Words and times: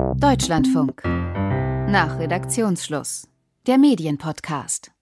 Deutschlandfunk. 0.00 1.02
Nach 1.04 2.18
Redaktionsschluss. 2.18 3.28
Der 3.66 3.78
Medienpodcast. 3.78 4.92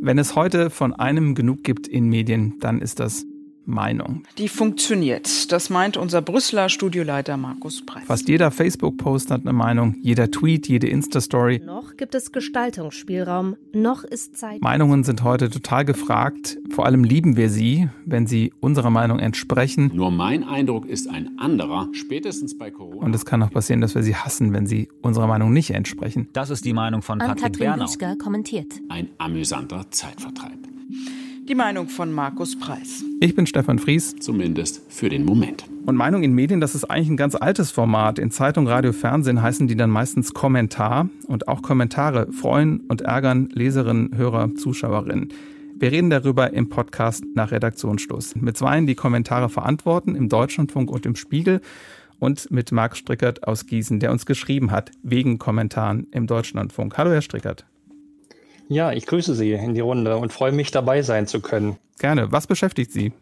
Wenn 0.00 0.18
es 0.18 0.34
heute 0.34 0.70
von 0.70 0.94
einem 0.94 1.34
genug 1.34 1.62
gibt 1.64 1.86
in 1.86 2.08
Medien, 2.08 2.58
dann 2.60 2.80
ist 2.80 2.98
das 3.00 3.24
Meinung. 3.68 4.22
Die 4.38 4.48
funktioniert. 4.48 5.52
Das 5.52 5.70
meint 5.70 5.96
unser 5.96 6.22
Brüsseler 6.22 6.68
Studioleiter 6.68 7.36
Markus 7.36 7.84
Preis. 7.84 8.04
Fast 8.06 8.28
jeder 8.28 8.50
Facebook-Post 8.50 9.30
hat 9.30 9.42
eine 9.42 9.52
Meinung, 9.52 9.96
jeder 10.00 10.30
Tweet, 10.30 10.66
jede 10.68 10.88
Insta-Story. 10.88 11.60
Noch 11.64 11.96
gibt 11.96 12.14
es 12.14 12.32
Gestaltungsspielraum, 12.32 13.56
noch 13.72 14.04
ist 14.04 14.36
Zeit. 14.36 14.62
Meinungen 14.62 15.04
sind 15.04 15.22
heute 15.22 15.50
total 15.50 15.84
gefragt. 15.84 16.58
Vor 16.70 16.86
allem 16.86 17.04
lieben 17.04 17.36
wir 17.36 17.50
sie, 17.50 17.88
wenn 18.06 18.26
sie 18.26 18.52
unserer 18.60 18.90
Meinung 18.90 19.18
entsprechen. 19.18 19.90
Nur 19.94 20.10
mein 20.10 20.44
Eindruck 20.44 20.86
ist 20.86 21.08
ein 21.08 21.38
anderer, 21.38 21.88
spätestens 21.92 22.56
bei 22.56 22.70
Corona. 22.70 23.04
Und 23.04 23.14
es 23.14 23.26
kann 23.26 23.42
auch 23.42 23.50
passieren, 23.50 23.80
dass 23.80 23.94
wir 23.94 24.02
sie 24.02 24.16
hassen, 24.16 24.52
wenn 24.52 24.66
sie 24.66 24.88
unserer 25.02 25.26
Meinung 25.26 25.52
nicht 25.52 25.70
entsprechen. 25.70 26.28
Das 26.32 26.48
ist 26.50 26.64
die 26.64 26.72
Meinung 26.72 27.02
von 27.02 27.18
Patrick 27.18 27.58
Bernau. 27.58 27.86
kommentiert. 28.18 28.72
Ein 28.88 29.10
amüsanter 29.18 29.90
Zeitvertreib. 29.90 30.77
Die 31.48 31.54
Meinung 31.54 31.88
von 31.88 32.12
Markus 32.12 32.58
Preis. 32.58 33.02
Ich 33.20 33.34
bin 33.34 33.46
Stefan 33.46 33.78
Fries. 33.78 34.14
Zumindest 34.20 34.82
für 34.90 35.08
den 35.08 35.24
Moment. 35.24 35.64
Und 35.86 35.96
Meinung 35.96 36.22
in 36.22 36.34
Medien, 36.34 36.60
das 36.60 36.74
ist 36.74 36.84
eigentlich 36.84 37.08
ein 37.08 37.16
ganz 37.16 37.34
altes 37.34 37.70
Format. 37.70 38.18
In 38.18 38.30
Zeitung, 38.30 38.68
Radio, 38.68 38.92
Fernsehen 38.92 39.40
heißen 39.40 39.66
die 39.66 39.74
dann 39.74 39.88
meistens 39.88 40.34
Kommentar. 40.34 41.08
Und 41.26 41.48
auch 41.48 41.62
Kommentare 41.62 42.30
freuen 42.32 42.80
und 42.80 43.00
ärgern 43.00 43.48
Leserinnen, 43.50 44.14
Hörer, 44.14 44.56
Zuschauerinnen. 44.56 45.32
Wir 45.74 45.90
reden 45.90 46.10
darüber 46.10 46.52
im 46.52 46.68
Podcast 46.68 47.24
nach 47.34 47.50
Redaktionsschluss. 47.50 48.36
Mit 48.36 48.58
zweien, 48.58 48.86
die 48.86 48.94
Kommentare 48.94 49.48
verantworten, 49.48 50.16
im 50.16 50.28
Deutschlandfunk 50.28 50.90
und 50.90 51.06
im 51.06 51.16
Spiegel. 51.16 51.62
Und 52.18 52.50
mit 52.50 52.72
Marc 52.72 52.94
Strickert 52.94 53.48
aus 53.48 53.64
Gießen, 53.64 54.00
der 54.00 54.12
uns 54.12 54.26
geschrieben 54.26 54.70
hat, 54.70 54.90
wegen 55.02 55.38
Kommentaren 55.38 56.08
im 56.10 56.26
Deutschlandfunk. 56.26 56.98
Hallo, 56.98 57.10
Herr 57.10 57.22
Strickert. 57.22 57.64
Ja, 58.68 58.92
ich 58.92 59.06
grüße 59.06 59.34
Sie 59.34 59.52
in 59.52 59.74
die 59.74 59.80
Runde 59.80 60.18
und 60.18 60.32
freue 60.32 60.52
mich, 60.52 60.70
dabei 60.70 61.02
sein 61.02 61.26
zu 61.26 61.40
können. 61.40 61.78
Gerne. 61.98 62.30
Was 62.30 62.46
beschäftigt 62.46 62.92
Sie? 62.92 63.12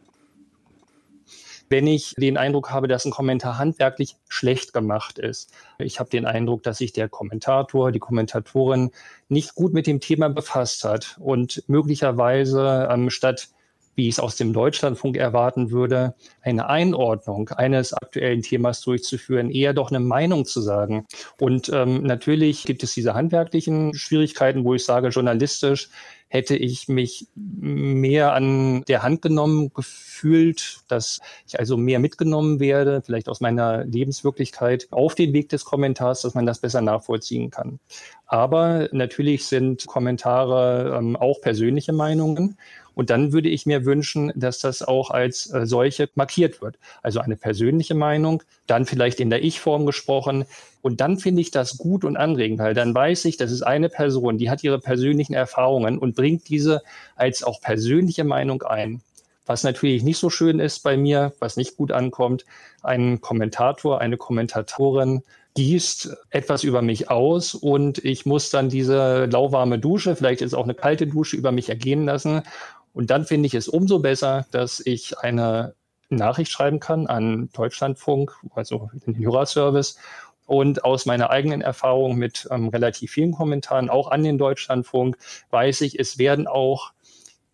Wenn 1.69 1.87
ich 1.87 2.15
den 2.17 2.37
Eindruck 2.37 2.71
habe, 2.71 2.89
dass 2.89 3.05
ein 3.05 3.11
Kommentar 3.11 3.59
handwerklich 3.59 4.17
schlecht 4.29 4.73
gemacht 4.73 5.19
ist. 5.19 5.53
Ich 5.79 5.99
habe 5.99 6.11
den 6.11 6.25
Eindruck, 6.25 6.63
dass 6.63 6.79
sich 6.79 6.93
der 6.93 7.09
Kommentator, 7.09 7.91
die 7.91 7.99
Kommentatorin 7.99 8.91
nicht 9.29 9.55
gut 9.55 9.73
mit 9.73 9.87
dem 9.87 10.01
Thema 10.01 10.29
befasst 10.29 10.85
hat 10.85 11.17
und 11.19 11.65
möglicherweise 11.69 12.89
ähm, 12.91 13.11
statt 13.11 13.49
wie 13.97 14.09
ich 14.09 14.15
es 14.15 14.21
aus 14.21 14.37
dem 14.37 14.53
Deutschlandfunk 14.53 15.17
erwarten 15.17 15.71
würde, 15.71 16.15
eine 16.43 16.69
Einordnung 16.69 17.49
eines 17.49 17.93
aktuellen 17.93 18.43
Themas 18.43 18.83
durchzuführen, 18.83 19.51
eher 19.51 19.75
doch 19.75 19.91
eine 19.91 20.01
Meinung 20.01 20.45
zu 20.45 20.61
sagen. 20.61 21.07
Und 21.41 21.71
ähm, 21.73 22.03
natürlich 22.03 22.65
gibt 22.65 22.83
es 22.83 22.95
diese 22.95 23.15
handwerklichen 23.15 23.95
Schwierigkeiten, 23.95 24.65
wo 24.65 24.75
ich 24.75 24.85
sage, 24.85 25.09
journalistisch 25.09 25.89
hätte 26.29 26.57
ich 26.57 26.89
mich 26.89 27.29
mehr 27.35 28.33
an 28.33 28.83
der 28.89 29.03
Hand 29.03 29.23
genommen 29.23 29.73
gefühlt, 29.73 30.81
dass 30.89 31.21
ich 31.47 31.59
also 31.59 31.77
mehr 31.77 32.01
mitgenommen 32.01 32.59
werde, 32.59 33.01
vielleicht 33.05 33.29
aus 33.29 33.41
meiner 33.41 33.85
Lebenswirklichkeit 33.85 34.89
auf 34.91 35.15
den 35.15 35.33
Weg 35.33 35.49
des 35.51 35.65
Kommentars, 35.65 36.23
dass 36.23 36.35
man 36.35 36.45
das 36.45 36.59
besser 36.59 36.81
nachvollziehen 36.81 37.51
kann. 37.51 37.79
Aber 38.27 38.89
natürlich 38.93 39.47
sind 39.47 39.87
Kommentare 39.87 40.97
ähm, 40.99 41.17
auch 41.17 41.41
persönliche 41.41 41.93
Meinungen. 41.93 42.59
Und 42.97 43.11
dann 43.11 43.33
würde 43.35 43.51
ich 43.51 43.67
mir 43.67 43.85
wünschen, 43.85 44.33
dass 44.35 44.59
das 44.59 44.83
auch 44.83 45.11
als 45.11 45.53
äh, 45.53 45.67
solche 45.67 46.09
markiert 46.15 46.63
wird. 46.63 46.79
Also 47.03 47.21
eine 47.21 47.37
persönliche 47.37 47.95
Meinung, 47.95 48.43
dann 48.67 48.87
vielleicht 48.87 49.21
in 49.21 49.29
der 49.29 49.45
Ich-Form 49.45 49.85
gesprochen. 49.85 50.47
Und 50.81 51.03
dann 51.03 51.19
finde 51.19 51.43
ich 51.43 51.51
das 51.51 51.77
gut 51.77 52.05
und 52.05 52.17
anregend, 52.17 52.59
weil 52.59 52.73
dann 52.73 52.95
weiß 52.95 53.27
ich, 53.27 53.37
das 53.37 53.53
ist 53.53 53.61
eine 53.61 53.91
Person, 53.91 54.39
die 54.39 54.49
hat 54.49 54.65
ihre 54.65 54.79
persönlichen 54.79 55.35
Erfahrungen 55.35 55.99
und 55.99 56.17
bringt 56.17 56.49
diese 56.49 56.81
als 57.17 57.45
auch 57.45 57.61
persönliche 57.61 58.25
Meinung 58.25 58.63
ein. 58.63 59.03
Was 59.45 59.63
natürlich 59.63 60.03
nicht 60.03 60.19
so 60.19 60.31
schön 60.31 60.59
ist 60.59 60.83
bei 60.83 60.97
mir, 60.97 61.35
was 61.39 61.59
nicht 61.59 61.77
gut 61.77 61.93
ankommt, 61.93 62.47
ein 62.83 63.21
Kommentator, 63.21 64.01
eine 64.01 64.17
Kommentatorin 64.17 65.23
gießt 65.57 66.17
etwas 66.31 66.65
über 66.65 66.83
mich 66.83 67.11
aus 67.11 67.55
und 67.55 67.99
ich 68.05 68.27
muss 68.27 68.51
dann 68.51 68.69
diese 68.69 69.25
lauwarme 69.25 69.79
Dusche, 69.79 70.15
vielleicht 70.15 70.43
ist 70.43 70.55
auch 70.55 70.65
eine 70.65 70.75
kalte 70.75 71.07
Dusche, 71.07 71.37
über 71.37 71.51
mich 71.51 71.71
ergehen 71.71 72.05
lassen 72.05 72.43
und 72.97 73.11
dann 73.11 73.27
finde 73.27 73.47
ich 73.47 73.53
es 73.53 73.69
umso 73.69 73.99
besser, 73.99 74.47
dass 74.53 74.81
ich 74.81 75.19
eine 75.19 75.75
Nachricht 76.09 76.51
schreiben 76.51 76.81
kann 76.81 77.07
an 77.07 77.51
Deutschlandfunk, 77.53 78.33
also 78.55 78.89
den 79.07 79.19
Hörerservice. 79.19 79.99
Und 80.47 80.83
aus 80.83 81.05
meiner 81.05 81.29
eigenen 81.29 81.61
Erfahrung 81.61 82.17
mit 82.17 82.49
ähm, 82.51 82.69
relativ 82.69 83.11
vielen 83.11 83.33
Kommentaren, 83.33 83.91
auch 83.91 84.11
an 84.11 84.25
den 84.25 84.39
Deutschlandfunk, 84.39 85.19
weiß 85.51 85.83
ich, 85.83 85.99
es 85.99 86.17
werden 86.17 86.47
auch 86.47 86.93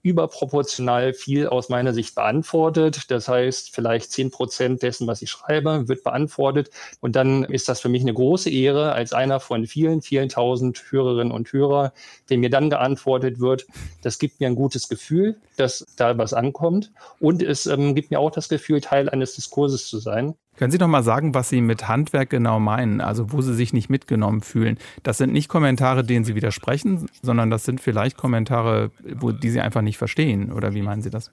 überproportional 0.03 1.15
viel 1.15 1.47
aus 1.47 1.69
meiner 1.69 1.95
Sicht 1.95 2.15
beantwortet. 2.15 3.11
Das 3.11 3.29
heißt, 3.29 3.75
vielleicht 3.75 4.11
zehn 4.11 4.31
Prozent 4.31 4.83
dessen, 4.83 5.07
was 5.07 5.23
ich 5.23 5.31
schreibe, 5.31 5.89
wird 5.89 6.03
beantwortet. 6.03 6.71
Und 7.01 7.17
dann 7.17 7.45
ist 7.45 7.69
das 7.69 7.81
für 7.81 7.89
mich 7.89 8.03
eine 8.03 8.15
große 8.15 8.51
Ehre, 8.51 8.93
als 8.93 9.13
einer 9.13 9.41
von 9.41 9.67
vielen, 9.67 10.03
vielen 10.03 10.29
tausend 10.29 10.83
Hörerinnen 10.91 11.33
und 11.33 11.53
Hörer, 11.53 11.93
wenn 12.27 12.41
mir 12.41 12.51
dann 12.51 12.71
geantwortet 12.71 13.39
wird. 13.41 13.67
Das 14.03 14.19
gibt 14.19 14.41
mir 14.41 14.49
ein 14.49 14.57
gutes 14.57 14.89
Gefühl, 14.89 15.37
dass 15.57 15.87
da 15.97 16.19
was 16.19 16.35
ankommt. 16.35 16.91
Und 17.21 17.43
es 17.43 17.67
ähm, 17.67 17.95
gibt 17.95 18.11
mir 18.11 18.19
auch 18.19 18.31
das 18.31 18.49
Gefühl, 18.49 18.81
Teil 18.81 19.09
eines 19.09 19.35
Diskurses 19.35 19.87
zu 19.87 19.99
sein. 19.99 20.35
Können 20.63 20.71
Sie 20.71 20.79
noch 20.79 20.87
mal 20.87 21.03
sagen, 21.03 21.35
was 21.35 21.49
Sie 21.49 21.61
mit 21.61 21.89
Handwerk 21.89 22.31
genau 22.31 22.61
meinen, 22.61 23.01
also 23.01 23.33
wo 23.33 23.43
Sie 23.43 23.53
sich 23.53 23.73
nicht 23.73 23.91
mitgenommen 23.91 24.43
fühlen? 24.43 24.79
Das 25.03 25.19
sind 25.19 25.33
nicht 25.33 25.49
Kommentare, 25.49 26.05
denen 26.05 26.25
Sie 26.25 26.37
widersprechen, 26.37 27.09
sondern 27.21 27.51
das 27.51 27.65
sind 27.65 27.81
vielleicht 27.81 28.17
Kommentare, 28.17 28.93
wo, 29.17 29.33
die 29.33 29.51
Sie 29.51 29.61
einfach 29.61 29.83
nicht 29.83 29.99
verstehen. 29.99 30.53
Oder 30.53 30.73
wie 30.73 30.83
meinen 30.83 31.03
Sie 31.03 31.11
das? 31.11 31.33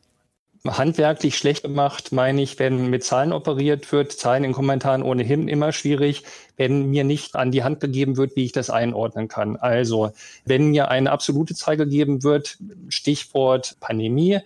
handwerklich 0.68 1.38
schlecht 1.38 1.64
gemacht, 1.64 2.12
meine 2.12 2.42
ich, 2.42 2.60
wenn 2.60 2.90
mit 2.90 3.04
Zahlen 3.04 3.32
operiert 3.32 3.90
wird, 3.92 4.12
Zahlen 4.12 4.44
in 4.44 4.52
Kommentaren 4.52 5.04
ohnehin 5.04 5.48
immer 5.48 5.72
schwierig, 5.72 6.24
wenn 6.58 6.90
mir 6.90 7.06
nicht 7.06 7.36
an 7.36 7.52
die 7.52 7.64
Hand 7.64 7.80
gegeben 7.80 8.18
wird, 8.18 8.36
wie 8.36 8.44
ich 8.44 8.52
das 8.52 8.70
einordnen 8.70 9.30
kann. 9.30 9.56
Also, 9.56 10.12
wenn 10.46 10.72
mir 10.72 10.90
eine 10.90 11.12
absolute 11.12 11.56
Zahl 11.56 11.78
gegeben 11.78 12.24
wird, 12.24 12.58
Stichwort 12.90 13.78
Pandemie, 13.80 14.40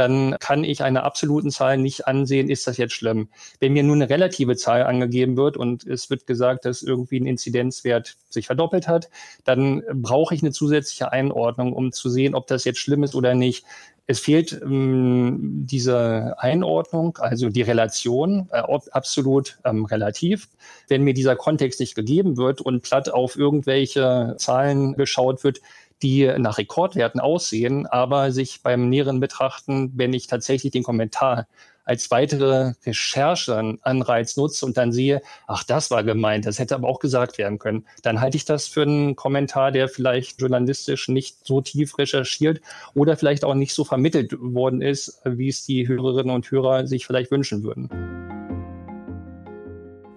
dann 0.00 0.34
kann 0.40 0.64
ich 0.64 0.82
eine 0.82 1.02
absoluten 1.02 1.50
Zahl 1.50 1.76
nicht 1.76 2.08
ansehen, 2.08 2.48
ist 2.48 2.66
das 2.66 2.78
jetzt 2.78 2.94
schlimm. 2.94 3.28
Wenn 3.60 3.74
mir 3.74 3.82
nur 3.82 3.94
eine 3.94 4.08
relative 4.08 4.56
Zahl 4.56 4.84
angegeben 4.84 5.36
wird 5.36 5.58
und 5.58 5.86
es 5.86 6.08
wird 6.08 6.26
gesagt, 6.26 6.64
dass 6.64 6.82
irgendwie 6.82 7.20
ein 7.20 7.26
Inzidenzwert 7.26 8.16
sich 8.30 8.46
verdoppelt 8.46 8.88
hat, 8.88 9.10
dann 9.44 9.82
brauche 9.92 10.34
ich 10.34 10.42
eine 10.42 10.52
zusätzliche 10.52 11.12
Einordnung, 11.12 11.74
um 11.74 11.92
zu 11.92 12.08
sehen, 12.08 12.34
ob 12.34 12.46
das 12.46 12.64
jetzt 12.64 12.78
schlimm 12.78 13.02
ist 13.02 13.14
oder 13.14 13.34
nicht. 13.34 13.66
Es 14.06 14.20
fehlt 14.20 14.58
ähm, 14.62 15.66
diese 15.70 16.34
Einordnung, 16.38 17.18
also 17.18 17.50
die 17.50 17.62
Relation, 17.62 18.48
äh, 18.52 18.62
absolut 18.92 19.58
ähm, 19.64 19.84
relativ. 19.84 20.48
Wenn 20.88 21.04
mir 21.04 21.12
dieser 21.12 21.36
Kontext 21.36 21.78
nicht 21.78 21.94
gegeben 21.94 22.38
wird 22.38 22.62
und 22.62 22.82
platt 22.82 23.10
auf 23.10 23.36
irgendwelche 23.36 24.34
Zahlen 24.38 24.94
geschaut 24.94 25.44
wird, 25.44 25.60
die 26.02 26.32
nach 26.38 26.58
Rekordwerten 26.58 27.20
aussehen, 27.20 27.86
aber 27.86 28.32
sich 28.32 28.62
beim 28.62 28.88
näheren 28.88 29.20
Betrachten, 29.20 29.92
wenn 29.94 30.12
ich 30.12 30.26
tatsächlich 30.26 30.72
den 30.72 30.82
Kommentar 30.82 31.46
als 31.84 32.10
weitere 32.10 32.74
Recherche 32.86 33.76
Anreiz 33.82 34.36
nutze 34.36 34.64
und 34.64 34.76
dann 34.76 34.92
sehe, 34.92 35.22
ach, 35.48 35.64
das 35.64 35.90
war 35.90 36.04
gemeint, 36.04 36.46
das 36.46 36.60
hätte 36.60 36.76
aber 36.76 36.88
auch 36.88 37.00
gesagt 37.00 37.36
werden 37.36 37.58
können, 37.58 37.84
dann 38.02 38.20
halte 38.20 38.36
ich 38.36 38.44
das 38.44 38.68
für 38.68 38.82
einen 38.82 39.16
Kommentar, 39.16 39.72
der 39.72 39.88
vielleicht 39.88 40.40
journalistisch 40.40 41.08
nicht 41.08 41.44
so 41.44 41.60
tief 41.60 41.98
recherchiert 41.98 42.60
oder 42.94 43.16
vielleicht 43.16 43.44
auch 43.44 43.54
nicht 43.54 43.74
so 43.74 43.84
vermittelt 43.84 44.36
worden 44.38 44.82
ist, 44.82 45.20
wie 45.24 45.48
es 45.48 45.66
die 45.66 45.88
Hörerinnen 45.88 46.32
und 46.32 46.48
Hörer 46.50 46.86
sich 46.86 47.06
vielleicht 47.06 47.32
wünschen 47.32 47.64
würden. 47.64 47.88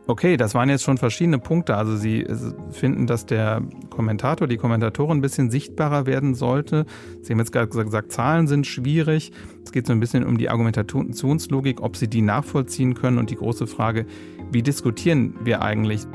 Okay, 0.06 0.36
das 0.36 0.54
waren 0.54 0.68
jetzt 0.68 0.84
schon 0.84 0.98
verschiedene 0.98 1.40
Punkte. 1.40 1.78
Also 1.78 1.96
Sie 1.96 2.26
finden, 2.72 3.08
dass 3.08 3.26
der 3.26 3.62
Kommentator, 3.90 4.48
die 4.48 4.58
Kommentatorin 4.58 5.20
ein 5.20 5.22
bisschen 5.22 5.50
sichtbarer 5.50 6.06
werden 6.06 6.36
sollte. 6.36 6.86
Sie 7.22 7.32
haben 7.32 7.40
jetzt 7.40 7.54
gerade 7.54 7.70
gesagt, 7.70 8.12
Zahlen 8.12 8.48
sind 8.48 8.68
schwierig. 8.68 9.32
Es 9.64 9.72
geht 9.72 9.88
so 9.88 9.94
ein 9.94 10.02
bisschen 10.02 10.26
um 10.26 10.38
die 10.38 10.50
Argumentationslogik, 10.50 11.82
ob 11.82 11.96
Sie 11.96 12.10
die 12.10 12.22
nachvollziehen 12.22 12.96
können 12.96 13.18
und 13.18 13.30
die 13.30 13.38
große 13.38 13.66
Frage, 13.66 14.06
wie 14.52 14.62
diskutieren 14.62 15.36
wir 15.46 15.62
eigentlich? 15.62 16.06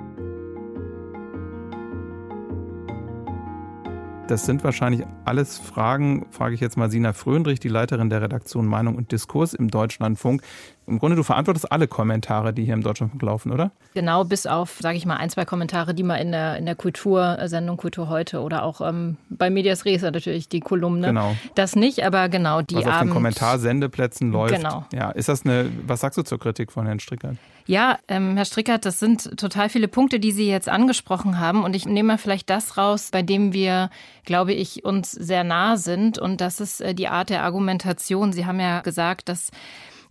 Das 4.28 4.44
sind 4.44 4.62
wahrscheinlich 4.62 5.06
alles 5.24 5.56
Fragen, 5.56 6.26
frage 6.30 6.54
ich 6.54 6.60
jetzt 6.60 6.76
mal 6.76 6.90
Sina 6.90 7.14
Fröndrich, 7.14 7.60
die 7.60 7.68
Leiterin 7.68 8.10
der 8.10 8.20
Redaktion 8.20 8.66
Meinung 8.66 8.96
und 8.96 9.10
Diskurs 9.10 9.54
im 9.54 9.68
Deutschlandfunk. 9.68 10.42
Im 10.88 10.98
Grunde, 10.98 11.16
du 11.16 11.22
verantwortest 11.22 11.70
alle 11.70 11.86
Kommentare, 11.86 12.52
die 12.52 12.64
hier 12.64 12.74
im 12.74 12.82
Deutschlandfunk 12.82 13.22
laufen, 13.22 13.52
oder? 13.52 13.70
Genau, 13.94 14.24
bis 14.24 14.46
auf, 14.46 14.78
sage 14.80 14.96
ich 14.96 15.06
mal, 15.06 15.16
ein, 15.16 15.30
zwei 15.30 15.44
Kommentare, 15.44 15.94
die 15.94 16.02
mal 16.02 16.16
in 16.16 16.32
der, 16.32 16.56
in 16.56 16.66
der 16.66 16.74
Kultursendung 16.74 17.76
Kultur 17.76 18.08
heute 18.08 18.40
oder 18.40 18.62
auch 18.62 18.80
ähm, 18.80 19.16
bei 19.28 19.50
Medias 19.50 19.84
Res 19.84 20.02
natürlich 20.02 20.48
die 20.48 20.60
Kolumne. 20.60 21.08
Genau. 21.08 21.36
Das 21.54 21.76
nicht, 21.76 22.04
aber 22.04 22.28
genau, 22.28 22.62
die 22.62 22.76
Was 22.76 22.86
auf 22.86 22.92
Abend, 22.92 23.10
den 23.10 23.14
Kommentarsendeplätzen 23.14 24.32
läuft. 24.32 24.56
Genau. 24.56 24.86
Ja, 24.92 25.10
ist 25.10 25.28
das 25.28 25.44
eine, 25.44 25.70
was 25.86 26.00
sagst 26.00 26.18
du 26.18 26.22
zur 26.22 26.38
Kritik 26.38 26.72
von 26.72 26.86
Herrn 26.86 27.00
Strickert? 27.00 27.36
Ja, 27.68 27.98
ähm, 28.08 28.34
Herr 28.36 28.46
Strickert, 28.46 28.86
das 28.86 28.98
sind 28.98 29.38
total 29.38 29.68
viele 29.68 29.88
Punkte, 29.88 30.18
die 30.18 30.32
Sie 30.32 30.48
jetzt 30.48 30.70
angesprochen 30.70 31.38
haben. 31.38 31.64
Und 31.64 31.76
ich 31.76 31.84
nehme 31.84 32.06
mal 32.06 32.18
vielleicht 32.18 32.48
das 32.48 32.78
raus, 32.78 33.10
bei 33.12 33.20
dem 33.20 33.52
wir, 33.52 33.90
glaube 34.24 34.54
ich, 34.54 34.86
uns 34.86 35.12
sehr 35.12 35.44
nah 35.44 35.76
sind. 35.76 36.18
Und 36.18 36.40
das 36.40 36.60
ist 36.60 36.80
äh, 36.80 36.94
die 36.94 37.08
Art 37.08 37.28
der 37.28 37.42
Argumentation. 37.42 38.32
Sie 38.32 38.46
haben 38.46 38.58
ja 38.58 38.80
gesagt, 38.80 39.28
dass 39.28 39.50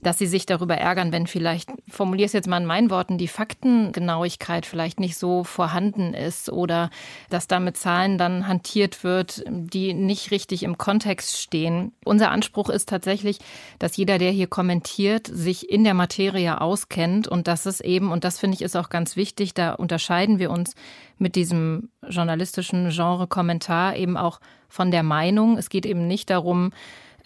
dass 0.01 0.17
sie 0.17 0.27
sich 0.27 0.45
darüber 0.45 0.75
ärgern, 0.75 1.11
wenn 1.11 1.27
vielleicht, 1.27 1.69
formuliere 1.89 2.25
es 2.25 2.33
jetzt 2.33 2.47
mal 2.47 2.61
in 2.61 2.65
meinen 2.65 2.89
Worten, 2.89 3.17
die 3.17 3.27
Faktengenauigkeit 3.27 4.65
vielleicht 4.65 4.99
nicht 4.99 5.17
so 5.17 5.43
vorhanden 5.43 6.13
ist 6.13 6.51
oder 6.51 6.89
dass 7.29 7.47
da 7.47 7.59
mit 7.59 7.77
Zahlen 7.77 8.17
dann 8.17 8.47
hantiert 8.47 9.03
wird, 9.03 9.43
die 9.47 9.93
nicht 9.93 10.31
richtig 10.31 10.63
im 10.63 10.77
Kontext 10.77 11.37
stehen. 11.37 11.91
Unser 12.05 12.31
Anspruch 12.31 12.69
ist 12.69 12.89
tatsächlich, 12.89 13.39
dass 13.79 13.97
jeder, 13.97 14.17
der 14.17 14.31
hier 14.31 14.47
kommentiert, 14.47 15.27
sich 15.27 15.69
in 15.69 15.83
der 15.83 15.93
Materie 15.93 16.61
auskennt 16.61 17.27
und 17.27 17.47
dass 17.47 17.65
es 17.65 17.81
eben, 17.81 18.11
und 18.11 18.23
das 18.23 18.39
finde 18.39 18.55
ich 18.55 18.61
ist 18.61 18.75
auch 18.75 18.89
ganz 18.89 19.15
wichtig, 19.15 19.53
da 19.53 19.73
unterscheiden 19.73 20.39
wir 20.39 20.51
uns 20.51 20.75
mit 21.17 21.35
diesem 21.35 21.89
journalistischen 22.07 22.89
Genre 22.89 23.27
Kommentar 23.27 23.95
eben 23.95 24.17
auch 24.17 24.39
von 24.69 24.91
der 24.91 25.03
Meinung. 25.03 25.57
Es 25.57 25.69
geht 25.69 25.85
eben 25.85 26.07
nicht 26.07 26.29
darum, 26.29 26.71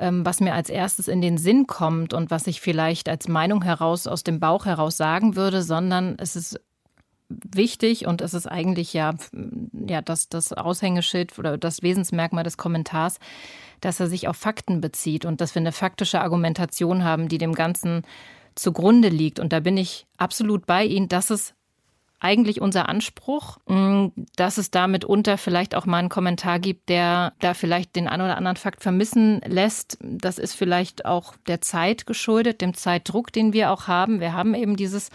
was 0.01 0.39
mir 0.39 0.53
als 0.53 0.69
erstes 0.69 1.07
in 1.07 1.21
den 1.21 1.37
Sinn 1.37 1.67
kommt 1.67 2.13
und 2.13 2.31
was 2.31 2.47
ich 2.47 2.61
vielleicht 2.61 3.07
als 3.07 3.27
Meinung 3.27 3.61
heraus 3.61 4.07
aus 4.07 4.23
dem 4.23 4.39
Bauch 4.39 4.65
heraus 4.65 4.97
sagen 4.97 5.35
würde, 5.35 5.61
sondern 5.61 6.15
es 6.17 6.35
ist 6.35 6.59
wichtig 7.29 8.07
und 8.07 8.21
es 8.21 8.33
ist 8.33 8.47
eigentlich 8.47 8.93
ja, 8.93 9.13
ja 9.87 10.01
das, 10.01 10.27
das 10.27 10.53
Aushängeschild 10.53 11.37
oder 11.39 11.57
das 11.57 11.81
Wesensmerkmal 11.81 12.43
des 12.43 12.57
Kommentars, 12.57 13.19
dass 13.79 13.99
er 13.99 14.07
sich 14.07 14.27
auf 14.27 14.35
Fakten 14.35 14.81
bezieht 14.81 15.25
und 15.25 15.41
dass 15.41 15.55
wir 15.55 15.61
eine 15.61 15.71
faktische 15.71 16.21
Argumentation 16.21 17.03
haben, 17.03 17.27
die 17.27 17.37
dem 17.37 17.53
Ganzen 17.53 18.03
zugrunde 18.55 19.09
liegt. 19.09 19.39
Und 19.39 19.53
da 19.53 19.59
bin 19.59 19.77
ich 19.77 20.05
absolut 20.17 20.65
bei 20.65 20.83
Ihnen, 20.83 21.07
dass 21.07 21.29
es 21.29 21.53
eigentlich 22.21 22.61
unser 22.61 22.87
Anspruch, 22.87 23.57
mm, 23.67 24.07
dass 24.35 24.59
es 24.59 24.69
damit 24.69 25.03
unter 25.03 25.37
vielleicht 25.37 25.73
auch 25.75 25.87
mal 25.87 25.97
einen 25.97 26.09
Kommentar 26.09 26.59
gibt, 26.59 26.87
der 26.87 27.33
da 27.39 27.55
vielleicht 27.55 27.95
den 27.95 28.07
einen 28.07 28.21
oder 28.21 28.37
anderen 28.37 28.57
Fakt 28.57 28.83
vermissen 28.83 29.41
lässt. 29.45 29.97
Das 30.01 30.37
ist 30.37 30.53
vielleicht 30.53 31.05
auch 31.05 31.33
der 31.47 31.61
Zeit 31.61 32.05
geschuldet, 32.05 32.61
dem 32.61 32.75
Zeitdruck, 32.75 33.33
den 33.33 33.53
wir 33.53 33.71
auch 33.71 33.87
haben. 33.87 34.19
Wir 34.19 34.33
haben 34.33 34.53
eben 34.53 34.75
dieses 34.75 35.09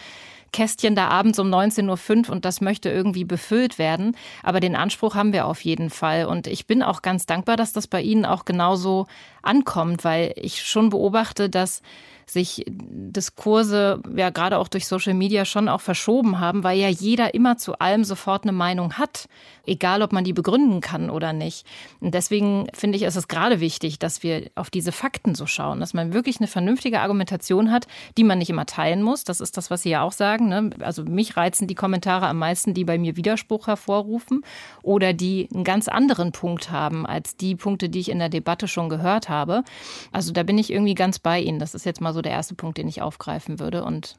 Kästchen 0.52 0.96
da 0.96 1.08
abends 1.08 1.38
um 1.38 1.48
19.05 1.48 2.26
Uhr 2.26 2.32
und 2.32 2.44
das 2.44 2.60
möchte 2.60 2.90
irgendwie 2.90 3.24
befüllt 3.24 3.78
werden. 3.78 4.16
Aber 4.42 4.58
den 4.58 4.74
Anspruch 4.74 5.14
haben 5.14 5.32
wir 5.32 5.46
auf 5.46 5.60
jeden 5.60 5.90
Fall. 5.90 6.26
Und 6.26 6.48
ich 6.48 6.66
bin 6.66 6.82
auch 6.82 7.02
ganz 7.02 7.26
dankbar, 7.26 7.56
dass 7.56 7.72
das 7.72 7.86
bei 7.86 8.02
Ihnen 8.02 8.24
auch 8.24 8.44
genauso 8.44 9.06
ankommt, 9.42 10.02
weil 10.02 10.32
ich 10.36 10.64
schon 10.64 10.90
beobachte, 10.90 11.48
dass 11.48 11.82
sich 12.28 12.64
Diskurse 12.66 14.02
ja 14.16 14.30
gerade 14.30 14.58
auch 14.58 14.68
durch 14.68 14.86
Social 14.86 15.14
Media 15.14 15.44
schon 15.44 15.68
auch 15.68 15.80
verschoben 15.80 16.40
haben, 16.40 16.64
weil 16.64 16.78
ja 16.78 16.88
jeder 16.88 17.34
immer 17.34 17.56
zu 17.56 17.78
allem 17.78 18.02
sofort 18.02 18.42
eine 18.42 18.52
Meinung 18.52 18.94
hat, 18.94 19.28
egal 19.64 20.02
ob 20.02 20.12
man 20.12 20.24
die 20.24 20.32
begründen 20.32 20.80
kann 20.80 21.08
oder 21.08 21.32
nicht. 21.32 21.66
Und 22.00 22.14
deswegen 22.14 22.66
finde 22.72 22.96
ich, 22.96 23.04
ist 23.04 23.16
es 23.16 23.28
gerade 23.28 23.60
wichtig, 23.60 23.98
dass 23.98 24.22
wir 24.24 24.50
auf 24.56 24.70
diese 24.70 24.90
Fakten 24.90 25.34
so 25.36 25.46
schauen, 25.46 25.78
dass 25.78 25.94
man 25.94 26.12
wirklich 26.12 26.38
eine 26.38 26.48
vernünftige 26.48 27.00
Argumentation 27.00 27.70
hat, 27.70 27.86
die 28.16 28.24
man 28.24 28.38
nicht 28.38 28.50
immer 28.50 28.66
teilen 28.66 29.02
muss. 29.02 29.22
Das 29.24 29.40
ist 29.40 29.56
das, 29.56 29.70
was 29.70 29.82
Sie 29.82 29.90
ja 29.90 30.02
auch 30.02 30.12
sagen. 30.12 30.48
Ne? 30.48 30.70
Also 30.80 31.04
mich 31.04 31.36
reizen 31.36 31.68
die 31.68 31.74
Kommentare 31.74 32.26
am 32.26 32.38
meisten, 32.38 32.74
die 32.74 32.84
bei 32.84 32.98
mir 32.98 33.16
Widerspruch 33.16 33.68
hervorrufen 33.68 34.44
oder 34.82 35.12
die 35.12 35.48
einen 35.54 35.64
ganz 35.64 35.86
anderen 35.86 36.32
Punkt 36.32 36.70
haben 36.70 37.06
als 37.06 37.36
die 37.36 37.54
Punkte, 37.54 37.88
die 37.88 38.00
ich 38.00 38.10
in 38.10 38.18
der 38.18 38.28
Debatte 38.28 38.66
schon 38.66 38.88
gehört 38.88 39.28
habe. 39.28 39.62
Also 40.10 40.32
da 40.32 40.42
bin 40.42 40.58
ich 40.58 40.72
irgendwie 40.72 40.94
ganz 40.94 41.20
bei 41.20 41.40
Ihnen. 41.40 41.60
Das 41.60 41.74
ist 41.74 41.86
jetzt 41.86 42.00
mal 42.00 42.12
so 42.12 42.15
der 42.22 42.32
erste 42.32 42.54
Punkt, 42.54 42.78
den 42.78 42.88
ich 42.88 43.02
aufgreifen 43.02 43.58
würde. 43.60 43.84
Und 43.84 44.16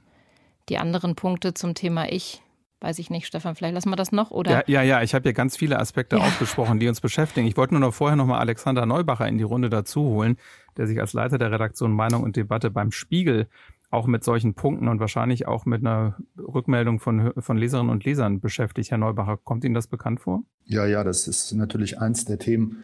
die 0.69 0.77
anderen 0.77 1.15
Punkte 1.15 1.53
zum 1.53 1.73
Thema 1.73 2.11
Ich, 2.11 2.41
weiß 2.81 2.99
ich 2.99 3.09
nicht, 3.09 3.25
Stefan, 3.27 3.55
vielleicht 3.55 3.73
lassen 3.73 3.89
wir 3.89 3.95
das 3.95 4.11
noch, 4.11 4.31
oder? 4.31 4.51
Ja, 4.51 4.63
ja, 4.67 4.81
ja 4.81 5.01
ich 5.01 5.13
habe 5.13 5.23
hier 5.23 5.33
ganz 5.33 5.57
viele 5.57 5.79
Aspekte 5.79 6.17
ja. 6.17 6.23
aufgesprochen, 6.23 6.79
die 6.79 6.87
uns 6.87 7.01
beschäftigen. 7.01 7.47
Ich 7.47 7.57
wollte 7.57 7.73
nur 7.73 7.81
noch 7.81 7.93
vorher 7.93 8.15
nochmal 8.15 8.39
Alexander 8.39 8.85
Neubacher 8.85 9.27
in 9.27 9.37
die 9.37 9.43
Runde 9.43 9.69
dazu 9.69 10.01
holen, 10.01 10.37
der 10.77 10.87
sich 10.87 10.99
als 10.99 11.13
Leiter 11.13 11.37
der 11.37 11.51
Redaktion 11.51 11.91
Meinung 11.91 12.23
und 12.23 12.35
Debatte 12.35 12.69
beim 12.69 12.91
Spiegel 12.91 13.47
auch 13.89 14.05
mit 14.05 14.23
solchen 14.23 14.53
Punkten 14.53 14.87
und 14.87 14.99
wahrscheinlich 14.99 15.47
auch 15.47 15.65
mit 15.65 15.81
einer 15.81 16.17
Rückmeldung 16.37 16.99
von, 16.99 17.31
von 17.37 17.57
Leserinnen 17.57 17.89
und 17.89 18.03
Lesern 18.03 18.41
beschäftigt. 18.41 18.91
Herr 18.91 18.97
Neubacher, 18.97 19.37
kommt 19.37 19.63
Ihnen 19.63 19.73
das 19.73 19.87
bekannt 19.87 20.19
vor? 20.19 20.43
Ja, 20.65 20.85
ja, 20.85 21.03
das 21.03 21.27
ist 21.27 21.53
natürlich 21.53 21.99
eins 21.99 22.25
der 22.25 22.37
Themen, 22.37 22.83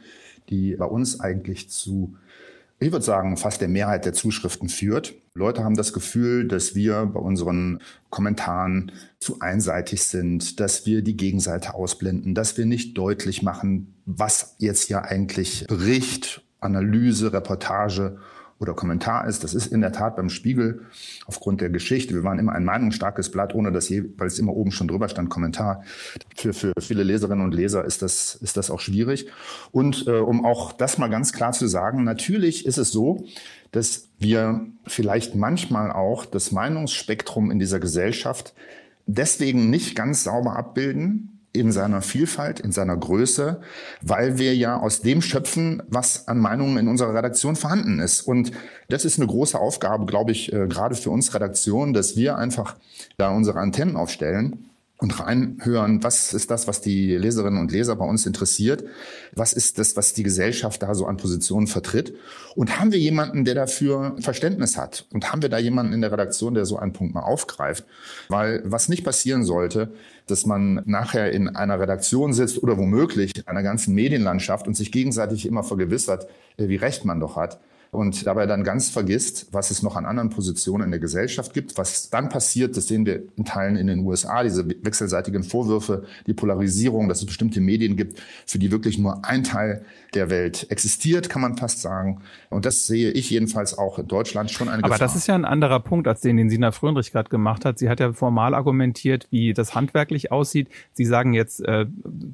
die 0.49 0.75
bei 0.75 0.85
uns 0.85 1.19
eigentlich 1.19 1.69
zu 1.69 2.15
ich 2.83 2.91
würde 2.91 3.05
sagen, 3.05 3.37
fast 3.37 3.61
der 3.61 3.67
Mehrheit 3.67 4.05
der 4.05 4.13
Zuschriften 4.13 4.69
führt. 4.69 5.13
Leute 5.33 5.63
haben 5.63 5.75
das 5.75 5.93
Gefühl, 5.93 6.47
dass 6.47 6.75
wir 6.75 7.05
bei 7.05 7.19
unseren 7.19 7.79
Kommentaren 8.09 8.91
zu 9.19 9.39
einseitig 9.39 10.03
sind, 10.03 10.59
dass 10.59 10.85
wir 10.85 11.01
die 11.01 11.17
Gegenseite 11.17 11.73
ausblenden, 11.73 12.35
dass 12.35 12.57
wir 12.57 12.65
nicht 12.65 12.97
deutlich 12.97 13.41
machen, 13.41 13.95
was 14.05 14.55
jetzt 14.59 14.87
hier 14.87 15.03
eigentlich 15.03 15.65
Bericht, 15.67 16.43
Analyse, 16.59 17.33
Reportage 17.33 18.19
oder 18.59 18.73
Kommentar 18.73 19.27
ist. 19.27 19.43
Das 19.43 19.53
ist 19.53 19.67
in 19.67 19.81
der 19.81 19.91
Tat 19.91 20.15
beim 20.15 20.29
Spiegel 20.29 20.81
aufgrund 21.25 21.61
der 21.61 21.69
Geschichte. 21.69 22.13
Wir 22.13 22.23
waren 22.23 22.39
immer 22.39 22.53
ein 22.53 22.63
meinungsstarkes 22.63 23.31
Blatt, 23.31 23.53
ohne 23.55 23.71
dass 23.71 23.89
je, 23.89 24.03
weil 24.17 24.27
es 24.27 24.39
immer 24.39 24.53
oben 24.53 24.71
schon 24.71 24.87
drüber 24.87 25.09
stand, 25.09 25.29
Kommentar. 25.29 25.83
Für, 26.35 26.53
für 26.53 26.73
viele 26.79 27.03
Leserinnen 27.03 27.43
und 27.43 27.53
Leser 27.53 27.85
ist 27.85 28.01
das, 28.01 28.35
ist 28.35 28.57
das 28.57 28.71
auch 28.71 28.79
schwierig. 28.79 29.27
Und 29.71 30.07
äh, 30.07 30.11
um 30.19 30.45
auch 30.45 30.71
das 30.71 30.97
mal 30.97 31.09
ganz 31.09 31.33
klar 31.33 31.51
zu 31.51 31.67
sagen, 31.67 32.03
natürlich 32.03 32.65
ist 32.65 32.77
es 32.77 32.91
so, 32.91 33.25
dass 33.71 34.09
wir 34.19 34.67
vielleicht 34.85 35.35
manchmal 35.35 35.91
auch 35.91 36.25
das 36.25 36.51
Meinungsspektrum 36.51 37.51
in 37.51 37.59
dieser 37.59 37.79
Gesellschaft 37.79 38.53
deswegen 39.05 39.69
nicht 39.69 39.95
ganz 39.95 40.23
sauber 40.23 40.55
abbilden, 40.55 41.32
in 41.53 41.71
seiner 41.71 42.01
Vielfalt, 42.01 42.59
in 42.59 42.71
seiner 42.71 42.97
Größe, 42.97 43.61
weil 44.01 44.39
wir 44.39 44.55
ja 44.55 44.77
aus 44.77 45.01
dem 45.01 45.21
schöpfen, 45.21 45.83
was 45.87 46.27
an 46.27 46.39
Meinungen 46.39 46.77
in 46.77 46.87
unserer 46.87 47.13
Redaktion 47.13 47.55
vorhanden 47.55 47.99
ist. 47.99 48.21
Und 48.21 48.51
das 48.89 49.05
ist 49.05 49.19
eine 49.19 49.27
große 49.27 49.59
Aufgabe, 49.59 50.05
glaube 50.05 50.31
ich, 50.31 50.51
äh, 50.51 50.67
gerade 50.67 50.95
für 50.95 51.11
uns 51.11 51.33
Redaktion, 51.33 51.93
dass 51.93 52.17
wir 52.17 52.37
einfach 52.37 52.75
da 53.17 53.29
unsere 53.29 53.59
Antennen 53.59 53.95
aufstellen 53.95 54.65
und 54.97 55.19
reinhören, 55.19 56.01
was 56.01 56.33
ist 56.33 56.49
das, 56.49 56.67
was 56.67 56.79
die 56.79 57.17
Leserinnen 57.17 57.59
und 57.59 57.71
Leser 57.71 57.95
bei 57.97 58.05
uns 58.05 58.25
interessiert, 58.25 58.85
was 59.33 59.51
ist 59.51 59.77
das, 59.77 59.97
was 59.97 60.13
die 60.13 60.23
Gesellschaft 60.23 60.81
da 60.81 60.95
so 60.95 61.05
an 61.05 61.17
Positionen 61.17 61.67
vertritt? 61.67 62.15
Und 62.55 62.79
haben 62.79 62.93
wir 62.93 62.99
jemanden, 62.99 63.43
der 63.43 63.53
dafür 63.53 64.15
Verständnis 64.21 64.77
hat? 64.77 65.05
Und 65.11 65.31
haben 65.31 65.41
wir 65.41 65.49
da 65.49 65.57
jemanden 65.57 65.91
in 65.91 66.01
der 66.01 66.11
Redaktion, 66.11 66.53
der 66.53 66.65
so 66.65 66.77
einen 66.77 66.93
Punkt 66.93 67.13
mal 67.13 67.21
aufgreift, 67.21 67.83
weil 68.29 68.61
was 68.65 68.87
nicht 68.87 69.03
passieren 69.03 69.43
sollte, 69.43 69.91
dass 70.27 70.45
man 70.45 70.81
nachher 70.85 71.31
in 71.31 71.55
einer 71.55 71.79
Redaktion 71.79 72.33
sitzt 72.33 72.61
oder 72.61 72.77
womöglich 72.77 73.47
einer 73.47 73.63
ganzen 73.63 73.93
Medienlandschaft 73.93 74.67
und 74.67 74.75
sich 74.75 74.91
gegenseitig 74.91 75.45
immer 75.45 75.63
vergewissert, 75.63 76.27
äh, 76.57 76.67
wie 76.67 76.77
recht 76.77 77.05
man 77.05 77.19
doch 77.19 77.35
hat 77.35 77.59
und 77.93 78.25
dabei 78.25 78.47
dann 78.47 78.63
ganz 78.63 78.89
vergisst, 78.89 79.47
was 79.51 79.69
es 79.69 79.83
noch 79.83 79.95
an 79.95 80.05
anderen 80.05 80.31
Positionen 80.31 80.85
in 80.85 80.91
der 80.91 80.99
Gesellschaft 80.99 81.53
gibt. 81.53 81.77
Was 81.77 82.09
dann 82.09 82.27
passiert, 82.27 82.75
das 82.75 82.87
sehen 82.87 83.05
wir 83.05 83.21
in 83.37 83.45
Teilen 83.45 83.75
in 83.75 83.85
den 83.85 83.99
USA, 83.99 84.41
diese 84.41 84.67
wechselseitigen 84.67 85.43
Vorwürfe, 85.43 86.03
die 86.25 86.33
Polarisierung, 86.33 87.07
dass 87.07 87.19
es 87.19 87.27
bestimmte 87.27 87.61
Medien 87.61 87.95
gibt, 87.95 88.19
für 88.47 88.57
die 88.57 88.71
wirklich 88.71 88.97
nur 88.97 89.23
ein 89.23 89.43
Teil 89.43 89.85
der 90.15 90.31
Welt 90.31 90.65
existiert, 90.71 91.29
kann 91.29 91.43
man 91.43 91.55
fast 91.55 91.81
sagen. 91.81 92.21
Und 92.49 92.65
das 92.65 92.87
sehe 92.87 93.11
ich 93.11 93.29
jedenfalls 93.29 93.77
auch 93.77 93.99
in 93.99 94.07
Deutschland 94.07 94.49
schon 94.49 94.69
eine 94.69 94.83
Aber 94.83 94.95
Gefahr. 94.95 95.07
das 95.07 95.15
ist 95.15 95.27
ja 95.27 95.35
ein 95.35 95.45
anderer 95.45 95.79
Punkt, 95.79 96.07
als 96.07 96.21
den, 96.21 96.37
den 96.37 96.49
Sina 96.49 96.71
Fröndrich 96.71 97.11
gerade 97.11 97.29
gemacht 97.29 97.63
hat. 97.63 97.77
Sie 97.77 97.89
hat 97.89 97.99
ja 97.99 98.11
formal 98.13 98.55
argumentiert, 98.55 99.27
wie 99.29 99.53
das 99.53 99.75
handwerklich 99.75 100.31
aussieht. 100.31 100.67
Sie 100.93 101.05
sagen 101.05 101.33
jetzt 101.33 101.63
äh, 101.63 101.85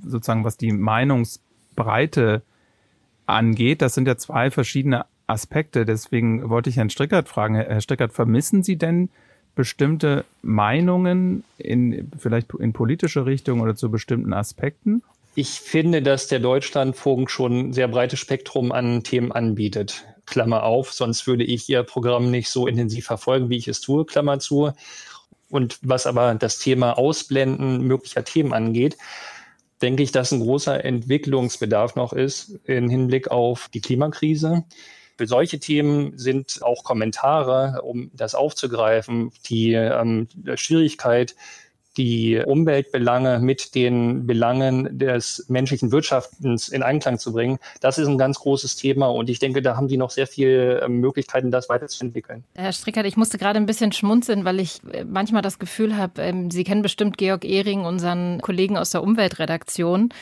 sozusagen, 0.05 0.45
was 0.45 0.55
die 0.55 0.71
Meinungsbreite 0.71 2.43
angeht, 3.25 3.81
das 3.81 3.93
sind 3.93 4.07
ja 4.07 4.17
zwei 4.17 4.51
verschiedene 4.51 5.05
Aspekte. 5.29 5.85
Deswegen 5.85 6.49
wollte 6.49 6.69
ich 6.69 6.77
Herrn 6.77 6.89
Strickert 6.89 7.29
fragen. 7.29 7.55
Herr 7.55 7.81
Strickert, 7.81 8.13
vermissen 8.13 8.63
Sie 8.63 8.77
denn 8.77 9.09
bestimmte 9.55 10.25
Meinungen 10.41 11.43
in 11.57 12.11
vielleicht 12.17 12.53
in 12.53 12.73
politische 12.73 13.25
Richtung 13.25 13.61
oder 13.61 13.75
zu 13.75 13.91
bestimmten 13.91 14.33
Aspekten? 14.33 15.03
Ich 15.35 15.59
finde, 15.59 16.01
dass 16.01 16.27
der 16.27 16.39
Deutschlandfunk 16.39 17.29
schon 17.29 17.69
ein 17.69 17.73
sehr 17.73 17.87
breites 17.87 18.19
Spektrum 18.19 18.71
an 18.71 19.03
Themen 19.03 19.31
anbietet. 19.31 20.05
Klammer 20.25 20.63
auf, 20.63 20.93
sonst 20.93 21.27
würde 21.27 21.43
ich 21.43 21.69
Ihr 21.69 21.83
Programm 21.83 22.29
nicht 22.29 22.49
so 22.49 22.67
intensiv 22.67 23.05
verfolgen, 23.05 23.49
wie 23.49 23.57
ich 23.57 23.67
es 23.67 23.81
tue, 23.81 24.05
Klammer 24.05 24.39
zu. 24.39 24.71
Und 25.49 25.79
was 25.81 26.05
aber 26.05 26.35
das 26.35 26.59
Thema 26.59 26.97
Ausblenden 26.97 27.81
möglicher 27.81 28.23
Themen 28.23 28.53
angeht, 28.53 28.97
denke 29.81 30.03
ich, 30.03 30.11
dass 30.11 30.31
ein 30.31 30.39
großer 30.39 30.83
Entwicklungsbedarf 30.83 31.95
noch 31.95 32.13
ist 32.13 32.59
im 32.65 32.89
Hinblick 32.89 33.31
auf 33.31 33.69
die 33.73 33.81
Klimakrise. 33.81 34.63
Für 35.19 35.27
solche 35.27 35.59
Themen 35.59 36.17
sind 36.17 36.63
auch 36.63 36.85
Kommentare, 36.85 37.81
um 37.81 38.09
das 38.13 38.35
aufzugreifen, 38.35 39.33
die 39.49 39.73
ähm, 39.73 40.29
Schwierigkeit, 40.55 41.35
die 41.97 42.37
Umweltbelange 42.37 43.39
mit 43.39 43.75
den 43.75 44.25
Belangen 44.25 44.97
des 44.97 45.43
menschlichen 45.49 45.91
Wirtschaftens 45.91 46.69
in 46.69 46.83
Einklang 46.83 47.19
zu 47.19 47.33
bringen, 47.33 47.59
das 47.81 47.97
ist 47.97 48.07
ein 48.07 48.17
ganz 48.17 48.39
großes 48.39 48.77
Thema 48.77 49.07
und 49.07 49.29
ich 49.29 49.39
denke, 49.39 49.61
da 49.61 49.75
haben 49.75 49.89
die 49.89 49.97
noch 49.97 50.11
sehr 50.11 50.25
viele 50.25 50.79
ähm, 50.79 51.01
Möglichkeiten, 51.01 51.51
das 51.51 51.67
weiterzuentwickeln. 51.67 52.45
Herr 52.55 52.71
Strickert, 52.71 53.05
ich 53.05 53.17
musste 53.17 53.37
gerade 53.37 53.59
ein 53.59 53.65
bisschen 53.65 53.91
schmunzeln, 53.91 54.45
weil 54.45 54.61
ich 54.61 54.79
äh, 54.93 55.03
manchmal 55.03 55.41
das 55.41 55.59
Gefühl 55.59 55.97
habe, 55.97 56.21
ähm, 56.21 56.49
Sie 56.49 56.63
kennen 56.63 56.81
bestimmt 56.81 57.17
Georg 57.17 57.43
Ehring, 57.43 57.83
unseren 57.83 58.39
Kollegen 58.39 58.77
aus 58.77 58.91
der 58.91 59.03
Umweltredaktion. 59.03 60.13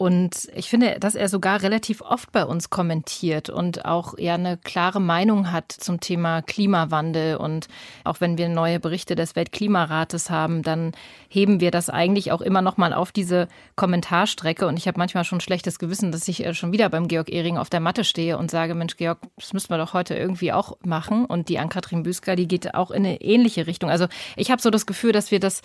Und 0.00 0.48
ich 0.54 0.70
finde, 0.70 0.96
dass 0.98 1.14
er 1.14 1.28
sogar 1.28 1.60
relativ 1.60 2.00
oft 2.00 2.32
bei 2.32 2.46
uns 2.46 2.70
kommentiert 2.70 3.50
und 3.50 3.84
auch 3.84 4.16
ja 4.16 4.32
eine 4.32 4.56
klare 4.56 4.98
Meinung 4.98 5.52
hat 5.52 5.70
zum 5.72 6.00
Thema 6.00 6.40
Klimawandel. 6.40 7.36
Und 7.36 7.68
auch 8.04 8.22
wenn 8.22 8.38
wir 8.38 8.48
neue 8.48 8.80
Berichte 8.80 9.14
des 9.14 9.36
Weltklimarates 9.36 10.30
haben, 10.30 10.62
dann 10.62 10.92
heben 11.28 11.60
wir 11.60 11.70
das 11.70 11.90
eigentlich 11.90 12.32
auch 12.32 12.40
immer 12.40 12.62
noch 12.62 12.78
mal 12.78 12.94
auf 12.94 13.12
diese 13.12 13.46
Kommentarstrecke. 13.76 14.66
Und 14.66 14.78
ich 14.78 14.88
habe 14.88 14.96
manchmal 14.96 15.24
schon 15.24 15.42
schlechtes 15.42 15.78
Gewissen, 15.78 16.12
dass 16.12 16.26
ich 16.28 16.46
äh, 16.46 16.54
schon 16.54 16.72
wieder 16.72 16.88
beim 16.88 17.06
Georg 17.06 17.30
Ehring 17.30 17.58
auf 17.58 17.68
der 17.68 17.80
Matte 17.80 18.04
stehe 18.04 18.38
und 18.38 18.50
sage, 18.50 18.74
Mensch, 18.74 18.96
Georg, 18.96 19.18
das 19.36 19.52
müssen 19.52 19.68
wir 19.68 19.76
doch 19.76 19.92
heute 19.92 20.14
irgendwie 20.14 20.50
auch 20.50 20.78
machen. 20.82 21.26
Und 21.26 21.50
die 21.50 21.58
Ann-Kathrin 21.58 22.04
Büsker, 22.04 22.36
die 22.36 22.48
geht 22.48 22.74
auch 22.74 22.90
in 22.90 23.04
eine 23.04 23.20
ähnliche 23.20 23.66
Richtung. 23.66 23.90
Also 23.90 24.06
ich 24.36 24.50
habe 24.50 24.62
so 24.62 24.70
das 24.70 24.86
Gefühl, 24.86 25.12
dass 25.12 25.30
wir 25.30 25.40
das 25.40 25.60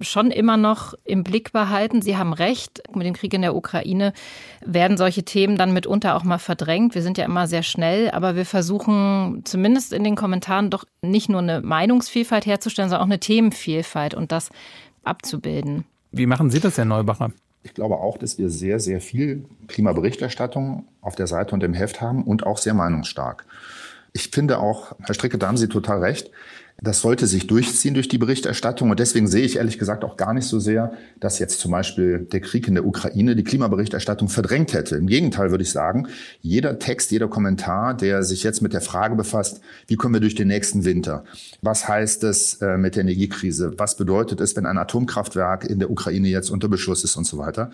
schon 0.00 0.30
immer 0.30 0.56
noch 0.56 0.94
im 1.04 1.24
Blick 1.24 1.52
behalten. 1.52 2.02
Sie 2.02 2.16
haben 2.16 2.32
recht, 2.32 2.82
mit 2.94 3.06
dem 3.06 3.14
Krieg 3.14 3.32
in 3.34 3.42
der 3.42 3.54
Ukraine 3.54 4.12
werden 4.64 4.96
solche 4.96 5.24
Themen 5.24 5.56
dann 5.56 5.72
mitunter 5.72 6.16
auch 6.16 6.24
mal 6.24 6.38
verdrängt. 6.38 6.94
Wir 6.94 7.02
sind 7.02 7.18
ja 7.18 7.24
immer 7.24 7.46
sehr 7.46 7.62
schnell, 7.62 8.10
aber 8.10 8.36
wir 8.36 8.46
versuchen 8.46 9.42
zumindest 9.44 9.92
in 9.92 10.04
den 10.04 10.16
Kommentaren 10.16 10.70
doch 10.70 10.84
nicht 11.02 11.28
nur 11.28 11.40
eine 11.40 11.60
Meinungsvielfalt 11.60 12.46
herzustellen, 12.46 12.90
sondern 12.90 13.02
auch 13.02 13.10
eine 13.10 13.20
Themenvielfalt 13.20 14.14
und 14.14 14.32
das 14.32 14.50
abzubilden. 15.04 15.84
Wie 16.12 16.26
machen 16.26 16.50
Sie 16.50 16.60
das, 16.60 16.78
Herr 16.78 16.84
Neubacher? 16.84 17.30
Ich 17.62 17.74
glaube 17.74 17.96
auch, 17.96 18.16
dass 18.16 18.38
wir 18.38 18.48
sehr, 18.48 18.78
sehr 18.78 19.00
viel 19.00 19.44
Klimaberichterstattung 19.66 20.86
auf 21.00 21.16
der 21.16 21.26
Seite 21.26 21.52
und 21.52 21.64
im 21.64 21.74
Heft 21.74 22.00
haben 22.00 22.22
und 22.22 22.46
auch 22.46 22.58
sehr 22.58 22.74
meinungsstark. 22.74 23.44
Ich 24.16 24.30
finde 24.30 24.60
auch, 24.60 24.96
Herr 25.02 25.14
Stricke, 25.14 25.36
da 25.36 25.46
haben 25.46 25.58
Sie 25.58 25.68
total 25.68 25.98
recht. 25.98 26.30
Das 26.80 27.02
sollte 27.02 27.26
sich 27.26 27.46
durchziehen 27.46 27.92
durch 27.92 28.08
die 28.08 28.16
Berichterstattung. 28.16 28.88
Und 28.88 28.98
deswegen 28.98 29.26
sehe 29.26 29.44
ich 29.44 29.56
ehrlich 29.56 29.78
gesagt 29.78 30.04
auch 30.04 30.16
gar 30.16 30.32
nicht 30.32 30.46
so 30.46 30.58
sehr, 30.58 30.94
dass 31.20 31.38
jetzt 31.38 31.60
zum 31.60 31.70
Beispiel 31.70 32.20
der 32.20 32.40
Krieg 32.40 32.66
in 32.66 32.76
der 32.76 32.86
Ukraine 32.86 33.36
die 33.36 33.44
Klimaberichterstattung 33.44 34.30
verdrängt 34.30 34.72
hätte. 34.72 34.96
Im 34.96 35.06
Gegenteil 35.06 35.50
würde 35.50 35.64
ich 35.64 35.70
sagen, 35.70 36.08
jeder 36.40 36.78
Text, 36.78 37.10
jeder 37.10 37.28
Kommentar, 37.28 37.94
der 37.94 38.22
sich 38.22 38.42
jetzt 38.42 38.62
mit 38.62 38.72
der 38.72 38.80
Frage 38.80 39.16
befasst, 39.16 39.60
wie 39.86 39.96
kommen 39.96 40.14
wir 40.14 40.20
durch 40.22 40.34
den 40.34 40.48
nächsten 40.48 40.86
Winter? 40.86 41.24
Was 41.60 41.86
heißt 41.86 42.24
es 42.24 42.54
äh, 42.62 42.78
mit 42.78 42.96
der 42.96 43.02
Energiekrise? 43.02 43.74
Was 43.76 43.98
bedeutet 43.98 44.40
es, 44.40 44.56
wenn 44.56 44.64
ein 44.64 44.78
Atomkraftwerk 44.78 45.64
in 45.64 45.78
der 45.78 45.90
Ukraine 45.90 46.28
jetzt 46.28 46.48
unter 46.48 46.68
Beschuss 46.68 47.04
ist 47.04 47.16
und 47.16 47.24
so 47.24 47.36
weiter? 47.36 47.70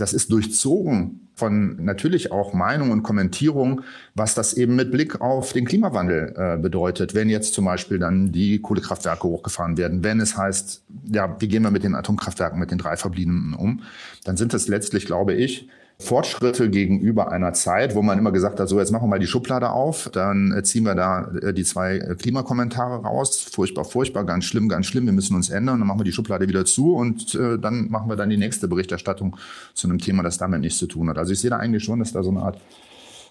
Das 0.00 0.12
ist 0.12 0.32
durchzogen 0.32 1.28
von 1.34 1.82
natürlich 1.82 2.32
auch 2.32 2.52
Meinung 2.52 2.90
und 2.90 3.02
Kommentierung, 3.02 3.82
was 4.14 4.34
das 4.34 4.52
eben 4.52 4.76
mit 4.76 4.90
Blick 4.90 5.20
auf 5.20 5.52
den 5.52 5.64
Klimawandel 5.64 6.34
äh, 6.36 6.58
bedeutet, 6.58 7.14
wenn 7.14 7.28
jetzt 7.28 7.54
zum 7.54 7.64
Beispiel 7.64 7.98
dann 7.98 8.30
die 8.30 8.60
Kohlekraftwerke 8.60 9.24
hochgefahren 9.24 9.78
werden, 9.78 10.04
wenn 10.04 10.20
es 10.20 10.36
heißt, 10.36 10.84
ja, 11.12 11.36
wie 11.40 11.48
gehen 11.48 11.62
wir 11.62 11.70
mit 11.70 11.82
den 11.82 11.94
Atomkraftwerken, 11.94 12.58
mit 12.58 12.70
den 12.70 12.78
drei 12.78 12.96
verbliebenen 12.96 13.54
um, 13.54 13.82
dann 14.24 14.36
sind 14.36 14.52
es 14.54 14.68
letztlich, 14.68 15.06
glaube 15.06 15.34
ich, 15.34 15.68
Fortschritte 16.00 16.70
gegenüber 16.70 17.30
einer 17.30 17.52
Zeit, 17.52 17.94
wo 17.94 18.02
man 18.02 18.18
immer 18.18 18.32
gesagt 18.32 18.58
hat, 18.58 18.68
so 18.68 18.78
jetzt 18.78 18.90
machen 18.90 19.04
wir 19.04 19.08
mal 19.08 19.18
die 19.18 19.26
Schublade 19.26 19.70
auf, 19.70 20.08
dann 20.12 20.52
äh, 20.52 20.62
ziehen 20.62 20.84
wir 20.84 20.94
da 20.94 21.30
äh, 21.42 21.52
die 21.52 21.62
zwei 21.64 21.98
äh, 21.98 22.14
Klimakommentare 22.14 23.02
raus, 23.02 23.40
furchtbar, 23.40 23.84
furchtbar, 23.84 24.24
ganz 24.24 24.46
schlimm, 24.46 24.68
ganz 24.68 24.86
schlimm, 24.86 25.04
wir 25.06 25.12
müssen 25.12 25.36
uns 25.36 25.50
ändern, 25.50 25.78
dann 25.78 25.86
machen 25.86 26.00
wir 26.00 26.04
die 26.04 26.12
Schublade 26.12 26.48
wieder 26.48 26.64
zu 26.64 26.94
und 26.94 27.34
dann 27.34 27.90
machen 27.90 28.08
wir 28.08 28.16
dann 28.16 28.30
die 28.30 28.36
nächste 28.36 28.66
Berichterstattung 28.66 29.36
zu 29.74 29.88
einem 29.88 29.98
Thema, 29.98 30.22
das 30.22 30.38
damit 30.38 30.60
nichts 30.60 30.78
zu 30.78 30.86
tun 30.86 31.08
hat. 31.08 31.18
Also 31.18 31.32
ich 31.32 31.40
sehe 31.40 31.50
da 31.50 31.58
eigentlich 31.58 31.84
schon, 31.84 31.98
dass 31.98 32.12
da 32.12 32.22
so 32.22 32.30
eine 32.30 32.40
Art 32.40 32.58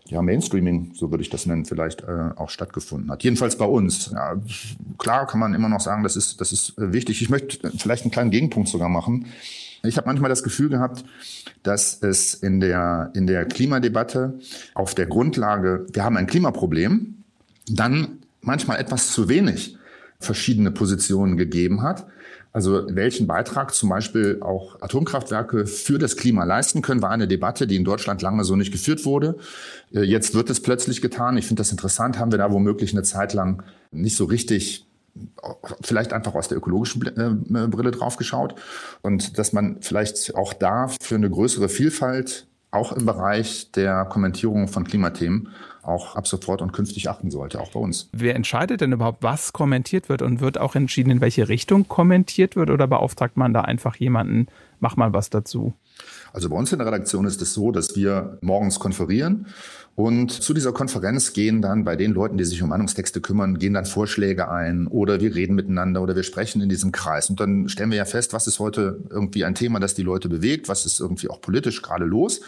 ja, 0.10 0.22
Mainstreaming, 0.22 0.92
so 0.94 1.12
würde 1.12 1.22
ich 1.22 1.30
das 1.30 1.46
nennen, 1.46 1.66
vielleicht 1.66 2.02
äh, 2.02 2.30
auch 2.36 2.50
stattgefunden 2.50 3.12
hat. 3.12 3.24
Jedenfalls 3.24 3.58
bei 3.58 3.66
uns. 3.66 4.12
Ja, 4.12 4.36
klar 4.98 5.28
kann 5.28 5.40
man 5.40 5.54
immer 5.54 5.70
noch 5.70 5.82
sagen, 5.82 6.04
das 6.04 6.16
ist, 6.16 6.42
das 6.42 6.52
ist 6.52 6.74
wichtig. 6.78 7.22
Ich 7.22 7.30
möchte 7.30 7.72
vielleicht 7.78 8.04
einen 8.04 8.12
kleinen 8.12 8.32
Gegenpunkt 8.32 8.70
sogar 8.70 8.90
machen. 8.90 9.28
Ich 9.84 9.98
habe 9.98 10.08
manchmal 10.08 10.30
das 10.30 10.44
Gefühl 10.44 10.70
gehabt, 10.70 11.06
dass 11.64 12.02
es 12.02 12.34
in 12.34 12.60
der, 12.60 13.12
in 13.14 13.28
der 13.28 13.46
Klimadebatte 13.46 14.40
auf 14.74 14.94
der 14.94 15.06
Grundlage, 15.06 15.86
wir 15.92 16.04
haben 16.04 16.18
ein 16.18 16.28
Klimaproblem, 16.28 17.24
dann 17.68 18.20
manchmal 18.42 18.80
etwas 18.80 19.12
zu 19.12 19.30
wenig 19.30 19.78
verschiedene 20.20 20.72
Positionen 20.72 21.38
gegeben 21.38 21.82
hat. 21.82 22.08
Also 22.52 22.88
welchen 22.90 23.28
Beitrag 23.28 23.74
zum 23.74 23.90
Beispiel 23.90 24.40
auch 24.42 24.82
Atomkraftwerke 24.82 25.68
für 25.68 26.00
das 26.00 26.18
Klima 26.18 26.44
leisten 26.44 26.82
können, 26.82 27.02
war 27.02 27.12
eine 27.12 27.28
Debatte, 27.28 27.68
die 27.68 27.76
in 27.76 27.86
Deutschland 27.86 28.22
lange 28.22 28.44
so 28.44 28.56
nicht 28.56 28.72
geführt 28.72 29.06
wurde. 29.06 29.38
Äh, 29.94 30.02
jetzt 30.02 30.34
wird 30.34 30.50
es 30.50 30.60
plötzlich 30.62 31.02
getan. 31.02 31.38
Ich 31.38 31.46
finde 31.46 31.62
das 31.62 31.72
interessant. 31.72 32.18
Haben 32.18 32.32
wir 32.32 32.40
da 32.40 32.52
womöglich 32.52 32.92
eine 32.92 33.04
Zeit 33.04 33.34
lang 33.34 33.64
nicht 33.92 34.18
so 34.18 34.26
richtig 34.26 34.89
vielleicht 35.82 36.14
einfach 36.14 36.36
aus 36.36 36.48
der 36.48 36.58
ökologischen 36.58 37.02
äh, 37.06 37.68
Brille 37.68 37.92
drauf 37.92 38.18
geschaut 38.18 38.56
und 39.02 39.38
dass 39.38 39.54
man 39.54 39.78
vielleicht 39.82 40.36
auch 40.36 40.54
da 40.54 40.88
für 41.02 41.16
eine 41.16 41.30
größere 41.30 41.70
Vielfalt 41.70 42.48
auch 42.72 42.92
im 42.92 43.06
Bereich 43.06 43.72
der 43.72 44.06
Kommentierung 44.06 44.68
von 44.68 44.84
Klimathemen 44.84 45.50
auch 45.82 46.16
ab 46.16 46.28
sofort 46.28 46.62
und 46.62 46.72
künftig 46.72 47.10
achten 47.10 47.32
sollte, 47.32 47.60
auch 47.60 47.72
bei 47.72 47.80
uns. 47.80 48.10
Wer 48.12 48.36
entscheidet 48.36 48.82
denn 48.82 48.92
überhaupt, 48.92 49.24
was 49.24 49.54
kommentiert 49.54 50.10
wird 50.10 50.22
und 50.22 50.40
wird 50.40 50.60
auch 50.60 50.76
entschieden, 50.76 51.10
in 51.10 51.22
welche 51.22 51.50
Richtung 51.50 51.88
kommentiert 51.88 52.56
wird 52.56 52.70
oder 52.70 52.86
beauftragt 52.86 53.38
man 53.38 53.54
da 53.54 53.62
einfach 53.62 53.96
jemanden, 53.96 54.48
mach 54.80 54.98
mal 54.98 55.14
was 55.14 55.30
dazu? 55.30 55.74
Also 56.32 56.50
bei 56.50 56.56
uns 56.56 56.72
in 56.72 56.80
der 56.80 56.88
Redaktion 56.88 57.26
ist 57.26 57.42
es 57.42 57.54
so, 57.54 57.72
dass 57.72 57.96
wir 57.96 58.38
morgens 58.42 58.80
konferieren 58.80 59.48
und 60.00 60.32
zu 60.32 60.54
dieser 60.54 60.72
Konferenz 60.72 61.34
gehen 61.34 61.62
dann 61.62 61.84
bei 61.84 61.98
den 61.98 62.14
Leuten, 62.14 62.38
die 62.38 62.46
sich 62.46 62.64
um 62.64 62.70
Meinungstexte 62.70 63.20
kümmern, 63.20 63.60
gehen 63.60 63.74
dann 63.74 63.84
Vorschläge 63.84 64.50
ein 64.50 64.88
oder 64.88 65.20
wir 65.20 65.36
reden 65.36 65.56
miteinander 65.56 66.02
oder 66.02 66.16
wir 66.16 66.24
sprechen 66.24 66.62
in 66.62 66.70
diesem 66.70 66.94
Kreis. 66.94 67.30
Und 67.30 67.42
dann 67.42 67.68
stellen 67.68 67.92
wir 67.92 67.98
ja 67.98 68.06
fest, 68.06 68.32
was 68.32 68.48
ist 68.48 68.60
heute 68.60 69.02
irgendwie 69.10 69.44
ein 69.44 69.56
Thema, 69.56 69.82
das 69.82 69.96
die 69.96 70.04
Leute 70.04 70.30
bewegt, 70.30 70.70
was 70.70 70.86
ist 70.86 71.02
irgendwie 71.02 71.30
auch 71.30 71.42
politisch 71.42 71.82
gerade 71.82 72.06
los. 72.06 72.40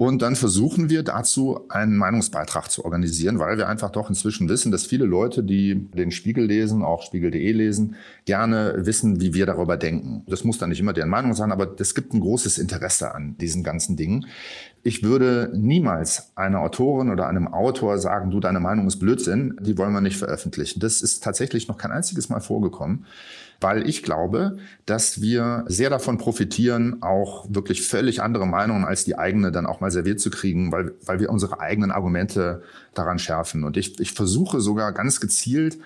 Und 0.00 0.22
dann 0.22 0.34
versuchen 0.34 0.88
wir 0.88 1.02
dazu 1.02 1.66
einen 1.68 1.98
Meinungsbeitrag 1.98 2.70
zu 2.70 2.86
organisieren, 2.86 3.38
weil 3.38 3.58
wir 3.58 3.68
einfach 3.68 3.90
doch 3.90 4.08
inzwischen 4.08 4.48
wissen, 4.48 4.72
dass 4.72 4.86
viele 4.86 5.04
Leute, 5.04 5.42
die 5.42 5.74
den 5.74 6.10
Spiegel 6.10 6.46
lesen, 6.46 6.82
auch 6.82 7.02
spiegel.de 7.02 7.52
lesen, 7.52 7.96
gerne 8.24 8.76
wissen, 8.78 9.20
wie 9.20 9.34
wir 9.34 9.44
darüber 9.44 9.76
denken. 9.76 10.22
Das 10.26 10.42
muss 10.42 10.56
dann 10.56 10.70
nicht 10.70 10.80
immer 10.80 10.94
deren 10.94 11.10
Meinung 11.10 11.34
sein, 11.34 11.52
aber 11.52 11.74
es 11.78 11.94
gibt 11.94 12.14
ein 12.14 12.20
großes 12.20 12.56
Interesse 12.56 13.14
an 13.14 13.36
diesen 13.42 13.62
ganzen 13.62 13.98
Dingen. 13.98 14.24
Ich 14.82 15.02
würde 15.02 15.52
niemals 15.54 16.32
einer 16.34 16.60
Autorin 16.60 17.10
oder 17.10 17.26
einem 17.26 17.46
Autor 17.46 17.98
sagen, 17.98 18.30
du, 18.30 18.40
deine 18.40 18.60
Meinung 18.60 18.86
ist 18.86 19.00
Blödsinn, 19.00 19.58
die 19.60 19.76
wollen 19.76 19.92
wir 19.92 20.00
nicht 20.00 20.16
veröffentlichen. 20.16 20.80
Das 20.80 21.02
ist 21.02 21.22
tatsächlich 21.22 21.68
noch 21.68 21.76
kein 21.76 21.92
einziges 21.92 22.30
Mal 22.30 22.40
vorgekommen 22.40 23.04
weil 23.60 23.88
ich 23.88 24.02
glaube, 24.02 24.56
dass 24.86 25.20
wir 25.20 25.64
sehr 25.66 25.90
davon 25.90 26.18
profitieren, 26.18 27.02
auch 27.02 27.46
wirklich 27.48 27.86
völlig 27.86 28.22
andere 28.22 28.46
Meinungen 28.46 28.84
als 28.84 29.04
die 29.04 29.18
eigene 29.18 29.52
dann 29.52 29.66
auch 29.66 29.80
mal 29.80 29.90
serviert 29.90 30.20
zu 30.20 30.30
kriegen, 30.30 30.72
weil, 30.72 30.92
weil 31.04 31.20
wir 31.20 31.30
unsere 31.30 31.60
eigenen 31.60 31.90
Argumente 31.90 32.62
daran 32.94 33.18
schärfen. 33.18 33.64
Und 33.64 33.76
ich, 33.76 34.00
ich 34.00 34.12
versuche 34.12 34.60
sogar 34.60 34.92
ganz 34.92 35.20
gezielt, 35.20 35.78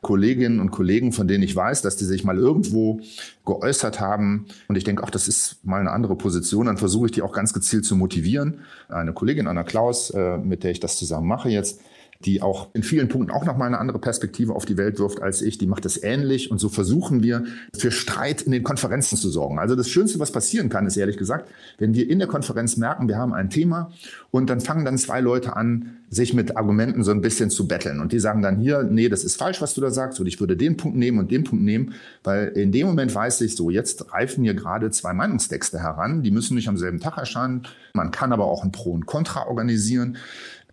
Kolleginnen 0.00 0.60
und 0.60 0.70
Kollegen, 0.70 1.12
von 1.12 1.26
denen 1.26 1.42
ich 1.42 1.54
weiß, 1.54 1.82
dass 1.82 1.96
die 1.96 2.04
sich 2.04 2.24
mal 2.24 2.38
irgendwo 2.38 3.00
geäußert 3.44 4.00
haben. 4.00 4.46
Und 4.68 4.76
ich 4.76 4.84
denke, 4.84 5.02
auch 5.02 5.10
das 5.10 5.26
ist 5.26 5.64
mal 5.64 5.80
eine 5.80 5.90
andere 5.90 6.16
Position. 6.16 6.66
Dann 6.66 6.76
versuche 6.76 7.06
ich 7.06 7.12
die 7.12 7.22
auch 7.22 7.32
ganz 7.32 7.52
gezielt 7.52 7.84
zu 7.84 7.96
motivieren. 7.96 8.60
Eine 8.88 9.12
Kollegin, 9.12 9.48
Anna 9.48 9.64
Klaus, 9.64 10.10
äh, 10.10 10.38
mit 10.38 10.62
der 10.62 10.70
ich 10.70 10.80
das 10.80 10.96
zusammen 10.96 11.26
mache 11.26 11.48
jetzt, 11.48 11.80
die 12.24 12.42
auch 12.42 12.68
in 12.74 12.82
vielen 12.82 13.08
Punkten 13.08 13.30
auch 13.30 13.44
nochmal 13.44 13.68
eine 13.68 13.78
andere 13.78 14.00
Perspektive 14.00 14.54
auf 14.54 14.64
die 14.64 14.76
Welt 14.76 14.98
wirft 14.98 15.22
als 15.22 15.40
ich. 15.40 15.56
Die 15.56 15.66
macht 15.66 15.84
das 15.84 16.02
ähnlich 16.02 16.50
und 16.50 16.58
so 16.58 16.68
versuchen 16.68 17.22
wir 17.22 17.44
für 17.76 17.92
Streit 17.92 18.42
in 18.42 18.50
den 18.50 18.64
Konferenzen 18.64 19.16
zu 19.16 19.30
sorgen. 19.30 19.58
Also 19.58 19.76
das 19.76 19.88
Schönste, 19.88 20.18
was 20.18 20.32
passieren 20.32 20.68
kann, 20.68 20.86
ist 20.86 20.96
ehrlich 20.96 21.16
gesagt, 21.16 21.48
wenn 21.78 21.94
wir 21.94 22.10
in 22.10 22.18
der 22.18 22.26
Konferenz 22.26 22.76
merken, 22.76 23.06
wir 23.06 23.18
haben 23.18 23.32
ein 23.32 23.50
Thema 23.50 23.92
und 24.32 24.50
dann 24.50 24.60
fangen 24.60 24.84
dann 24.84 24.98
zwei 24.98 25.20
Leute 25.20 25.54
an, 25.54 25.98
sich 26.10 26.32
mit 26.32 26.56
Argumenten 26.56 27.04
so 27.04 27.10
ein 27.10 27.20
bisschen 27.20 27.50
zu 27.50 27.68
betteln. 27.68 28.00
Und 28.00 28.12
die 28.12 28.18
sagen 28.18 28.42
dann 28.42 28.58
hier, 28.58 28.82
nee, 28.82 29.08
das 29.08 29.24
ist 29.24 29.36
falsch, 29.36 29.60
was 29.60 29.74
du 29.74 29.80
da 29.80 29.90
sagst, 29.90 30.18
und 30.20 30.26
ich 30.26 30.40
würde 30.40 30.56
den 30.56 30.76
Punkt 30.76 30.96
nehmen 30.96 31.18
und 31.18 31.30
den 31.30 31.44
Punkt 31.44 31.64
nehmen, 31.64 31.94
weil 32.24 32.48
in 32.48 32.72
dem 32.72 32.86
Moment 32.86 33.14
weiß 33.14 33.42
ich 33.42 33.54
so, 33.56 33.70
jetzt 33.70 34.12
reifen 34.12 34.42
hier 34.42 34.54
gerade 34.54 34.90
zwei 34.90 35.12
Meinungstexte 35.12 35.80
heran, 35.80 36.22
die 36.22 36.30
müssen 36.30 36.54
nicht 36.54 36.68
am 36.68 36.78
selben 36.78 36.98
Tag 36.98 37.18
erscheinen. 37.18 37.62
Man 37.92 38.10
kann 38.10 38.32
aber 38.32 38.46
auch 38.46 38.64
ein 38.64 38.72
Pro 38.72 38.92
und 38.92 39.06
Contra 39.06 39.46
organisieren. 39.46 40.16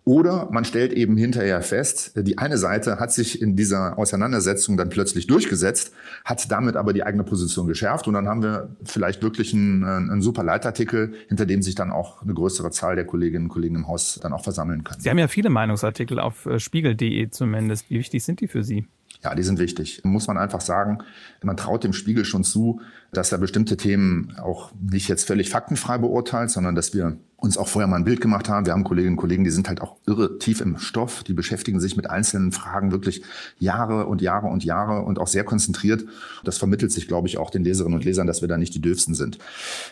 Oder 0.08 0.48
man 0.52 0.64
stellt 0.64 0.92
eben 0.92 1.16
hinterher 1.16 1.60
fest, 1.62 2.12
die 2.16 2.38
eine 2.38 2.58
Seite 2.58 3.00
hat 3.00 3.12
sich 3.12 3.42
in 3.42 3.56
dieser 3.56 3.98
Auseinandersetzung 3.98 4.76
dann 4.76 4.88
plötzlich 4.88 5.26
durchgesetzt, 5.26 5.92
hat 6.24 6.48
damit 6.52 6.76
aber 6.76 6.92
die 6.92 7.02
eigene 7.02 7.24
Position 7.24 7.66
geschärft 7.66 8.06
und 8.06 8.14
dann 8.14 8.28
haben 8.28 8.40
wir 8.40 8.68
vielleicht 8.84 9.20
wirklich 9.24 9.52
einen, 9.52 9.82
einen 9.82 10.22
super 10.22 10.44
Leitartikel, 10.44 11.14
hinter 11.26 11.44
dem 11.44 11.60
sich 11.60 11.74
dann 11.74 11.90
auch 11.90 12.22
eine 12.22 12.34
größere 12.34 12.70
Zahl 12.70 12.94
der 12.94 13.04
Kolleginnen 13.04 13.46
und 13.46 13.48
Kollegen 13.50 13.74
im 13.74 13.88
Haus 13.88 14.20
dann 14.22 14.32
auch 14.32 14.44
versammeln 14.44 14.84
können. 14.84 15.00
Sie 15.00 15.10
haben 15.10 15.18
ja 15.18 15.26
viele 15.26 15.50
Meinungsartikel 15.50 16.20
auf 16.20 16.46
äh, 16.46 16.60
spiegel.de 16.60 17.30
zumindest. 17.30 17.90
Wie 17.90 17.98
wichtig 17.98 18.22
sind 18.22 18.40
die 18.40 18.46
für 18.46 18.62
Sie? 18.62 18.86
Ja, 19.22 19.34
die 19.34 19.42
sind 19.42 19.58
wichtig. 19.58 20.02
Muss 20.04 20.26
man 20.26 20.38
einfach 20.38 20.60
sagen, 20.60 20.98
man 21.42 21.56
traut 21.56 21.84
dem 21.84 21.92
Spiegel 21.92 22.24
schon 22.24 22.44
zu, 22.44 22.80
dass 23.12 23.32
er 23.32 23.38
bestimmte 23.38 23.76
Themen 23.76 24.36
auch 24.38 24.72
nicht 24.80 25.08
jetzt 25.08 25.26
völlig 25.26 25.50
faktenfrei 25.50 25.98
beurteilt, 25.98 26.50
sondern 26.50 26.74
dass 26.74 26.92
wir 26.92 27.16
uns 27.36 27.58
auch 27.58 27.68
vorher 27.68 27.86
mal 27.86 27.96
ein 27.96 28.04
Bild 28.04 28.20
gemacht 28.20 28.48
haben. 28.48 28.66
Wir 28.66 28.72
haben 28.72 28.84
Kolleginnen 28.84 29.14
und 29.14 29.20
Kollegen, 29.20 29.44
die 29.44 29.50
sind 29.50 29.68
halt 29.68 29.80
auch 29.80 29.96
irre 30.06 30.38
tief 30.38 30.60
im 30.60 30.78
Stoff, 30.78 31.22
die 31.22 31.34
beschäftigen 31.34 31.80
sich 31.80 31.96
mit 31.96 32.08
einzelnen 32.10 32.50
Fragen 32.52 32.92
wirklich 32.92 33.22
Jahre 33.58 34.06
und 34.06 34.22
Jahre 34.22 34.46
und 34.48 34.64
Jahre 34.64 35.02
und 35.02 35.18
auch 35.18 35.28
sehr 35.28 35.44
konzentriert. 35.44 36.04
Das 36.44 36.58
vermittelt 36.58 36.92
sich, 36.92 37.08
glaube 37.08 37.28
ich, 37.28 37.38
auch 37.38 37.50
den 37.50 37.64
Leserinnen 37.64 37.98
und 37.98 38.04
Lesern, 38.04 38.26
dass 38.26 38.40
wir 38.40 38.48
da 38.48 38.56
nicht 38.56 38.74
die 38.74 38.80
Dürfsten 38.80 39.14
sind. 39.14 39.38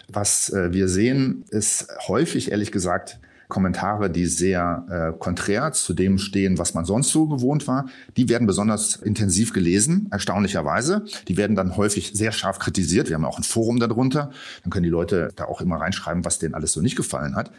Was 0.08 0.50
äh, 0.50 0.72
wir 0.72 0.88
sehen, 0.88 1.44
ist 1.50 1.88
häufig, 2.08 2.50
ehrlich 2.50 2.72
gesagt, 2.72 3.18
Kommentare, 3.54 4.10
die 4.10 4.26
sehr 4.26 4.84
äh, 4.90 5.16
konträr 5.16 5.70
zu 5.70 5.94
dem 5.94 6.18
stehen, 6.18 6.58
was 6.58 6.74
man 6.74 6.84
sonst 6.84 7.10
so 7.10 7.28
gewohnt 7.28 7.68
war, 7.68 7.86
die 8.16 8.28
werden 8.28 8.48
besonders 8.48 8.96
intensiv 8.96 9.52
gelesen, 9.52 10.08
erstaunlicherweise. 10.10 11.04
Die 11.28 11.36
werden 11.36 11.54
dann 11.54 11.76
häufig 11.76 12.10
sehr 12.14 12.32
scharf 12.32 12.58
kritisiert. 12.58 13.08
Wir 13.08 13.14
haben 13.14 13.24
auch 13.24 13.38
ein 13.38 13.44
Forum 13.44 13.78
darunter. 13.78 14.32
Dann 14.64 14.70
können 14.70 14.82
die 14.82 14.90
Leute 14.90 15.30
da 15.36 15.44
auch 15.44 15.60
immer 15.60 15.76
reinschreiben, 15.76 16.24
was 16.24 16.40
denen 16.40 16.54
alles 16.54 16.72
so 16.72 16.80
nicht 16.80 16.96
gefallen 16.96 17.36
hat. 17.36 17.52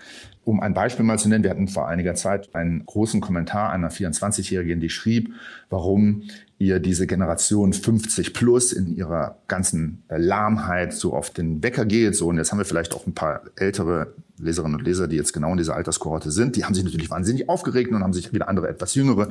Um 0.44 0.60
ein 0.60 0.74
Beispiel 0.74 1.06
mal 1.06 1.18
zu 1.18 1.30
nennen, 1.30 1.46
wir 1.46 1.50
hatten 1.50 1.70
vor 1.70 1.88
einiger 1.88 2.14
Zeit 2.14 2.54
einen 2.54 2.86
großen 2.86 3.22
Kommentar 3.22 3.72
einer 3.72 3.90
24-Jährigen, 3.90 4.82
die 4.82 4.90
schrieb, 4.90 5.34
warum 5.70 6.24
ihr 6.58 6.80
diese 6.80 7.08
Generation 7.08 7.72
50 7.72 8.34
plus 8.34 8.74
in 8.74 8.96
ihrer 8.96 9.38
ganzen 9.48 10.04
Lahmheit 10.10 10.94
so 10.94 11.14
auf 11.14 11.30
den 11.30 11.64
Wecker 11.64 11.86
geht. 11.86 12.16
So, 12.16 12.28
und 12.28 12.38
jetzt 12.38 12.52
haben 12.52 12.58
wir 12.58 12.66
vielleicht 12.66 12.94
auch 12.94 13.08
ein 13.08 13.14
paar 13.14 13.44
ältere 13.56 14.14
Leserinnen 14.38 14.80
und 14.80 14.86
Leser, 14.86 15.08
die 15.08 15.16
jetzt 15.16 15.34
genau 15.34 15.52
in 15.52 15.58
dieser 15.58 15.76
Alterskohorte 15.76 16.30
sind, 16.30 16.56
die 16.56 16.66
haben 16.66 16.74
sich 16.74 16.84
natürlich 16.84 17.10
wahnsinnig 17.10 17.48
aufgeregt 17.48 17.92
und 17.92 18.04
haben 18.04 18.14
sich 18.14 18.34
wieder 18.34 18.50
andere 18.50 18.68
etwas 18.68 18.94
jüngere, 18.94 19.30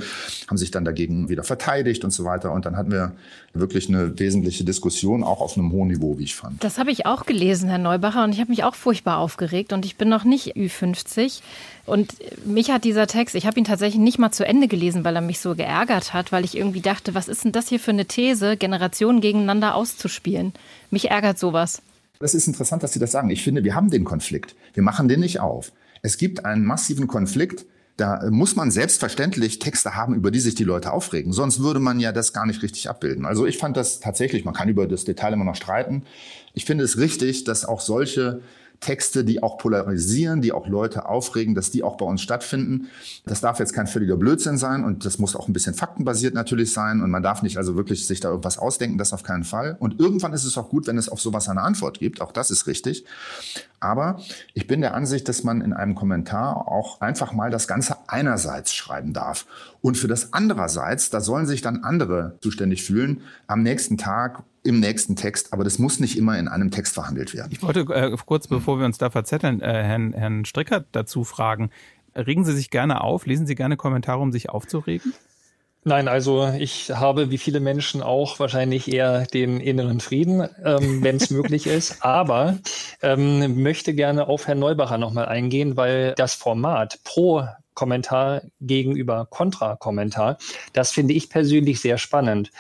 haben 0.49 0.57
sich 0.57 0.71
dann 0.71 0.85
dagegen 0.85 1.29
wieder 1.29 1.45
verteidigt 1.45 2.05
und 2.05 2.11
so 2.11 2.25
weiter. 2.25 2.53
Und 2.53 2.65
dann 2.65 2.77
hatten 2.77 2.91
wir 2.91 3.13
wirklich 3.53 3.89
eine 3.89 4.19
wesentliche 4.19 4.65
Diskussion, 4.65 5.23
auch 5.23 5.41
auf 5.41 5.57
einem 5.57 5.73
hohen 5.73 5.89
Niveau, 5.89 6.19
wie 6.19 6.25
ich 6.25 6.35
fand. 6.35 6.65
Das 6.65 6.79
habe 6.79 6.91
ich 6.91 7.05
auch 7.05 7.27
gelesen, 7.27 7.69
Herr 7.69 7.79
Neubacher, 7.79 8.25
und 8.25 8.33
ich 8.33 8.41
habe 8.41 8.51
mich 8.51 8.65
auch 8.65 8.75
furchtbar 8.75 9.19
aufgeregt 9.19 9.73
und 9.73 9.85
ich 9.85 9.97
bin 9.97 10.09
noch 10.09 10.25
nicht 10.25 10.57
Ü50. 10.57 11.41
Und 11.87 12.15
mich 12.47 12.71
hat 12.71 12.85
dieser 12.85 13.07
Text, 13.07 13.35
ich 13.35 13.47
habe 13.47 13.59
ihn 13.59 13.65
tatsächlich 13.65 14.01
nicht 14.01 14.19
mal 14.19 14.33
zu 14.33 14.47
Ende 14.47 14.69
gelesen, 14.69 15.05
weil 15.05 15.17
er 15.17 15.21
mich 15.21 15.39
so 15.39 15.55
geärgert 15.55 16.15
hat, 16.15 16.33
weil 16.33 16.45
ich 16.45 16.57
irgendwie 16.57 16.81
dachte, 16.81 17.15
was 17.15 17.29
ist 17.29 17.45
denn 17.45 17.53
das 17.53 17.69
hier 17.69 17.79
für 17.79 17.91
eine 17.91 18.07
These, 18.07 18.57
Generationen 18.57 19.21
gegeneinander 19.21 19.75
auszuspielen? 19.75 20.55
Mich 20.91 21.11
ärgert 21.11 21.39
sowas. 21.39 21.83
Das 22.19 22.35
ist 22.35 22.47
interessant, 22.47 22.83
dass 22.83 22.93
Sie 22.93 22.99
das 22.99 23.13
sagen. 23.13 23.31
Ich 23.31 23.43
finde, 23.43 23.65
wir 23.65 23.75
haben 23.75 23.91
den 23.91 24.05
Konflikt. 24.05 24.55
Wir 24.73 24.83
machen 24.83 25.09
den 25.09 25.21
nicht 25.21 25.41
auf. 25.41 25.73
Es 26.03 26.17
gibt 26.17 26.45
einen 26.45 26.65
massiven 26.65 27.07
Konflikt. 27.07 27.67
Da 27.97 28.29
muss 28.31 28.57
man 28.57 28.73
selbstverständlich 28.73 29.61
Texte 29.61 29.95
haben, 29.95 30.15
über 30.15 30.33
die 30.33 30.41
sich 30.41 30.57
die 30.57 30.65
Leute 30.65 30.93
aufregen. 30.93 31.33
Sonst 31.33 31.61
würde 31.61 31.79
man 31.79 32.01
ja 32.01 32.11
das 32.11 32.33
gar 32.33 32.45
nicht 32.45 32.63
richtig 32.63 32.91
abbilden. 32.91 33.25
Also 33.25 33.47
ich 33.47 33.59
fand 33.59 33.77
das 33.77 34.01
tatsächlich, 34.01 34.45
man 34.45 34.55
kann 34.55 34.69
über 34.69 34.89
das 34.89 35.05
Detail 35.05 35.33
immer 35.33 35.45
noch 35.45 35.55
streiten. 35.55 36.03
Ich 36.55 36.65
finde 36.65 36.83
es 36.83 36.99
richtig, 36.99 37.45
dass 37.45 37.65
auch 37.65 37.81
solche 37.81 38.41
Texte, 38.85 39.25
die 39.25 39.43
auch 39.43 39.57
polarisieren, 39.57 40.43
die 40.43 40.53
auch 40.53 40.69
Leute 40.69 41.09
aufregen, 41.09 41.55
dass 41.55 41.71
die 41.71 41.83
auch 41.83 41.97
bei 41.97 42.05
uns 42.05 42.21
stattfinden. 42.21 42.89
Das 43.25 43.41
darf 43.41 43.59
jetzt 43.59 43.73
kein 43.73 43.87
völliger 43.87 44.19
Blödsinn 44.19 44.59
sein 44.59 44.85
und 44.85 45.07
das 45.07 45.19
muss 45.19 45.35
auch 45.35 45.49
ein 45.49 45.55
bisschen 45.55 45.73
faktenbasiert 45.73 46.35
natürlich 46.35 46.71
sein 46.71 47.01
und 47.01 47.11
man 47.11 47.23
darf 47.23 47.43
nicht 47.43 47.57
also 47.57 47.77
wirklich 47.77 48.07
sich 48.07 48.21
da 48.21 48.29
irgendwas 48.29 48.59
ausdenken, 48.59 48.99
das 48.99 49.15
auf 49.15 49.23
keinen 49.23 49.45
Fall. 49.45 49.77
Und 49.81 49.99
irgendwann 50.01 50.35
ist 50.35 50.45
es 50.45 50.59
auch 50.59 50.69
gut, 50.69 50.87
wenn 50.87 50.99
es 50.99 51.09
auf 51.09 51.19
sowas 51.19 51.49
eine 51.49 51.63
Antwort 51.63 51.99
gibt, 51.99 52.21
auch 52.21 52.31
das 52.31 52.51
ist 52.51 52.67
richtig. 52.67 53.07
Aber 53.81 54.21
ich 54.53 54.67
bin 54.67 54.83
der 54.83 54.95
Ansicht, 54.95 55.29
dass 55.29 55.45
man 55.45 55.63
in 55.63 55.73
einem 55.73 55.95
Kommentar 55.95 56.69
auch 56.69 57.01
einfach 57.01 57.33
mal 57.33 57.51
das 57.51 57.67
Ganze 57.67 57.97
einerseits 58.07 58.75
schreiben 58.75 59.15
darf. 59.15 59.47
Und 59.81 59.97
für 59.97 60.09
das 60.09 60.35
andererseits, 60.35 61.09
da 61.09 61.21
sollen 61.21 61.47
sich 61.47 61.63
dann 61.63 61.85
andere 61.85 62.39
zuständig 62.43 62.85
fühlen, 62.85 63.23
am 63.47 63.63
nächsten 63.63 63.97
Tag 63.97 64.43
im 64.65 64.81
nächsten 64.81 65.15
Text, 65.15 65.53
aber 65.53 65.63
das 65.63 65.79
muss 65.79 66.01
nicht 66.01 66.17
immer 66.17 66.39
in 66.39 66.49
einem 66.49 66.71
Text 66.71 66.95
verhandelt 66.95 67.35
werden. 67.35 67.53
Ich 67.53 67.63
wollte 67.63 67.81
äh, 67.81 68.17
kurz, 68.27 68.49
bevor 68.49 68.79
wir 68.79 68.87
uns 68.87 68.99
da 68.99 69.11
verzetteln, 69.11 69.61
äh, 69.61 69.67
Herrn, 69.67 70.13
Herrn 70.15 70.45
Stricker 70.45 70.85
dazu 70.91 71.23
fragen. 71.23 71.71
Regen 72.17 72.45
Sie 72.45 72.55
sich 72.55 72.71
gerne 72.71 73.03
auf? 73.03 73.27
Lesen 73.27 73.47
Sie 73.47 73.55
gerne 73.55 73.77
Kommentare, 73.77 74.21
um 74.21 74.33
sich 74.33 74.49
aufzuregen? 74.49 75.13
Nein, 75.87 76.09
also 76.09 76.51
ich 76.59 76.93
habe 76.93 77.31
wie 77.31 77.37
viele 77.37 77.61
Menschen 77.61 78.03
auch 78.03 78.39
wahrscheinlich 78.39 78.91
eher 78.91 79.27
den 79.27 79.61
inneren 79.61 80.01
Frieden, 80.01 80.49
ähm, 80.65 81.03
wenn 81.03 81.17
es 81.17 81.29
möglich 81.31 81.67
ist. 81.67 82.03
Aber 82.03 82.59
ähm, 83.03 83.63
möchte 83.63 83.93
gerne 83.93 84.29
auf 84.29 84.47
Herrn 84.47 84.61
Neubacher 84.61 84.97
nochmal 84.97 85.27
eingehen, 85.27 85.77
weil 85.77 86.15
das 86.17 86.35
Format 86.35 87.01
pro 87.05 87.47
Kommentar 87.75 88.43
gegenüber 88.61 89.27
Kontra-Kommentar, 89.29 90.39
das 90.73 90.93
finde 90.93 91.13
ich 91.13 91.29
persönlich 91.29 91.81
sehr 91.81 91.99
spannend. 91.99 92.51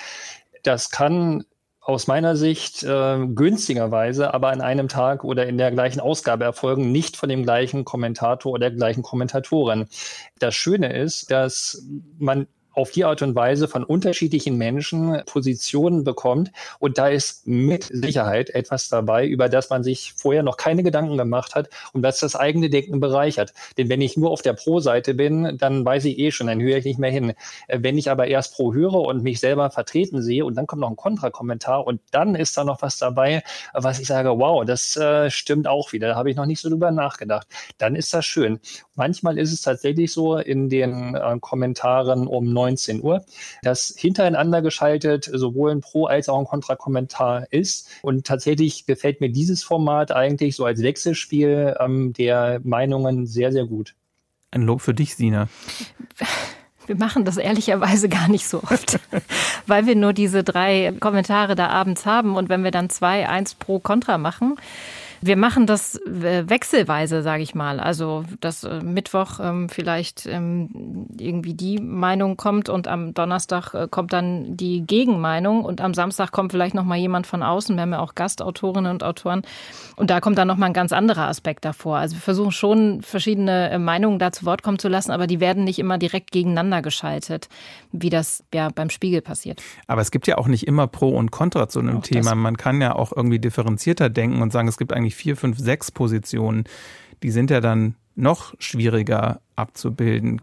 Das 0.62 0.90
kann 0.90 1.44
aus 1.84 2.06
meiner 2.06 2.34
Sicht 2.34 2.82
äh, 2.82 3.26
günstigerweise, 3.26 4.32
aber 4.32 4.48
an 4.48 4.62
einem 4.62 4.88
Tag 4.88 5.22
oder 5.22 5.46
in 5.46 5.58
der 5.58 5.70
gleichen 5.70 6.00
Ausgabe 6.00 6.44
erfolgen, 6.44 6.92
nicht 6.92 7.16
von 7.16 7.28
dem 7.28 7.42
gleichen 7.42 7.84
Kommentator 7.84 8.52
oder 8.52 8.70
der 8.70 8.78
gleichen 8.78 9.02
Kommentatorin. 9.02 9.86
Das 10.38 10.54
Schöne 10.54 10.96
ist, 10.96 11.30
dass 11.30 11.84
man 12.18 12.46
auf 12.74 12.90
die 12.90 13.04
Art 13.04 13.22
und 13.22 13.34
Weise 13.34 13.68
von 13.68 13.84
unterschiedlichen 13.84 14.56
Menschen 14.58 15.22
Positionen 15.26 16.04
bekommt. 16.04 16.50
Und 16.78 16.98
da 16.98 17.08
ist 17.08 17.46
mit 17.46 17.84
Sicherheit 17.84 18.50
etwas 18.50 18.88
dabei, 18.88 19.26
über 19.26 19.48
das 19.48 19.70
man 19.70 19.82
sich 19.82 20.12
vorher 20.16 20.42
noch 20.42 20.56
keine 20.56 20.82
Gedanken 20.82 21.16
gemacht 21.16 21.54
hat 21.54 21.68
und 21.92 22.02
was 22.02 22.20
das 22.20 22.36
eigene 22.36 22.70
Denken 22.70 23.00
bereichert. 23.00 23.52
Denn 23.78 23.88
wenn 23.88 24.00
ich 24.00 24.16
nur 24.16 24.30
auf 24.30 24.42
der 24.42 24.52
Pro-Seite 24.52 25.14
bin, 25.14 25.56
dann 25.58 25.84
weiß 25.84 26.04
ich 26.04 26.18
eh 26.18 26.30
schon, 26.30 26.46
dann 26.46 26.60
höre 26.60 26.78
ich 26.78 26.84
nicht 26.84 26.98
mehr 26.98 27.10
hin. 27.10 27.34
Äh, 27.68 27.78
wenn 27.82 27.98
ich 27.98 28.10
aber 28.10 28.26
erst 28.26 28.54
Pro 28.54 28.72
höre 28.72 28.94
und 28.94 29.22
mich 29.22 29.40
selber 29.40 29.70
vertreten 29.70 30.22
sehe 30.22 30.44
und 30.44 30.54
dann 30.54 30.66
kommt 30.66 30.80
noch 30.80 30.90
ein 30.90 30.96
Kontrakommentar 30.96 31.86
und 31.86 32.00
dann 32.10 32.34
ist 32.34 32.56
da 32.56 32.64
noch 32.64 32.82
was 32.82 32.98
dabei, 32.98 33.42
was 33.72 34.00
ich 34.00 34.06
sage, 34.06 34.30
wow, 34.38 34.64
das 34.64 34.96
äh, 34.96 35.30
stimmt 35.30 35.66
auch 35.66 35.92
wieder. 35.92 36.08
Da 36.08 36.16
habe 36.16 36.30
ich 36.30 36.36
noch 36.36 36.46
nicht 36.46 36.60
so 36.60 36.68
drüber 36.68 36.90
nachgedacht. 36.90 37.46
Dann 37.78 37.94
ist 37.94 38.12
das 38.14 38.24
schön. 38.24 38.60
Manchmal 38.94 39.38
ist 39.38 39.52
es 39.52 39.62
tatsächlich 39.62 40.12
so 40.12 40.36
in 40.36 40.68
den 40.68 41.14
äh, 41.14 41.38
Kommentaren 41.40 42.26
um 42.26 42.52
19 42.64 43.02
Uhr, 43.02 43.24
dass 43.62 43.94
hintereinander 43.96 44.62
geschaltet 44.62 45.30
sowohl 45.32 45.70
ein 45.70 45.80
Pro- 45.80 46.06
als 46.06 46.28
auch 46.28 46.38
ein 46.38 46.46
Kontrakommentar 46.46 47.46
ist. 47.50 47.88
Und 48.02 48.26
tatsächlich 48.26 48.86
gefällt 48.86 49.20
mir 49.20 49.30
dieses 49.30 49.62
Format 49.62 50.12
eigentlich 50.12 50.56
so 50.56 50.64
als 50.64 50.82
Wechselspiel 50.82 51.76
ähm, 51.78 52.12
der 52.12 52.60
Meinungen 52.64 53.26
sehr, 53.26 53.52
sehr 53.52 53.66
gut. 53.66 53.94
Ein 54.50 54.62
Lob 54.62 54.80
für 54.80 54.94
dich, 54.94 55.16
Sina. 55.16 55.48
Wir 56.86 56.96
machen 56.96 57.24
das 57.24 57.38
ehrlicherweise 57.38 58.08
gar 58.08 58.28
nicht 58.28 58.46
so 58.46 58.62
oft, 58.62 59.00
weil 59.66 59.86
wir 59.86 59.96
nur 59.96 60.12
diese 60.12 60.44
drei 60.44 60.92
Kommentare 61.00 61.54
da 61.54 61.68
abends 61.68 62.06
haben 62.06 62.36
und 62.36 62.48
wenn 62.48 62.62
wir 62.62 62.70
dann 62.70 62.90
zwei, 62.90 63.28
eins 63.28 63.54
pro 63.54 63.78
Kontra 63.78 64.18
machen, 64.18 64.56
wir 65.26 65.38
machen 65.38 65.66
das 65.66 65.96
äh, 66.02 66.50
wechselweise, 66.50 67.22
sage 67.22 67.42
ich 67.42 67.54
mal. 67.54 67.80
Also, 67.80 68.24
dass 68.40 68.62
äh, 68.62 68.80
Mittwoch 68.82 69.40
ähm, 69.40 69.70
vielleicht 69.70 70.26
ähm, 70.26 71.08
irgendwie 71.18 71.54
die 71.54 71.78
Meinung 71.78 72.36
kommt 72.36 72.68
und 72.68 72.88
am 72.88 73.14
Donnerstag 73.14 73.72
äh, 73.72 73.88
kommt 73.90 74.12
dann 74.12 74.54
die 74.54 74.82
Gegenmeinung 74.86 75.64
und 75.64 75.80
am 75.80 75.94
Samstag 75.94 76.30
kommt 76.30 76.52
vielleicht 76.52 76.74
noch 76.74 76.84
mal 76.84 76.98
jemand 76.98 77.26
von 77.26 77.42
außen. 77.42 77.74
Wir 77.74 77.82
haben 77.82 77.92
ja 77.92 78.00
auch 78.00 78.14
Gastautorinnen 78.14 78.92
und 78.92 79.02
Autoren 79.02 79.42
und 79.96 80.10
da 80.10 80.20
kommt 80.20 80.36
dann 80.36 80.46
noch 80.46 80.58
mal 80.58 80.66
ein 80.66 80.74
ganz 80.74 80.92
anderer 80.92 81.26
Aspekt 81.26 81.64
davor. 81.64 81.96
Also 81.96 82.16
wir 82.16 82.20
versuchen 82.20 82.52
schon 82.52 83.00
verschiedene 83.00 83.78
Meinungen 83.78 84.18
da 84.18 84.30
zu 84.30 84.44
Wort 84.44 84.62
kommen 84.62 84.78
zu 84.78 84.88
lassen, 84.88 85.10
aber 85.10 85.26
die 85.26 85.40
werden 85.40 85.64
nicht 85.64 85.78
immer 85.78 85.96
direkt 85.96 86.32
gegeneinander 86.32 86.82
geschaltet, 86.82 87.48
wie 87.92 88.10
das 88.10 88.44
ja 88.52 88.68
beim 88.68 88.90
Spiegel 88.90 89.22
passiert. 89.22 89.62
Aber 89.86 90.02
es 90.02 90.10
gibt 90.10 90.26
ja 90.26 90.36
auch 90.36 90.48
nicht 90.48 90.66
immer 90.66 90.86
Pro 90.86 91.16
und 91.16 91.30
Contra 91.30 91.66
zu 91.66 91.80
einem 91.80 91.98
auch 91.98 92.02
Thema. 92.02 92.34
Man 92.34 92.58
kann 92.58 92.82
ja 92.82 92.94
auch 92.94 93.10
irgendwie 93.16 93.38
differenzierter 93.38 94.10
denken 94.10 94.42
und 94.42 94.52
sagen, 94.52 94.68
es 94.68 94.76
gibt 94.76 94.92
eigentlich 94.92 95.13
vier, 95.14 95.36
fünf, 95.36 95.58
sechs 95.58 95.90
Positionen, 95.90 96.64
die 97.22 97.30
sind 97.30 97.50
ja 97.50 97.60
dann 97.60 97.94
noch 98.14 98.54
schwieriger 98.58 99.40
abzubilden. 99.56 100.40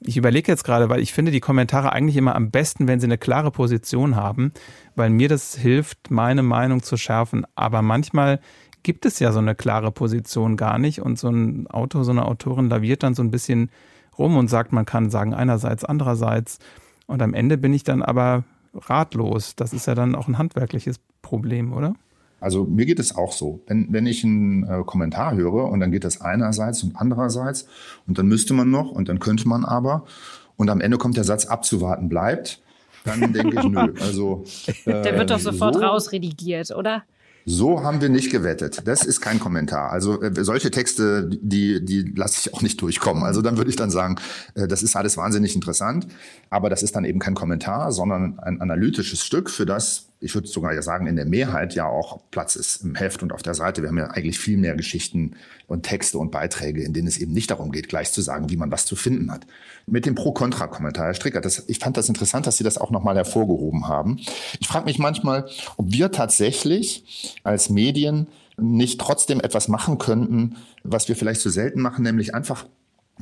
Ich 0.00 0.16
überlege 0.16 0.50
jetzt 0.52 0.64
gerade, 0.64 0.88
weil 0.88 1.00
ich 1.00 1.12
finde 1.12 1.32
die 1.32 1.40
Kommentare 1.40 1.92
eigentlich 1.92 2.16
immer 2.16 2.36
am 2.36 2.50
besten, 2.50 2.86
wenn 2.86 3.00
sie 3.00 3.06
eine 3.06 3.18
klare 3.18 3.50
Position 3.50 4.14
haben, 4.14 4.52
weil 4.94 5.10
mir 5.10 5.28
das 5.28 5.56
hilft, 5.56 6.10
meine 6.10 6.42
Meinung 6.42 6.82
zu 6.82 6.96
schärfen. 6.96 7.44
Aber 7.56 7.82
manchmal 7.82 8.40
gibt 8.84 9.04
es 9.04 9.18
ja 9.18 9.32
so 9.32 9.40
eine 9.40 9.56
klare 9.56 9.90
Position 9.90 10.56
gar 10.56 10.78
nicht 10.78 11.00
und 11.02 11.18
so 11.18 11.28
ein 11.28 11.66
Autor, 11.66 12.04
so 12.04 12.12
eine 12.12 12.24
Autorin 12.24 12.68
laviert 12.68 13.02
dann 13.02 13.14
so 13.14 13.22
ein 13.22 13.32
bisschen 13.32 13.70
rum 14.16 14.36
und 14.36 14.48
sagt, 14.48 14.72
man 14.72 14.84
kann 14.84 15.10
sagen 15.10 15.34
einerseits, 15.34 15.84
andererseits. 15.84 16.58
Und 17.06 17.20
am 17.20 17.34
Ende 17.34 17.58
bin 17.58 17.74
ich 17.74 17.82
dann 17.82 18.02
aber 18.02 18.44
ratlos. 18.74 19.56
Das 19.56 19.72
ist 19.72 19.86
ja 19.86 19.94
dann 19.94 20.14
auch 20.14 20.28
ein 20.28 20.38
handwerkliches 20.38 21.00
Problem, 21.22 21.72
oder? 21.72 21.94
Also 22.44 22.64
mir 22.64 22.84
geht 22.84 22.98
es 22.98 23.16
auch 23.16 23.32
so. 23.32 23.62
Wenn, 23.66 23.90
wenn 23.90 24.06
ich 24.06 24.22
einen 24.22 24.64
äh, 24.64 24.82
Kommentar 24.84 25.34
höre 25.34 25.70
und 25.70 25.80
dann 25.80 25.90
geht 25.90 26.04
das 26.04 26.20
einerseits 26.20 26.82
und 26.82 26.94
andererseits 26.94 27.66
und 28.06 28.18
dann 28.18 28.26
müsste 28.26 28.52
man 28.52 28.70
noch 28.70 28.90
und 28.90 29.08
dann 29.08 29.18
könnte 29.18 29.48
man 29.48 29.64
aber 29.64 30.04
und 30.56 30.68
am 30.68 30.82
Ende 30.82 30.98
kommt 30.98 31.16
der 31.16 31.24
Satz 31.24 31.46
abzuwarten 31.46 32.10
bleibt, 32.10 32.62
dann 33.04 33.32
denke 33.32 33.58
ich, 33.58 33.64
nö. 33.64 33.94
Also, 34.00 34.44
äh, 34.84 35.02
der 35.02 35.18
wird 35.18 35.30
doch 35.30 35.38
sofort 35.38 35.74
so. 35.74 35.80
rausredigiert, 35.80 36.70
oder? 36.70 37.04
So 37.46 37.82
haben 37.82 38.00
wir 38.00 38.08
nicht 38.08 38.30
gewettet. 38.30 38.82
Das 38.86 39.04
ist 39.04 39.20
kein 39.20 39.38
Kommentar. 39.38 39.90
Also 39.90 40.20
äh, 40.22 40.32
solche 40.44 40.70
Texte, 40.70 41.28
die, 41.30 41.84
die 41.84 42.12
lasse 42.16 42.40
ich 42.48 42.54
auch 42.54 42.62
nicht 42.62 42.80
durchkommen. 42.80 43.22
Also 43.22 43.42
dann 43.42 43.58
würde 43.58 43.68
ich 43.70 43.76
dann 43.76 43.90
sagen, 43.90 44.16
äh, 44.54 44.66
das 44.66 44.82
ist 44.82 44.96
alles 44.96 45.16
wahnsinnig 45.16 45.54
interessant, 45.54 46.06
aber 46.48 46.70
das 46.70 46.82
ist 46.82 46.96
dann 46.96 47.04
eben 47.04 47.18
kein 47.18 47.34
Kommentar, 47.34 47.92
sondern 47.92 48.38
ein 48.38 48.60
analytisches 48.60 49.22
Stück, 49.22 49.50
für 49.50 49.66
das 49.66 50.08
ich 50.24 50.34
würde 50.34 50.48
sogar 50.48 50.72
ja 50.72 50.82
sagen, 50.82 51.06
in 51.06 51.16
der 51.16 51.26
Mehrheit 51.26 51.74
ja 51.74 51.86
auch 51.86 52.20
Platz 52.30 52.56
ist 52.56 52.82
im 52.82 52.94
Heft 52.94 53.22
und 53.22 53.32
auf 53.32 53.42
der 53.42 53.54
Seite. 53.54 53.82
Wir 53.82 53.90
haben 53.90 53.98
ja 53.98 54.06
eigentlich 54.06 54.38
viel 54.38 54.56
mehr 54.56 54.74
Geschichten 54.74 55.36
und 55.66 55.84
Texte 55.84 56.18
und 56.18 56.30
Beiträge, 56.30 56.82
in 56.82 56.94
denen 56.94 57.06
es 57.06 57.18
eben 57.18 57.32
nicht 57.32 57.50
darum 57.50 57.70
geht, 57.70 57.88
gleich 57.88 58.10
zu 58.10 58.22
sagen, 58.22 58.48
wie 58.50 58.56
man 58.56 58.70
was 58.70 58.86
zu 58.86 58.96
finden 58.96 59.30
hat. 59.30 59.46
Mit 59.86 60.06
dem 60.06 60.14
Pro-Kontra-Kommentar, 60.14 61.06
Herr 61.06 61.14
Stricker, 61.14 61.40
das, 61.42 61.64
ich 61.68 61.78
fand 61.78 61.96
das 61.96 62.08
interessant, 62.08 62.46
dass 62.46 62.56
Sie 62.56 62.64
das 62.64 62.78
auch 62.78 62.90
nochmal 62.90 63.16
hervorgehoben 63.16 63.86
haben. 63.86 64.18
Ich 64.60 64.66
frage 64.66 64.86
mich 64.86 64.98
manchmal, 64.98 65.48
ob 65.76 65.92
wir 65.92 66.10
tatsächlich 66.10 67.36
als 67.44 67.68
Medien 67.68 68.26
nicht 68.56 69.00
trotzdem 69.00 69.40
etwas 69.40 69.68
machen 69.68 69.98
könnten, 69.98 70.56
was 70.84 71.08
wir 71.08 71.16
vielleicht 71.16 71.40
zu 71.42 71.50
selten 71.50 71.80
machen, 71.80 72.02
nämlich 72.02 72.34
einfach 72.34 72.66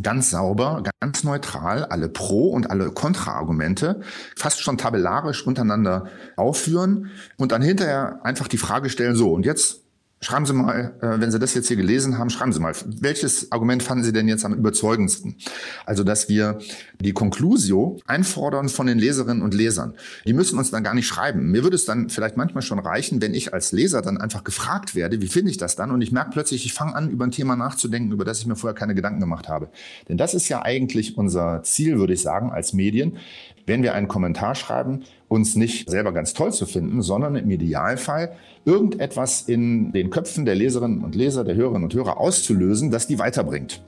ganz 0.01 0.31
sauber, 0.31 0.83
ganz 1.01 1.25
neutral 1.25 1.85
alle 1.85 2.09
Pro- 2.09 2.49
und 2.49 2.71
alle 2.71 2.91
Kontra-Argumente 2.91 4.01
fast 4.37 4.61
schon 4.63 4.79
tabellarisch 4.79 5.47
untereinander 5.47 6.07
aufführen 6.37 7.11
und 7.37 7.53
dann 7.53 7.63
hinterher 7.63 8.21
einfach 8.25 8.49
die 8.49 8.59
Frage 8.59 8.89
stellen, 8.89 9.17
so, 9.17 9.33
und 9.33 9.45
jetzt 9.45 9.82
Schreiben 10.25 10.47
Sie 10.47 10.53
mal, 10.53 10.95
äh, 11.01 11.21
wenn 11.21 11.33
Sie 11.33 11.41
das 11.41 11.53
jetzt 11.53 11.67
hier 11.67 11.77
gelesen 11.77 12.17
haben, 12.17 12.31
schreiben 12.31 12.53
Sie 12.53 12.61
mal, 12.61 12.73
welches 13.01 13.51
Argument 13.51 13.83
fanden 13.83 14.05
Sie 14.05 14.13
denn 14.13 14.29
jetzt 14.29 14.45
am 14.45 14.55
überzeugendsten? 14.55 15.35
Also, 15.85 16.05
dass 16.05 16.29
wir 16.29 16.61
die 17.01 17.13
Conclusio 17.13 17.99
einfordern 18.07 18.69
von 18.69 18.87
den 18.87 19.01
Leserinnen 19.01 19.43
und 19.43 19.53
Lesern. 19.53 19.95
Die 20.25 20.33
müssen 20.33 20.61
uns 20.61 20.71
dann 20.71 20.85
gar 20.85 20.95
nicht 20.95 21.09
schreiben. 21.09 21.51
Mir 21.51 21.65
würde 21.65 21.75
es 21.75 21.87
dann 21.87 22.09
vielleicht 22.09 22.37
manchmal 22.37 22.63
schon 22.63 22.79
reichen, 22.79 23.21
wenn 23.21 23.35
ich 23.35 23.53
als 23.53 23.73
Leser 23.73 24.01
dann 24.01 24.17
einfach 24.17 24.45
gefragt 24.45 24.95
werde, 24.95 25.21
wie 25.21 25.27
finde 25.27 25.51
ich 25.51 25.57
das 25.57 25.75
dann? 25.75 25.91
Und 25.91 26.03
ich 26.03 26.13
merke 26.13 26.31
plötzlich, 26.31 26.67
ich 26.67 26.73
fange 26.73 26.95
an, 26.95 27.11
über 27.11 27.25
ein 27.25 27.33
Thema 27.33 27.57
nachzudenken, 27.57 28.13
über 28.13 28.25
das 28.25 28.39
ich 28.39 28.47
mir 28.47 28.55
vorher 28.55 28.79
keine 28.79 28.95
Gedanken 28.95 29.19
gemacht 29.19 29.49
habe. 29.49 29.71
Denn 30.09 30.19
das 30.19 30.35
ist 30.35 30.49
ja 30.49 30.63
eigentlich 30.63 31.19
unser 31.19 31.65
Ziel, 31.65 31.99
würde 31.99 32.13
ich 32.13 32.23
sagen, 32.23 32.53
als 32.53 32.73
Medien 32.73 33.19
wenn 33.66 33.83
wir 33.83 33.94
einen 33.94 34.09
Kommentar 34.09 34.55
schreiben, 34.55 35.05
uns 35.29 35.55
nicht 35.55 35.88
selber 35.88 36.12
ganz 36.12 36.35
toll 36.35 36.53
zu 36.53 36.66
finden, 36.66 37.01
sondern 37.03 37.37
im 37.37 37.51
Idealfall 37.51 38.33
irgendetwas 38.64 39.42
in 39.42 39.92
den 39.92 40.11
Köpfen 40.11 40.44
der 40.44 40.55
Leserinnen 40.55 41.03
und 41.03 41.14
Leser, 41.14 41.44
der 41.44 41.55
Hörerinnen 41.55 41.85
und 41.85 41.94
Hörer 41.94 42.18
auszulösen, 42.18 42.90
das 42.90 43.07
die 43.07 43.18
weiterbringt. 43.18 43.83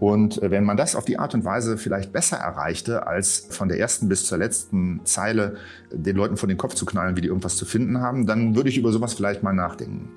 Und 0.00 0.42
äh, 0.42 0.50
wenn 0.50 0.64
man 0.64 0.76
das 0.76 0.96
auf 0.96 1.04
die 1.04 1.18
Art 1.18 1.34
und 1.34 1.44
Weise 1.44 1.78
vielleicht 1.78 2.12
besser 2.12 2.36
erreichte, 2.36 3.06
als 3.06 3.46
von 3.50 3.68
der 3.68 3.78
ersten 3.78 4.08
bis 4.08 4.26
zur 4.26 4.38
letzten 4.38 5.00
Zeile 5.04 5.56
den 5.92 6.16
Leuten 6.16 6.36
vor 6.36 6.48
den 6.48 6.58
Kopf 6.58 6.74
zu 6.74 6.86
knallen, 6.86 7.16
wie 7.16 7.20
die 7.20 7.28
irgendwas 7.28 7.56
zu 7.56 7.64
finden 7.64 8.00
haben, 8.00 8.26
dann 8.26 8.54
würde 8.54 8.68
ich 8.68 8.78
über 8.78 8.92
sowas 8.92 9.14
vielleicht 9.14 9.42
mal 9.42 9.52
nachdenken. 9.52 10.10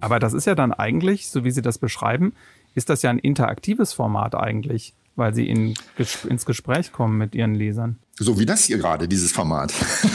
Aber 0.00 0.18
das 0.18 0.34
ist 0.34 0.44
ja 0.46 0.54
dann 0.54 0.74
eigentlich, 0.74 1.30
so 1.30 1.44
wie 1.44 1.50
Sie 1.50 1.62
das 1.62 1.78
beschreiben, 1.78 2.34
ist 2.74 2.90
das 2.90 3.02
ja 3.02 3.10
ein 3.10 3.18
interaktives 3.18 3.92
Format 3.92 4.34
eigentlich, 4.34 4.94
weil 5.16 5.34
sie 5.34 5.48
in, 5.48 5.74
ins 6.28 6.46
Gespräch 6.46 6.92
kommen 6.92 7.18
mit 7.18 7.34
ihren 7.34 7.54
Lesern. 7.54 7.98
So 8.16 8.38
wie 8.38 8.46
das 8.46 8.64
hier 8.64 8.78
gerade, 8.78 9.08
dieses 9.08 9.32
Format. 9.32 9.72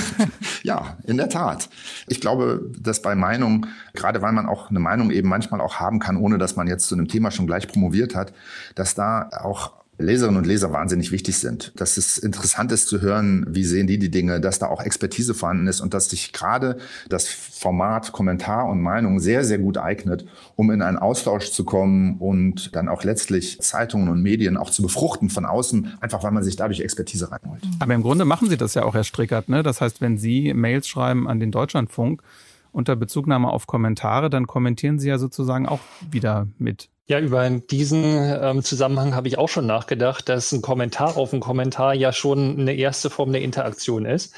ja, 0.64 0.98
in 1.06 1.18
der 1.18 1.30
Tat. 1.30 1.70
Ich 2.08 2.22
glaube, 2.22 2.72
dass 2.80 3.02
bei 3.02 3.16
Meinung, 3.16 3.66
gerade 3.94 4.22
weil 4.22 4.32
man 4.32 4.48
auch 4.48 4.70
eine 4.70 4.80
Meinung 4.80 5.12
eben 5.12 5.28
manchmal 5.28 5.60
auch 5.60 5.76
haben 5.76 6.00
kann, 6.00 6.16
ohne 6.16 6.38
dass 6.38 6.56
man 6.56 6.68
jetzt 6.68 6.88
zu 6.88 6.96
einem 6.96 7.08
Thema 7.08 7.32
schon 7.32 7.48
gleich 7.48 7.68
promoviert 7.68 8.16
hat, 8.16 8.34
dass 8.76 8.96
da 8.96 9.30
auch 9.42 9.79
Leserinnen 10.00 10.38
und 10.38 10.48
Leser 10.48 10.72
wahnsinnig 10.72 11.12
wichtig 11.12 11.38
sind. 11.38 11.74
Dass 11.76 11.98
es 11.98 12.18
interessant 12.18 12.72
ist 12.72 12.88
zu 12.88 13.02
hören, 13.02 13.46
wie 13.50 13.66
sehen 13.66 13.86
die 13.86 14.00
die 14.00 14.10
Dinge, 14.10 14.40
dass 14.40 14.58
da 14.58 14.68
auch 14.68 14.82
Expertise 14.82 15.34
vorhanden 15.34 15.68
ist 15.68 15.82
und 15.82 15.94
dass 15.94 16.10
sich 16.10 16.32
gerade 16.32 16.78
das 17.10 17.28
Format 17.28 18.14
Kommentar 18.14 18.68
und 18.68 18.82
Meinung 18.82 19.20
sehr, 19.20 19.44
sehr 19.44 19.60
gut 19.60 19.78
eignet, 19.78 20.26
um 20.56 20.72
in 20.72 20.82
einen 20.82 20.98
Austausch 20.98 21.52
zu 21.52 21.66
kommen 21.66 22.18
und 22.18 22.76
dann 22.76 22.88
auch 22.88 23.04
letztlich 23.04 23.60
Zeitungen 23.60 24.08
und 24.08 24.22
Medien 24.22 24.58
auch 24.58 24.70
zu 24.70 24.82
befruchten 24.82 25.30
von 25.30 25.46
außen, 25.46 25.98
einfach 26.00 26.24
weil 26.24 26.32
man 26.32 26.44
sich 26.44 26.56
dadurch 26.56 26.80
Expertise 26.80 27.32
reinholt. 27.32 27.62
Aber 27.80 27.94
im 27.94 28.02
Grunde 28.02 28.24
machen 28.24 28.50
Sie 28.50 28.58
das 28.58 28.74
ja 28.74 28.84
auch, 28.84 28.94
Herr 28.94 29.04
Strickert. 29.04 29.50
Ne? 29.50 29.64
Das 29.64 29.82
heißt, 29.82 30.00
wenn 30.00 30.18
Sie 30.18 30.54
Mails 30.54 30.88
schreiben 30.88 31.28
an 31.28 31.40
den 31.40 31.52
Deutschlandfunk 31.52 32.24
unter 32.72 32.96
Bezugnahme 32.96 33.50
auf 33.50 33.68
Kommentare, 33.68 34.30
dann 34.30 34.48
kommentieren 34.48 35.00
Sie 35.00 35.10
ja 35.10 35.18
sozusagen 35.18 35.68
auch 35.68 35.82
wieder 36.10 36.48
mit. 36.58 36.90
Ja, 37.10 37.20
über 37.20 37.50
diesen 37.50 38.04
ähm, 38.04 38.62
Zusammenhang 38.62 39.16
habe 39.16 39.28
ich 39.28 39.40
auch 39.40 39.50
schon 39.50 39.66
nachgedacht, 39.66 40.30
dass 40.30 40.52
ein 40.52 40.62
Kommentar 40.62 41.18
auf 41.18 41.34
einen 41.34 41.42
Kommentar 41.42 41.96
ja 41.96 42.14
schon 42.14 42.60
eine 42.60 42.76
erste 42.76 43.10
Form 43.10 43.32
der 43.34 43.42
Interaktion 43.42 44.06
ist 44.06 44.34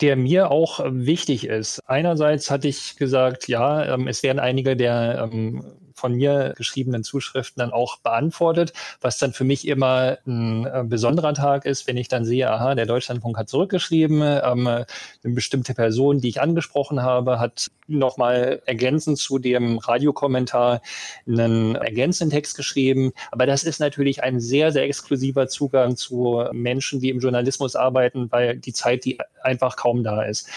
der 0.00 0.16
mir 0.16 0.50
auch 0.50 0.80
wichtig 0.84 1.46
ist. 1.46 1.80
Einerseits 1.86 2.50
hatte 2.50 2.68
ich 2.68 2.96
gesagt, 2.96 3.48
ja, 3.48 3.94
ähm, 3.94 4.08
es 4.08 4.22
werden 4.22 4.40
einige 4.40 4.76
der 4.76 5.28
ähm, 5.32 5.64
von 5.94 6.14
mir 6.14 6.54
geschriebenen 6.56 7.04
Zuschriften 7.04 7.60
dann 7.60 7.72
auch 7.72 7.98
beantwortet, 7.98 8.72
was 9.00 9.18
dann 9.18 9.32
für 9.32 9.44
mich 9.44 9.66
immer 9.66 10.18
ein 10.26 10.66
äh, 10.66 10.84
besonderer 10.84 11.34
Tag 11.34 11.64
ist, 11.64 11.86
wenn 11.86 11.96
ich 11.96 12.08
dann 12.08 12.24
sehe, 12.24 12.50
aha, 12.50 12.74
der 12.74 12.86
Deutschlandfunk 12.86 13.38
hat 13.38 13.48
zurückgeschrieben, 13.48 14.20
ähm, 14.22 14.66
eine 14.66 14.86
bestimmte 15.22 15.74
Person, 15.74 16.20
die 16.20 16.28
ich 16.28 16.40
angesprochen 16.40 17.02
habe, 17.02 17.38
hat 17.38 17.70
nochmal 17.86 18.62
ergänzend 18.66 19.18
zu 19.18 19.38
dem 19.38 19.78
Radiokommentar 19.78 20.80
einen 21.26 21.74
ergänzenden 21.76 22.34
Text 22.36 22.56
geschrieben. 22.56 23.12
Aber 23.30 23.46
das 23.46 23.62
ist 23.62 23.78
natürlich 23.78 24.22
ein 24.22 24.40
sehr, 24.40 24.72
sehr 24.72 24.84
exklusiver 24.84 25.48
Zugang 25.48 25.96
zu 25.96 26.44
Menschen, 26.52 27.00
die 27.00 27.10
im 27.10 27.20
Journalismus 27.20 27.76
arbeiten, 27.76 28.30
weil 28.30 28.56
die 28.56 28.72
Zeit, 28.72 29.04
die 29.04 29.18
einfach 29.42 29.76
kaum 29.76 30.02
da 30.02 30.22
ist. 30.22 30.48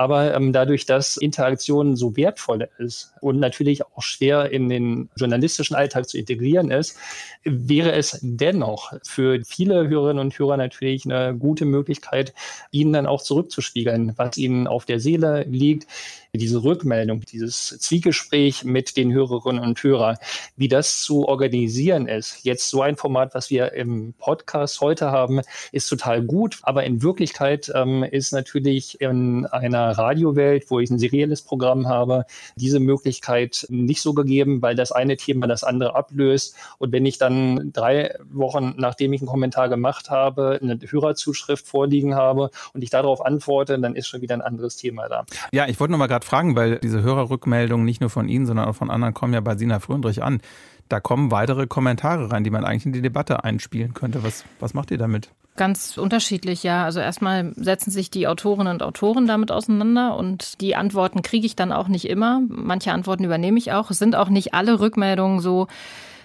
Aber 0.00 0.32
ähm, 0.32 0.54
dadurch, 0.54 0.86
dass 0.86 1.18
Interaktion 1.18 1.94
so 1.94 2.16
wertvoll 2.16 2.70
ist 2.78 3.12
und 3.20 3.38
natürlich 3.38 3.84
auch 3.84 4.00
schwer 4.00 4.50
in 4.50 4.70
den 4.70 5.10
journalistischen 5.14 5.76
Alltag 5.76 6.08
zu 6.08 6.16
integrieren 6.16 6.70
ist, 6.70 6.96
wäre 7.44 7.92
es 7.92 8.18
dennoch 8.22 8.94
für 9.02 9.42
viele 9.44 9.88
Hörerinnen 9.88 10.18
und 10.22 10.38
Hörer 10.38 10.56
natürlich 10.56 11.04
eine 11.04 11.36
gute 11.36 11.66
Möglichkeit, 11.66 12.32
ihnen 12.70 12.94
dann 12.94 13.04
auch 13.04 13.20
zurückzuspiegeln, 13.20 14.14
was 14.16 14.38
ihnen 14.38 14.66
auf 14.66 14.86
der 14.86 15.00
Seele 15.00 15.42
liegt, 15.42 15.86
diese 16.32 16.62
Rückmeldung, 16.62 17.22
dieses 17.22 17.76
Zwiegespräch 17.80 18.64
mit 18.64 18.96
den 18.96 19.12
Hörerinnen 19.12 19.62
und 19.62 19.82
Hörern, 19.82 20.16
wie 20.56 20.68
das 20.68 21.02
zu 21.02 21.26
organisieren 21.26 22.06
ist. 22.06 22.44
Jetzt 22.44 22.70
so 22.70 22.82
ein 22.82 22.96
Format, 22.96 23.34
was 23.34 23.50
wir 23.50 23.72
im 23.72 24.14
Podcast 24.18 24.80
heute 24.80 25.10
haben, 25.10 25.40
ist 25.72 25.88
total 25.88 26.22
gut, 26.22 26.58
aber 26.62 26.84
in 26.84 27.02
Wirklichkeit 27.02 27.70
ähm, 27.74 28.04
ist 28.04 28.32
natürlich 28.32 29.00
in 29.00 29.46
einer 29.46 29.90
Radiowelt, 29.90 30.70
wo 30.70 30.78
ich 30.78 30.90
ein 30.90 30.98
serielles 30.98 31.42
Programm 31.42 31.88
habe, 31.88 32.24
diese 32.56 32.78
Möglichkeit 32.78 33.66
nicht 33.68 34.02
so 34.02 34.14
gegeben, 34.14 34.62
weil 34.62 34.76
das 34.76 34.92
eine 34.92 35.16
Thema 35.16 35.46
das 35.46 35.64
andere 35.64 35.96
ablöst. 35.96 36.54
Und 36.78 36.92
wenn 36.92 37.06
ich 37.06 37.18
dann 37.18 37.72
drei 37.72 38.14
Wochen, 38.30 38.74
nachdem 38.76 39.12
ich 39.12 39.20
einen 39.20 39.28
Kommentar 39.28 39.68
gemacht 39.68 40.10
habe, 40.10 40.58
eine 40.62 40.78
Hörerzuschrift 40.80 41.66
vorliegen 41.66 42.14
habe 42.14 42.50
und 42.72 42.82
ich 42.82 42.90
darauf 42.90 43.24
antworte, 43.24 43.78
dann 43.78 43.96
ist 43.96 44.06
schon 44.06 44.20
wieder 44.20 44.34
ein 44.34 44.42
anderes 44.42 44.76
Thema 44.76 45.08
da. 45.08 45.24
Ja, 45.52 45.66
ich 45.66 45.80
wollte 45.80 45.92
noch 45.92 45.98
mal 45.98 46.06
gerade 46.20 46.26
fragen, 46.26 46.56
weil 46.56 46.78
diese 46.78 47.02
Hörerrückmeldungen 47.02 47.84
nicht 47.84 48.00
nur 48.00 48.10
von 48.10 48.28
Ihnen, 48.28 48.46
sondern 48.46 48.68
auch 48.68 48.76
von 48.76 48.90
anderen 48.90 49.14
kommen 49.14 49.34
ja 49.34 49.40
bei 49.40 49.56
Sina 49.56 49.80
Fröndrich 49.80 50.22
an. 50.22 50.40
Da 50.88 51.00
kommen 51.00 51.30
weitere 51.30 51.66
Kommentare 51.66 52.32
rein, 52.32 52.44
die 52.44 52.50
man 52.50 52.64
eigentlich 52.64 52.86
in 52.86 52.92
die 52.92 53.02
Debatte 53.02 53.44
einspielen 53.44 53.94
könnte. 53.94 54.24
Was, 54.24 54.44
was 54.58 54.74
macht 54.74 54.90
ihr 54.90 54.98
damit? 54.98 55.30
Ganz 55.56 55.98
unterschiedlich, 55.98 56.62
ja. 56.62 56.84
Also 56.84 57.00
erstmal 57.00 57.52
setzen 57.54 57.90
sich 57.90 58.10
die 58.10 58.26
Autorinnen 58.26 58.74
und 58.74 58.82
Autoren 58.82 59.26
damit 59.26 59.52
auseinander 59.52 60.16
und 60.16 60.60
die 60.60 60.74
Antworten 60.74 61.22
kriege 61.22 61.46
ich 61.46 61.54
dann 61.54 61.72
auch 61.72 61.88
nicht 61.88 62.08
immer. 62.08 62.40
Manche 62.48 62.92
Antworten 62.92 63.24
übernehme 63.24 63.58
ich 63.58 63.72
auch. 63.72 63.90
Es 63.90 63.98
sind 63.98 64.16
auch 64.16 64.30
nicht 64.30 64.54
alle 64.54 64.80
Rückmeldungen 64.80 65.40
so 65.40 65.68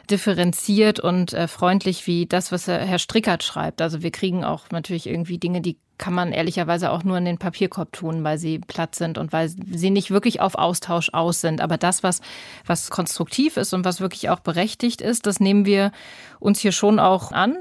differenziert 0.10 1.00
und 1.00 1.34
äh, 1.34 1.48
freundlich 1.48 2.08
wie 2.08 2.26
das, 2.26 2.52
was 2.52 2.68
Herr 2.68 3.00
Strickert 3.00 3.44
schreibt. 3.44 3.82
Also 3.82 4.04
wir 4.04 4.12
kriegen 4.12 4.44
auch 4.44 4.70
natürlich 4.72 5.08
irgendwie 5.08 5.38
Dinge, 5.38 5.62
die 5.62 5.78
kann 5.98 6.14
man 6.14 6.32
ehrlicherweise 6.32 6.92
auch 6.92 7.04
nur 7.04 7.18
in 7.18 7.26
den 7.26 7.38
Papierkorb 7.38 7.94
tun, 7.94 8.24
weil 8.24 8.38
sie 8.38 8.60
platt 8.60 8.96
sind 8.96 9.18
und 9.18 9.32
weil 9.32 9.50
sie 9.50 9.90
nicht 9.90 10.12
wirklich 10.12 10.42
auf 10.42 10.56
Austausch 10.56 11.10
aus 11.14 11.42
sind. 11.42 11.62
Aber 11.62 11.78
das, 11.78 12.04
was, 12.04 12.22
was 12.66 12.90
konstruktiv 12.90 13.58
ist 13.58 13.74
und 13.74 13.86
was 13.86 14.02
wirklich 14.02 14.30
auch 14.30 14.40
berechtigt 14.40 15.02
ist, 15.02 15.26
das 15.26 15.40
nehmen 15.40 15.66
wir 15.66 15.92
uns 16.40 16.60
hier 16.60 16.72
schon 16.72 17.00
auch 17.00 17.32
an. 17.32 17.56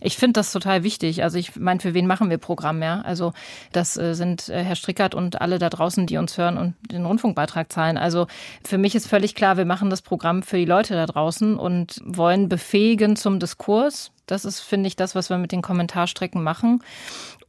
Ich 0.00 0.16
finde 0.16 0.34
das 0.34 0.52
total 0.52 0.82
wichtig. 0.82 1.22
Also 1.22 1.38
ich 1.38 1.56
meine, 1.56 1.80
für 1.80 1.94
wen 1.94 2.06
machen 2.06 2.30
wir 2.30 2.38
Programm, 2.38 2.82
ja? 2.82 3.00
Also 3.00 3.32
das 3.72 3.96
äh, 3.96 4.14
sind 4.14 4.48
äh, 4.48 4.62
Herr 4.62 4.76
Strickert 4.76 5.14
und 5.14 5.40
alle 5.40 5.58
da 5.58 5.70
draußen, 5.70 6.06
die 6.06 6.18
uns 6.18 6.36
hören 6.38 6.58
und 6.58 6.74
den 6.92 7.06
Rundfunkbeitrag 7.06 7.72
zahlen. 7.72 7.96
Also 7.96 8.26
für 8.64 8.78
mich 8.78 8.94
ist 8.94 9.08
völlig 9.08 9.34
klar, 9.34 9.56
wir 9.56 9.64
machen 9.64 9.90
das 9.90 10.02
Programm 10.02 10.42
für 10.42 10.56
die 10.56 10.66
Leute 10.66 10.94
da 10.94 11.06
draußen 11.06 11.56
und 11.56 12.00
wollen 12.04 12.48
befähigen 12.48 13.16
zum 13.16 13.40
Diskurs. 13.40 14.12
Das 14.26 14.44
ist, 14.44 14.60
finde 14.60 14.88
ich, 14.88 14.96
das, 14.96 15.14
was 15.14 15.30
wir 15.30 15.38
mit 15.38 15.52
den 15.52 15.62
Kommentarstrecken 15.62 16.42
machen. 16.42 16.82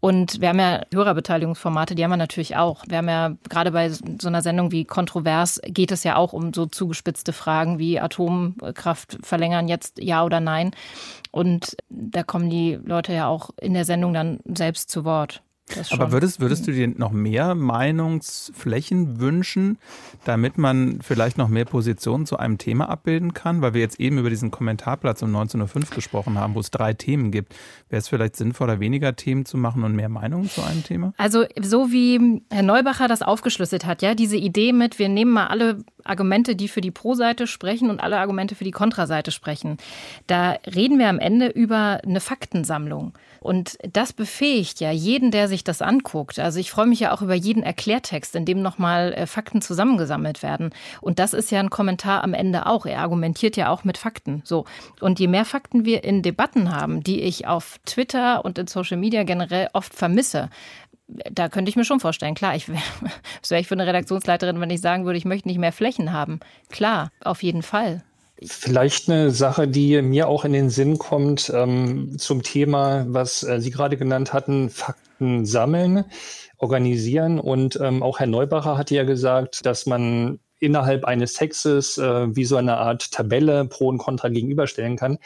Und 0.01 0.39
wir 0.39 0.49
haben 0.49 0.59
ja 0.59 0.81
Hörerbeteiligungsformate, 0.93 1.93
die 1.93 2.03
haben 2.03 2.11
wir 2.11 2.17
natürlich 2.17 2.55
auch. 2.55 2.83
Wir 2.87 2.99
haben 2.99 3.09
ja 3.09 3.35
gerade 3.49 3.71
bei 3.71 3.89
so 3.89 4.27
einer 4.27 4.41
Sendung 4.41 4.71
wie 4.71 4.85
Kontrovers 4.85 5.59
geht 5.65 5.91
es 5.91 6.03
ja 6.03 6.15
auch 6.15 6.31
um 6.31 6.53
so 6.53 6.65
zugespitzte 6.65 7.33
Fragen 7.33 7.79
wie 7.79 7.99
Atomkraft 7.99 9.17
verlängern 9.21 9.67
jetzt 9.67 9.99
ja 9.99 10.23
oder 10.23 10.39
nein. 10.39 10.71
Und 11.31 11.75
da 11.89 12.23
kommen 12.23 12.49
die 12.49 12.79
Leute 12.81 13.13
ja 13.13 13.27
auch 13.27 13.49
in 13.59 13.73
der 13.73 13.85
Sendung 13.85 14.13
dann 14.13 14.39
selbst 14.45 14.89
zu 14.89 15.03
Wort. 15.03 15.41
Aber 15.91 16.11
würdest, 16.11 16.39
würdest 16.39 16.67
du 16.67 16.71
dir 16.71 16.87
noch 16.87 17.11
mehr 17.11 17.55
Meinungsflächen 17.55 19.19
wünschen, 19.19 19.77
damit 20.25 20.57
man 20.57 20.99
vielleicht 21.01 21.37
noch 21.37 21.47
mehr 21.47 21.65
Positionen 21.65 22.25
zu 22.25 22.37
einem 22.37 22.57
Thema 22.57 22.89
abbilden 22.89 23.33
kann? 23.33 23.61
Weil 23.61 23.73
wir 23.73 23.81
jetzt 23.81 23.99
eben 23.99 24.17
über 24.17 24.29
diesen 24.29 24.51
Kommentarplatz 24.51 25.21
um 25.21 25.35
19.05 25.35 25.75
Uhr 25.75 25.95
gesprochen 25.95 26.37
haben, 26.37 26.55
wo 26.55 26.59
es 26.59 26.71
drei 26.71 26.93
Themen 26.93 27.31
gibt. 27.31 27.55
Wäre 27.89 27.99
es 27.99 28.07
vielleicht 28.07 28.35
sinnvoller, 28.35 28.79
weniger 28.79 29.15
Themen 29.15 29.45
zu 29.45 29.57
machen 29.57 29.83
und 29.83 29.95
mehr 29.95 30.09
Meinungen 30.09 30.49
zu 30.49 30.63
einem 30.63 30.83
Thema? 30.83 31.13
Also 31.17 31.45
so 31.61 31.91
wie 31.91 32.41
Herr 32.49 32.63
Neubacher 32.63 33.07
das 33.07 33.21
aufgeschlüsselt 33.21 33.85
hat, 33.85 34.01
ja, 34.01 34.15
diese 34.15 34.37
Idee 34.37 34.73
mit, 34.73 34.99
wir 34.99 35.09
nehmen 35.09 35.31
mal 35.31 35.47
alle 35.47 35.79
Argumente, 36.09 36.55
die 36.55 36.67
für 36.67 36.81
die 36.81 36.91
Pro-Seite 36.91 37.47
sprechen 37.47 37.89
und 37.89 37.99
alle 37.99 38.17
Argumente 38.17 38.55
für 38.55 38.63
die 38.63 38.71
Kontraseite 38.71 39.31
sprechen. 39.31 39.77
Da 40.27 40.57
reden 40.75 40.99
wir 40.99 41.09
am 41.09 41.19
Ende 41.19 41.47
über 41.47 42.01
eine 42.03 42.19
Faktensammlung. 42.19 43.13
Und 43.39 43.77
das 43.93 44.11
befähigt 44.11 44.81
ja 44.81 44.91
jeden, 44.91 45.31
der 45.31 45.47
sich 45.47 45.63
das 45.63 45.81
anguckt. 45.81 46.39
Also 46.39 46.59
ich 46.59 46.71
freue 46.71 46.87
mich 46.87 46.99
ja 46.99 47.13
auch 47.13 47.21
über 47.21 47.35
jeden 47.35 47.63
Erklärtext, 47.63 48.35
in 48.35 48.45
dem 48.45 48.61
nochmal 48.61 49.13
äh, 49.13 49.27
Fakten 49.27 49.61
zusammengesammelt 49.61 50.43
werden. 50.43 50.71
Und 50.99 51.19
das 51.19 51.33
ist 51.33 51.51
ja 51.51 51.59
ein 51.59 51.69
Kommentar 51.69 52.23
am 52.23 52.33
Ende 52.33 52.65
auch. 52.65 52.85
Er 52.85 52.99
argumentiert 52.99 53.55
ja 53.55 53.69
auch 53.69 53.83
mit 53.83 53.97
Fakten. 53.97 54.41
So. 54.43 54.65
Und 54.99 55.19
je 55.19 55.27
mehr 55.27 55.45
Fakten 55.45 55.85
wir 55.85 56.03
in 56.03 56.21
Debatten 56.21 56.75
haben, 56.75 57.01
die 57.01 57.21
ich 57.21 57.47
auf 57.47 57.79
Twitter 57.85 58.43
und 58.43 58.57
in 58.57 58.67
Social 58.67 58.97
Media 58.97 59.23
generell 59.23 59.69
oft 59.73 59.93
vermisse, 59.93 60.49
da 61.31 61.49
könnte 61.49 61.69
ich 61.69 61.75
mir 61.75 61.85
schon 61.85 61.99
vorstellen, 61.99 62.35
klar, 62.35 62.55
ich 62.55 62.69
wäre 62.69 62.81
wär 63.49 63.59
ich 63.59 63.67
für 63.67 63.75
eine 63.75 63.87
Redaktionsleiterin, 63.87 64.59
wenn 64.59 64.69
ich 64.69 64.81
sagen 64.81 65.05
würde, 65.05 65.17
ich 65.17 65.25
möchte 65.25 65.47
nicht 65.47 65.57
mehr 65.57 65.71
Flächen 65.71 66.13
haben. 66.13 66.39
Klar, 66.69 67.11
auf 67.21 67.43
jeden 67.43 67.63
Fall. 67.63 68.03
Vielleicht 68.41 69.09
eine 69.09 69.31
Sache, 69.31 69.67
die 69.67 70.01
mir 70.01 70.29
auch 70.29 70.45
in 70.45 70.53
den 70.53 70.69
Sinn 70.69 70.97
kommt 70.97 71.51
ähm, 71.53 72.17
zum 72.17 72.41
Thema, 72.41 73.05
was 73.09 73.43
äh, 73.43 73.59
Sie 73.59 73.69
gerade 73.69 73.97
genannt 73.97 74.31
hatten, 74.31 74.69
Fakten 74.69 75.45
sammeln, 75.45 76.05
organisieren. 76.57 77.39
Und 77.39 77.77
ähm, 77.81 78.01
auch 78.01 78.19
Herr 78.19 78.27
Neubacher 78.27 78.77
hat 78.77 78.91
ja 78.91 79.03
gesagt, 79.03 79.65
dass 79.65 79.85
man 79.85 80.39
innerhalb 80.59 81.03
eines 81.03 81.33
Textes 81.33 81.97
äh, 81.97 82.33
wie 82.33 82.45
so 82.45 82.55
eine 82.55 82.77
Art 82.77 83.11
Tabelle 83.11 83.65
Pro 83.65 83.87
und 83.89 83.97
Contra 83.97 84.29
gegenüberstellen 84.29 84.95
kann. 84.95 85.17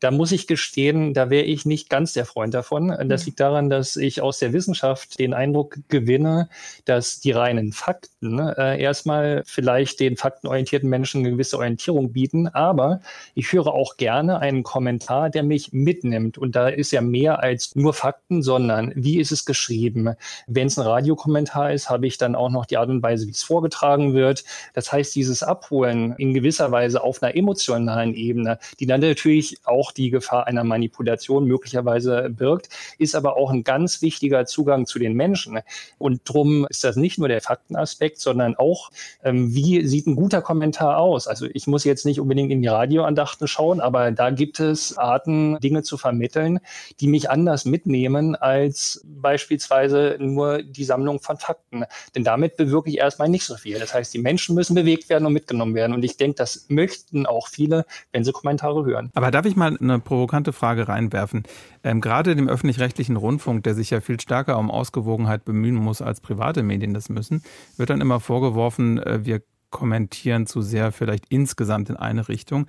Da 0.00 0.10
muss 0.10 0.32
ich 0.32 0.46
gestehen, 0.46 1.14
da 1.14 1.30
wäre 1.30 1.44
ich 1.44 1.66
nicht 1.66 1.90
ganz 1.90 2.12
der 2.14 2.24
Freund 2.24 2.54
davon. 2.54 2.88
Das 3.08 3.22
mhm. 3.22 3.26
liegt 3.26 3.40
daran, 3.40 3.70
dass 3.70 3.96
ich 3.96 4.22
aus 4.22 4.38
der 4.38 4.52
Wissenschaft 4.52 5.18
den 5.18 5.34
Eindruck 5.34 5.78
gewinne, 5.88 6.48
dass 6.86 7.20
die 7.20 7.32
reinen 7.32 7.72
Fakten 7.72 8.38
äh, 8.38 8.80
erstmal 8.80 9.42
vielleicht 9.46 10.00
den 10.00 10.16
faktenorientierten 10.16 10.88
Menschen 10.88 11.20
eine 11.20 11.30
gewisse 11.30 11.58
Orientierung 11.58 12.12
bieten, 12.12 12.48
aber 12.48 13.00
ich 13.34 13.52
höre 13.52 13.68
auch 13.68 13.96
gerne 13.96 14.38
einen 14.40 14.62
Kommentar, 14.62 15.30
der 15.30 15.42
mich 15.42 15.72
mitnimmt. 15.72 16.38
Und 16.38 16.56
da 16.56 16.68
ist 16.68 16.90
ja 16.92 17.00
mehr 17.00 17.40
als 17.40 17.74
nur 17.76 17.94
Fakten, 17.94 18.42
sondern 18.42 18.92
wie 18.96 19.18
ist 19.18 19.32
es 19.32 19.44
geschrieben? 19.44 20.14
Wenn 20.46 20.66
es 20.66 20.78
ein 20.78 20.86
Radiokommentar 20.86 21.72
ist, 21.72 21.90
habe 21.90 22.06
ich 22.06 22.18
dann 22.18 22.34
auch 22.34 22.50
noch 22.50 22.66
die 22.66 22.76
Art 22.76 22.88
und 22.88 23.02
Weise, 23.02 23.26
wie 23.26 23.32
es 23.32 23.42
vorgetragen 23.42 24.14
wird. 24.14 24.44
Das 24.74 24.92
heißt, 24.92 25.14
dieses 25.14 25.42
Abholen 25.42 26.14
in 26.16 26.34
gewisser 26.34 26.70
Weise 26.72 27.02
auf 27.02 27.22
einer 27.22 27.36
emotionalen 27.36 28.14
Ebene, 28.14 28.58
die 28.78 28.86
dann 28.86 29.00
natürlich 29.00 29.58
auch 29.64 29.89
die 29.92 30.10
Gefahr 30.10 30.46
einer 30.46 30.64
Manipulation 30.64 31.46
möglicherweise 31.46 32.30
birgt, 32.30 32.68
ist 32.98 33.14
aber 33.14 33.36
auch 33.36 33.50
ein 33.50 33.64
ganz 33.64 34.02
wichtiger 34.02 34.46
Zugang 34.46 34.86
zu 34.86 34.98
den 34.98 35.14
Menschen. 35.14 35.60
Und 35.98 36.22
drum 36.24 36.66
ist 36.68 36.84
das 36.84 36.96
nicht 36.96 37.18
nur 37.18 37.28
der 37.28 37.40
Faktenaspekt, 37.40 38.20
sondern 38.20 38.56
auch, 38.56 38.90
ähm, 39.24 39.54
wie 39.54 39.86
sieht 39.86 40.06
ein 40.06 40.16
guter 40.16 40.42
Kommentar 40.42 40.98
aus? 40.98 41.26
Also 41.26 41.46
ich 41.52 41.66
muss 41.66 41.84
jetzt 41.84 42.06
nicht 42.06 42.20
unbedingt 42.20 42.50
in 42.50 42.62
die 42.62 42.68
Radioandachten 42.68 43.48
schauen, 43.48 43.80
aber 43.80 44.10
da 44.10 44.30
gibt 44.30 44.60
es 44.60 44.96
Arten, 44.98 45.58
Dinge 45.60 45.82
zu 45.82 45.96
vermitteln, 45.96 46.60
die 47.00 47.08
mich 47.08 47.30
anders 47.30 47.64
mitnehmen 47.64 48.36
als 48.36 49.04
beispielsweise 49.04 50.16
nur 50.18 50.62
die 50.62 50.84
Sammlung 50.84 51.20
von 51.20 51.36
Fakten. 51.36 51.84
Denn 52.14 52.24
damit 52.24 52.56
bewirke 52.56 52.90
ich 52.90 52.98
erstmal 52.98 53.28
nicht 53.28 53.44
so 53.44 53.56
viel. 53.56 53.78
Das 53.78 53.94
heißt, 53.94 54.12
die 54.14 54.18
Menschen 54.18 54.54
müssen 54.54 54.74
bewegt 54.74 55.08
werden 55.08 55.26
und 55.26 55.32
mitgenommen 55.32 55.74
werden. 55.74 55.92
Und 55.92 56.04
ich 56.04 56.16
denke, 56.16 56.36
das 56.36 56.66
möchten 56.68 57.26
auch 57.26 57.48
viele, 57.48 57.84
wenn 58.12 58.24
sie 58.24 58.32
Kommentare 58.32 58.84
hören. 58.84 59.10
Aber 59.14 59.30
darf 59.30 59.46
ich 59.46 59.56
mal 59.56 59.76
eine 59.80 59.98
provokante 59.98 60.52
Frage 60.52 60.88
reinwerfen. 60.88 61.44
Ähm, 61.82 62.00
gerade 62.00 62.36
dem 62.36 62.48
öffentlich-rechtlichen 62.48 63.16
Rundfunk, 63.16 63.64
der 63.64 63.74
sich 63.74 63.90
ja 63.90 64.00
viel 64.00 64.20
stärker 64.20 64.58
um 64.58 64.70
Ausgewogenheit 64.70 65.44
bemühen 65.44 65.76
muss, 65.76 66.02
als 66.02 66.20
private 66.20 66.62
Medien 66.62 66.94
das 66.94 67.08
müssen, 67.08 67.42
wird 67.76 67.90
dann 67.90 68.00
immer 68.00 68.20
vorgeworfen, 68.20 68.98
äh, 68.98 69.20
wir 69.24 69.42
kommentieren 69.70 70.46
zu 70.46 70.62
sehr 70.62 70.92
vielleicht 70.92 71.26
insgesamt 71.28 71.90
in 71.90 71.96
eine 71.96 72.28
Richtung. 72.28 72.66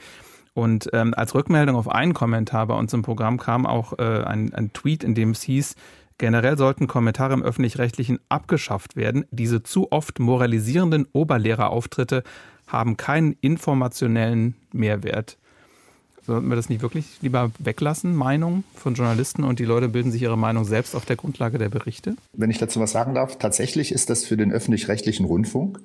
Und 0.54 0.90
ähm, 0.94 1.14
als 1.16 1.34
Rückmeldung 1.34 1.76
auf 1.76 1.90
einen 1.90 2.14
Kommentar 2.14 2.68
bei 2.68 2.76
uns 2.76 2.94
im 2.94 3.02
Programm 3.04 3.38
kam 3.38 3.66
auch 3.66 3.98
äh, 4.00 4.24
ein, 4.24 4.54
ein 4.54 4.74
Tweet, 4.74 5.04
in 5.04 5.16
dem 5.16 5.32
es 5.32 5.42
hieß, 5.42 5.76
Generell 6.22 6.56
sollten 6.56 6.86
Kommentare 6.86 7.34
im 7.34 7.42
öffentlich-rechtlichen 7.42 8.20
abgeschafft 8.30 8.96
werden. 8.96 9.26
Diese 9.32 9.64
zu 9.64 9.92
oft 9.92 10.20
moralisierenden 10.20 11.08
Oberlehrerauftritte 11.14 12.22
haben 12.68 12.96
keinen 12.96 13.32
informationellen 13.42 14.54
Mehrwert. 14.72 15.40
Sollten 16.26 16.50
wir 16.50 16.56
das 16.56 16.70
nicht 16.70 16.82
wirklich 16.82 17.06
lieber 17.22 17.52
weglassen, 17.58 18.16
Meinung 18.16 18.64
von 18.76 18.94
Journalisten 18.94 19.44
und 19.44 19.60
die 19.60 19.66
Leute 19.66 19.90
bilden 19.90 20.12
sich 20.12 20.22
ihre 20.22 20.38
Meinung 20.38 20.66
selbst 20.66 20.96
auf 20.96 21.06
der 21.06 21.16
Grundlage 21.16 21.58
der 21.58 21.70
Berichte? 21.70 22.16
Wenn 22.34 22.52
ich 22.52 22.60
dazu 22.60 22.80
was 22.80 22.92
sagen 22.92 23.16
darf, 23.16 23.38
tatsächlich 23.38 23.92
ist 23.92 24.10
das 24.10 24.24
für 24.24 24.38
den 24.38 24.52
öffentlich-rechtlichen 24.52 25.26
Rundfunk, 25.26 25.80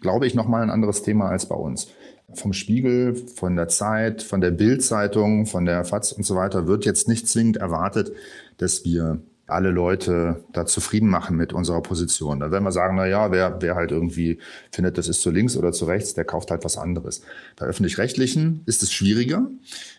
glaube 0.00 0.26
ich, 0.26 0.34
nochmal 0.34 0.62
ein 0.62 0.70
anderes 0.70 1.02
Thema 1.02 1.28
als 1.28 1.46
bei 1.46 1.56
uns. 1.56 1.88
Vom 2.34 2.52
Spiegel, 2.52 3.16
von 3.16 3.56
der 3.56 3.68
Zeit, 3.68 4.22
von 4.22 4.40
der 4.40 4.50
Bildzeitung, 4.50 5.46
von 5.46 5.64
der 5.64 5.84
FAZ 5.84 6.12
und 6.12 6.24
so 6.24 6.36
weiter 6.36 6.66
wird 6.66 6.84
jetzt 6.84 7.08
nicht 7.08 7.28
zwingend 7.28 7.56
erwartet, 7.56 8.12
dass 8.58 8.84
wir 8.84 9.20
alle 9.46 9.70
Leute 9.70 10.44
da 10.52 10.64
zufrieden 10.64 11.08
machen 11.08 11.36
mit 11.36 11.52
unserer 11.52 11.82
Position. 11.82 12.40
Da 12.40 12.50
werden 12.50 12.64
wir 12.64 12.72
sagen, 12.72 12.96
na 12.96 13.06
ja, 13.06 13.30
wer, 13.30 13.60
wer 13.60 13.74
halt 13.74 13.92
irgendwie 13.92 14.38
findet, 14.70 14.96
das 14.96 15.06
ist 15.08 15.20
zu 15.20 15.30
links 15.30 15.56
oder 15.56 15.72
zu 15.72 15.84
rechts, 15.84 16.14
der 16.14 16.24
kauft 16.24 16.50
halt 16.50 16.64
was 16.64 16.78
anderes. 16.78 17.20
Bei 17.56 17.66
öffentlich-rechtlichen 17.66 18.62
ist 18.64 18.82
es 18.82 18.92
schwieriger, 18.92 19.46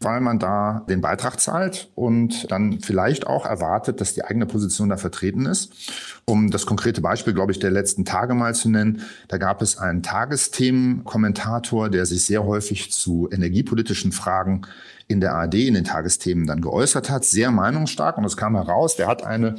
weil 0.02 0.20
man 0.22 0.40
da 0.40 0.84
den 0.90 1.02
Beitrag 1.02 1.40
zahlt 1.40 1.90
und 1.94 2.52
dann 2.52 2.80
vielleicht 2.80 3.28
auch 3.28 3.46
erwartet, 3.46 4.02
dass 4.02 4.14
die 4.14 4.26
eigene 4.26 4.48
Position 4.48 4.90
da 4.90 4.98
vertreten 4.98 5.46
ist. 5.46 5.72
Um 6.28 6.50
das 6.50 6.66
konkrete 6.66 7.02
Beispiel, 7.02 7.34
glaube 7.36 7.52
ich, 7.52 7.60
der 7.60 7.70
letzten 7.70 8.04
Tage 8.04 8.34
mal 8.34 8.56
zu 8.56 8.68
nennen, 8.68 9.02
da 9.28 9.38
gab 9.38 9.62
es 9.62 9.78
einen 9.78 10.02
Tagesthemenkommentator, 10.02 11.90
der 11.90 12.08
sich 12.08 12.26
sehr 12.26 12.44
häufig 12.44 12.92
zu 12.92 13.30
energiepolitischen 13.32 14.12
Fragen 14.12 14.64
in 15.08 15.22
der 15.22 15.36
ARD 15.36 15.54
in 15.54 15.76
den 15.76 15.84
Tagesthemen 15.84 16.48
dann 16.48 16.62
geäußert 16.62 17.12
hat, 17.12 17.26
sehr 17.26 17.52
meinungsstark. 17.52 18.18
Und 18.18 18.26
es 18.26 18.38
kam 18.38 18.56
heraus, 18.56 18.96
der 18.96 19.06
hat 19.06 19.24
eine 19.24 19.56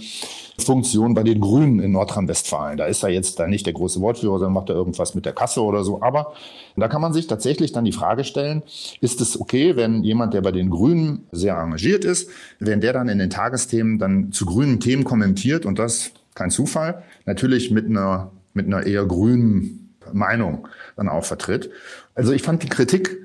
Funktion 0.58 1.14
bei 1.14 1.22
den 1.22 1.40
Grünen 1.40 1.78
in 1.78 1.92
Nordrhein-Westfalen. 1.92 2.78
Da 2.78 2.86
ist 2.86 3.04
er 3.04 3.10
jetzt 3.10 3.38
da 3.38 3.46
nicht 3.46 3.64
der 3.64 3.72
große 3.72 4.00
Wortführer, 4.00 4.40
sondern 4.40 4.54
macht 4.54 4.68
er 4.68 4.74
irgendwas 4.74 5.14
mit 5.14 5.24
der 5.24 5.34
Kasse 5.34 5.62
oder 5.62 5.84
so. 5.84 6.02
Aber 6.02 6.32
da 6.76 6.88
kann 6.88 7.00
man 7.00 7.12
sich 7.12 7.28
tatsächlich 7.28 7.70
dann 7.70 7.84
die 7.84 7.92
Frage 7.92 8.24
stellen, 8.24 8.64
ist 9.00 9.20
es 9.20 9.40
okay, 9.40 9.76
wenn 9.76 10.02
jemand, 10.02 10.34
der 10.34 10.40
bei 10.40 10.50
den 10.50 10.70
Grünen 10.70 11.28
sehr 11.30 11.56
engagiert 11.56 12.04
ist, 12.04 12.28
wenn 12.58 12.80
der 12.80 12.92
dann 12.92 13.08
in 13.08 13.20
den 13.20 13.30
Tagesthemen 13.30 14.00
dann 14.00 14.32
zu 14.32 14.46
grünen 14.46 14.80
Themen 14.80 15.04
kommentiert 15.04 15.64
und 15.64 15.78
das 15.78 16.10
kein 16.36 16.50
Zufall, 16.50 17.02
natürlich 17.24 17.72
mit 17.72 17.86
einer, 17.86 18.30
mit 18.54 18.66
einer 18.66 18.86
eher 18.86 19.04
grünen 19.04 19.94
Meinung 20.12 20.68
dann 20.96 21.08
auch 21.08 21.24
vertritt. 21.24 21.70
Also 22.14 22.32
ich 22.32 22.42
fand 22.42 22.62
die 22.62 22.68
Kritik 22.68 23.18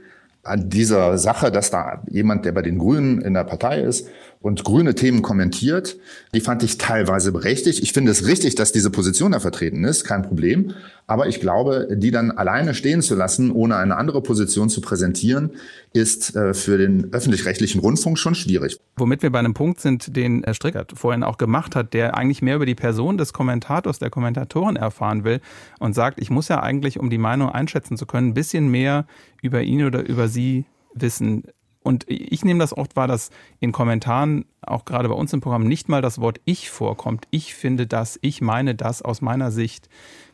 an 0.44 0.70
dieser 0.70 1.20
Sache, 1.20 1.52
dass 1.52 1.70
da 1.70 2.02
jemand, 2.10 2.46
der 2.46 2.52
bei 2.54 2.64
den 2.64 2.80
Grünen 2.80 3.22
in 3.22 3.36
der 3.36 3.44
Partei 3.44 3.82
ist 3.82 4.08
und 4.42 4.64
grüne 4.64 4.96
Themen 4.96 5.22
kommentiert, 5.22 5.98
die 6.34 6.42
fand 6.42 6.64
ich 6.64 6.80
teilweise 6.80 7.32
berechtigt. 7.32 7.84
Ich 7.84 7.94
finde 7.94 8.12
es 8.12 8.26
richtig, 8.26 8.56
dass 8.56 8.72
diese 8.72 8.90
Position 8.90 9.34
da 9.34 9.40
vertreten 9.40 9.84
ist, 9.84 10.04
kein 10.04 10.24
Problem. 10.24 10.74
Aber 11.06 11.28
ich 11.28 11.40
glaube, 11.40 11.90
die 11.92 12.10
dann 12.10 12.32
alleine 12.32 12.74
stehen 12.74 13.02
zu 13.02 13.16
lassen, 13.16 13.52
ohne 13.52 13.76
eine 13.76 13.98
andere 13.98 14.22
Position 14.22 14.70
zu 14.70 14.82
präsentieren, 14.82 15.52
ist 15.94 16.36
äh, 16.36 16.54
für 16.54 16.78
den 16.78 17.14
öffentlich-rechtlichen 17.14 17.82
Rundfunk 17.82 18.18
schon 18.18 18.34
schwierig. 18.34 18.80
Womit 18.96 19.22
wir 19.22 19.30
bei 19.30 19.40
einem 19.40 19.54
Punkt 19.54 19.80
sind, 19.80 20.16
den 20.16 20.44
Herr 20.44 20.56
Strickert 20.56 20.94
vorhin 20.96 21.24
auch 21.24 21.38
gemacht 21.38 21.76
hat, 21.76 21.94
der 21.94 22.18
eigentlich 22.18 22.42
mehr 22.42 22.56
über 22.56 22.66
die 22.66 22.76
Person 22.76 23.18
des 23.18 23.34
Kommentators, 23.34 24.00
der 24.00 24.10
Kommentatorin 24.10 24.76
erfahren 24.76 25.24
will 25.24 25.40
und 25.80 25.94
sagt, 25.94 26.20
ich 26.20 26.30
muss 26.32 26.48
ja 26.48 26.64
eigentlich, 26.64 27.00
um 27.00 27.10
die 27.10 27.18
Meinung 27.20 27.50
einschätzen 27.50 27.96
zu 27.96 28.06
können, 28.08 28.30
ein 28.30 28.34
bisschen 28.34 28.72
mehr 28.72 29.06
über 29.42 29.62
ihn 29.62 29.84
oder 29.84 30.08
über 30.08 30.28
sie 30.28 30.66
wissen. 30.96 31.44
Und 31.84 32.06
ich 32.08 32.46
nehme 32.46 32.60
das 32.60 32.78
oft 32.78 32.96
wahr, 32.96 33.08
dass 33.08 33.32
in 33.60 33.72
Kommentaren, 33.72 34.46
auch 34.62 34.86
gerade 34.86 35.10
bei 35.10 35.16
uns 35.16 35.34
im 35.34 35.42
Programm, 35.42 35.64
nicht 35.64 35.90
mal 35.90 36.02
das 36.02 36.22
Wort 36.22 36.40
ich 36.46 36.70
vorkommt. 36.70 37.26
Ich 37.32 37.56
finde 37.56 37.88
das, 37.88 38.20
ich 38.22 38.42
meine 38.42 38.76
das 38.76 39.02
aus 39.02 39.22
meiner 39.22 39.52
Sicht. 39.52 39.90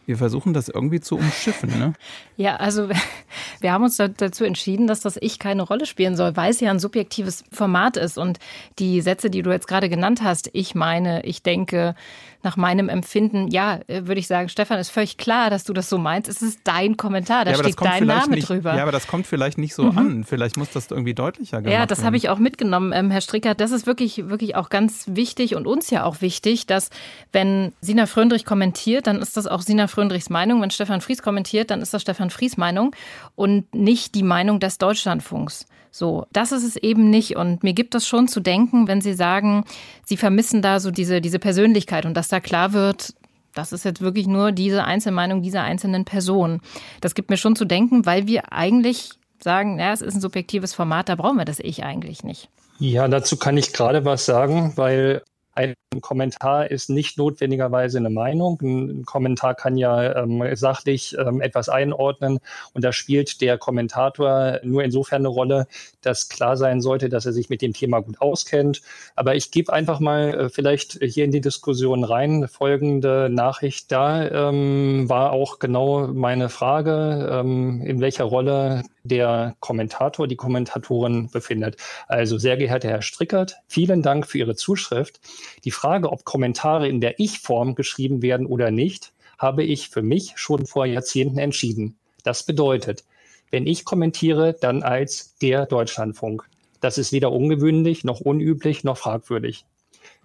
Wir 0.08 0.18
versuchen 0.18 0.54
das 0.54 0.70
irgendwie 0.70 1.02
zu 1.02 1.18
umschiffen, 1.18 1.78
ne? 1.78 1.94
Ja, 2.38 2.58
also 2.58 2.88
wir 3.62 3.74
haben 3.74 3.84
uns 3.84 3.98
dazu 3.98 4.46
entschieden, 4.46 4.88
dass 4.88 5.02
das 5.02 5.18
Ich 5.20 5.40
keine 5.40 5.64
Rolle 5.64 5.86
spielen 5.88 6.16
soll, 6.16 6.38
weil 6.38 6.52
es 6.52 6.60
ja 6.60 6.70
ein 6.70 6.80
subjektives 6.80 7.44
Format 7.52 7.98
ist. 7.98 8.18
Und 8.20 8.38
die 8.78 9.02
Sätze, 9.02 9.32
die 9.32 9.42
du 9.42 9.52
jetzt 9.52 9.68
gerade 9.68 9.90
genannt 9.90 10.22
hast, 10.24 10.50
ich 10.54 10.76
meine, 10.76 11.26
ich 11.26 11.42
denke, 11.42 11.96
nach 12.44 12.56
meinem 12.56 12.88
Empfinden, 12.88 13.50
ja, 13.50 13.80
äh, 13.88 14.06
würde 14.06 14.20
ich 14.20 14.28
sagen, 14.28 14.48
Stefan, 14.50 14.80
ist 14.80 14.90
völlig 14.90 15.18
klar, 15.18 15.50
dass 15.50 15.64
du 15.64 15.74
das 15.74 15.90
so 15.90 15.98
meinst. 15.98 16.30
Es 16.30 16.42
ist 16.42 16.62
dein 16.64 16.96
Kommentar, 16.96 17.44
da 17.44 17.52
ja, 17.52 17.58
steht 17.58 17.76
dein 17.82 18.06
Name 18.06 18.36
nicht, 18.36 18.48
drüber. 18.48 18.76
Ja, 18.76 18.84
aber 18.84 18.92
das 18.92 19.08
kommt 19.08 19.28
vielleicht 19.28 19.58
nicht 19.58 19.74
so 19.74 19.92
mhm. 19.92 19.98
an. 19.98 20.24
Vielleicht 20.24 20.56
muss 20.56 20.70
das 20.72 20.90
irgendwie 20.90 21.14
deutlicher 21.14 21.58
gemacht 21.58 21.74
Ja, 21.74 21.86
das 21.86 22.04
habe 22.04 22.16
ich 22.16 22.30
auch 22.30 22.38
mitgenommen, 22.38 22.94
ähm, 22.94 23.12
Herr 23.12 23.22
Stricker. 23.22 23.56
Das 23.56 23.72
ist 23.72 23.88
wirklich, 23.88 24.30
wirklich 24.30 24.56
auch 24.56 24.70
ganz 24.70 25.06
wichtig 25.08 25.56
und 25.56 25.68
uns 25.68 25.90
ja 25.90 26.04
auch 26.04 26.22
wichtig, 26.22 26.68
dass 26.68 26.90
wenn 27.32 27.74
Sina 27.82 28.06
Fröndrich 28.06 28.46
kommentiert, 28.46 29.08
dann 29.08 29.18
ist 29.18 29.36
das 29.36 29.48
auch 29.48 29.62
Sina 29.62 29.88
Fröndrichs 29.98 30.30
Meinung. 30.30 30.62
Wenn 30.62 30.70
Stefan 30.70 31.02
Fries 31.02 31.24
kommentiert, 31.24 31.72
dann 31.72 31.82
ist 31.82 31.92
das 31.92 32.04
Stefan 32.04 32.30
Fries 32.30 32.56
Meinung 32.56 32.96
und 33.36 33.74
nicht 33.74 34.14
die 34.14 34.22
Meinung 34.22 34.60
des 34.60 34.78
Deutschlandfunks. 34.78 35.66
So, 35.90 36.28
das 36.32 36.52
ist 36.52 36.64
es 36.64 36.76
eben 36.76 37.10
nicht. 37.10 37.36
Und 37.36 37.64
mir 37.64 37.74
gibt 37.74 37.96
es 37.96 38.08
schon 38.08 38.28
zu 38.28 38.40
denken, 38.40 38.88
wenn 38.88 39.02
Sie 39.02 39.16
sagen, 39.16 39.64
Sie 40.06 40.16
vermissen 40.16 40.62
da 40.62 40.80
so 40.80 40.92
diese, 40.92 41.20
diese 41.20 41.40
Persönlichkeit 41.40 42.06
und 42.06 42.14
dass 42.14 42.28
da 42.28 42.40
klar 42.40 42.74
wird, 42.74 43.16
das 43.56 43.72
ist 43.72 43.86
jetzt 43.86 44.02
wirklich 44.02 44.28
nur 44.28 44.52
diese 44.52 44.84
Einzelmeinung 44.84 45.42
dieser 45.42 45.64
einzelnen 45.64 46.06
Person. 46.06 46.62
Das 47.02 47.16
gibt 47.16 47.32
mir 47.32 47.38
schon 47.38 47.56
zu 47.56 47.66
denken, 47.66 48.06
weil 48.06 48.28
wir 48.28 48.54
eigentlich 48.54 49.14
sagen, 49.40 49.80
ja, 49.80 49.94
es 49.94 50.04
ist 50.04 50.14
ein 50.14 50.22
subjektives 50.22 50.76
Format, 50.76 51.10
da 51.10 51.16
brauchen 51.16 51.38
wir 51.38 51.46
das 51.46 51.60
Ich 51.60 51.84
eigentlich 51.84 52.24
nicht. 52.24 52.50
Ja, 52.78 53.08
dazu 53.08 53.36
kann 53.36 53.58
ich 53.58 53.74
gerade 53.74 54.06
was 54.06 54.26
sagen, 54.28 54.74
weil 54.76 55.24
ein 55.58 55.76
Kommentar 56.02 56.70
ist 56.70 56.90
nicht 56.90 57.18
notwendigerweise 57.18 57.98
eine 57.98 58.12
Meinung. 58.12 58.60
Ein 58.62 59.06
Kommentar 59.06 59.56
kann 59.56 59.76
ja 59.76 60.16
ähm, 60.16 60.44
sachlich 60.56 61.16
ähm, 61.18 61.42
etwas 61.42 61.68
einordnen 61.68 62.40
und 62.74 62.84
da 62.84 62.92
spielt 62.92 63.42
der 63.42 63.58
Kommentator 63.58 64.60
nur 64.64 64.84
insofern 64.84 65.22
eine 65.22 65.30
Rolle, 65.30 65.68
dass 66.02 66.30
klar 66.30 66.58
sein 66.58 66.82
sollte, 66.82 67.10
dass 67.10 67.26
er 67.26 67.34
sich 67.34 67.50
mit 67.50 67.64
dem 67.64 67.74
Thema 67.74 68.02
gut 68.02 68.22
auskennt. 68.22 68.82
Aber 69.16 69.36
ich 69.36 69.50
gebe 69.50 69.74
einfach 69.74 70.00
mal 70.00 70.34
äh, 70.34 70.50
vielleicht 70.50 71.00
hier 71.02 71.26
in 71.26 71.32
die 71.32 71.42
Diskussion 71.42 72.04
rein. 72.04 72.48
Folgende 72.48 73.30
Nachricht 73.32 73.92
da 73.92 74.50
ähm, 74.50 75.10
war 75.10 75.32
auch 75.32 75.58
genau 75.58 76.08
meine 76.08 76.50
Frage, 76.50 77.30
ähm, 77.32 77.82
in 77.82 78.00
welcher 78.00 78.26
Rolle 78.26 78.84
der 79.04 79.56
Kommentator, 79.60 80.28
die 80.28 80.36
Kommentatorin 80.36 81.30
befindet. 81.32 81.78
Also 82.08 82.38
sehr 82.38 82.58
geehrter 82.58 82.90
Herr 82.90 83.02
Strickert, 83.02 83.58
vielen 83.68 84.02
Dank 84.02 84.28
für 84.28 84.38
Ihre 84.38 84.56
Zuschrift. 84.56 85.20
Die 85.64 85.72
Frage, 85.72 86.12
ob 86.12 86.26
Kommentare 86.26 86.88
in 86.88 87.02
der 87.02 87.20
Ich-Form 87.20 87.76
geschrieben 87.76 88.22
werden 88.22 88.46
oder 88.46 88.72
nicht, 88.72 89.14
habe 89.38 89.64
ich 89.64 89.90
für 89.90 90.02
mich 90.02 90.34
schon 90.36 90.66
vor 90.66 90.86
Jahrzehnten 90.86 91.38
entschieden. 91.38 91.98
Das 92.24 92.44
bedeutet, 92.44 93.04
wenn 93.52 93.68
ich 93.68 93.86
kommentiere, 93.86 94.56
dann 94.60 94.84
als 94.84 95.38
der 95.38 95.66
Deutschlandfunk. 95.66 96.50
Das 96.82 96.98
ist 96.98 97.12
weder 97.12 97.32
ungewöhnlich, 97.32 98.04
noch 98.04 98.20
unüblich, 98.20 98.84
noch 98.84 98.98
fragwürdig. 98.98 99.66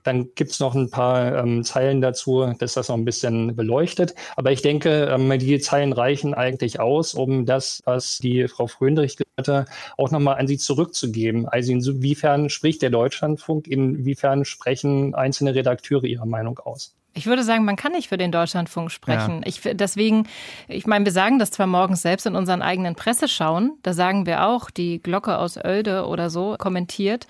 Dann 0.02 0.28
gibt's 0.34 0.60
noch 0.60 0.74
ein 0.74 0.90
paar 0.90 1.36
ähm, 1.38 1.64
Zeilen 1.64 2.00
dazu, 2.00 2.52
dass 2.58 2.74
das 2.74 2.88
noch 2.88 2.96
ein 2.96 3.04
bisschen 3.04 3.54
beleuchtet. 3.54 4.14
Aber 4.36 4.52
ich 4.52 4.62
denke, 4.62 5.04
ähm, 5.04 5.38
die 5.38 5.58
Zeilen 5.60 5.92
reichen 5.92 6.34
eigentlich 6.34 6.80
aus, 6.80 7.14
um 7.14 7.46
das, 7.46 7.80
was 7.84 8.18
die 8.18 8.48
Frau 8.48 8.66
Fröndrich 8.66 9.16
hatte, 9.38 9.66
auch 9.96 10.10
nochmal 10.10 10.38
an 10.38 10.46
Sie 10.46 10.58
zurückzugeben. 10.58 11.48
Also 11.48 11.72
inwiefern 11.72 12.50
spricht 12.50 12.82
der 12.82 12.90
Deutschlandfunk, 12.90 13.66
inwiefern 13.66 14.44
sprechen 14.44 15.14
einzelne 15.14 15.54
Redakteure 15.54 16.04
ihre 16.04 16.26
Meinung 16.26 16.58
aus? 16.58 16.94
Ich 17.14 17.26
würde 17.26 17.42
sagen, 17.42 17.64
man 17.64 17.76
kann 17.76 17.92
nicht 17.92 18.08
für 18.08 18.16
den 18.16 18.32
Deutschlandfunk 18.32 18.90
sprechen. 18.90 19.42
Ja. 19.42 19.46
Ich, 19.46 19.60
deswegen, 19.60 20.26
ich 20.66 20.86
meine, 20.86 21.04
wir 21.04 21.12
sagen 21.12 21.38
das 21.38 21.50
zwar 21.50 21.66
morgens 21.66 22.00
selbst 22.00 22.26
in 22.26 22.36
unseren 22.36 22.62
eigenen 22.62 22.94
Presseschauen, 22.94 23.72
da 23.82 23.92
sagen 23.92 24.24
wir 24.24 24.46
auch, 24.46 24.70
die 24.70 25.02
Glocke 25.02 25.36
aus 25.36 25.58
Oelde 25.58 26.06
oder 26.06 26.30
so 26.30 26.56
kommentiert. 26.58 27.26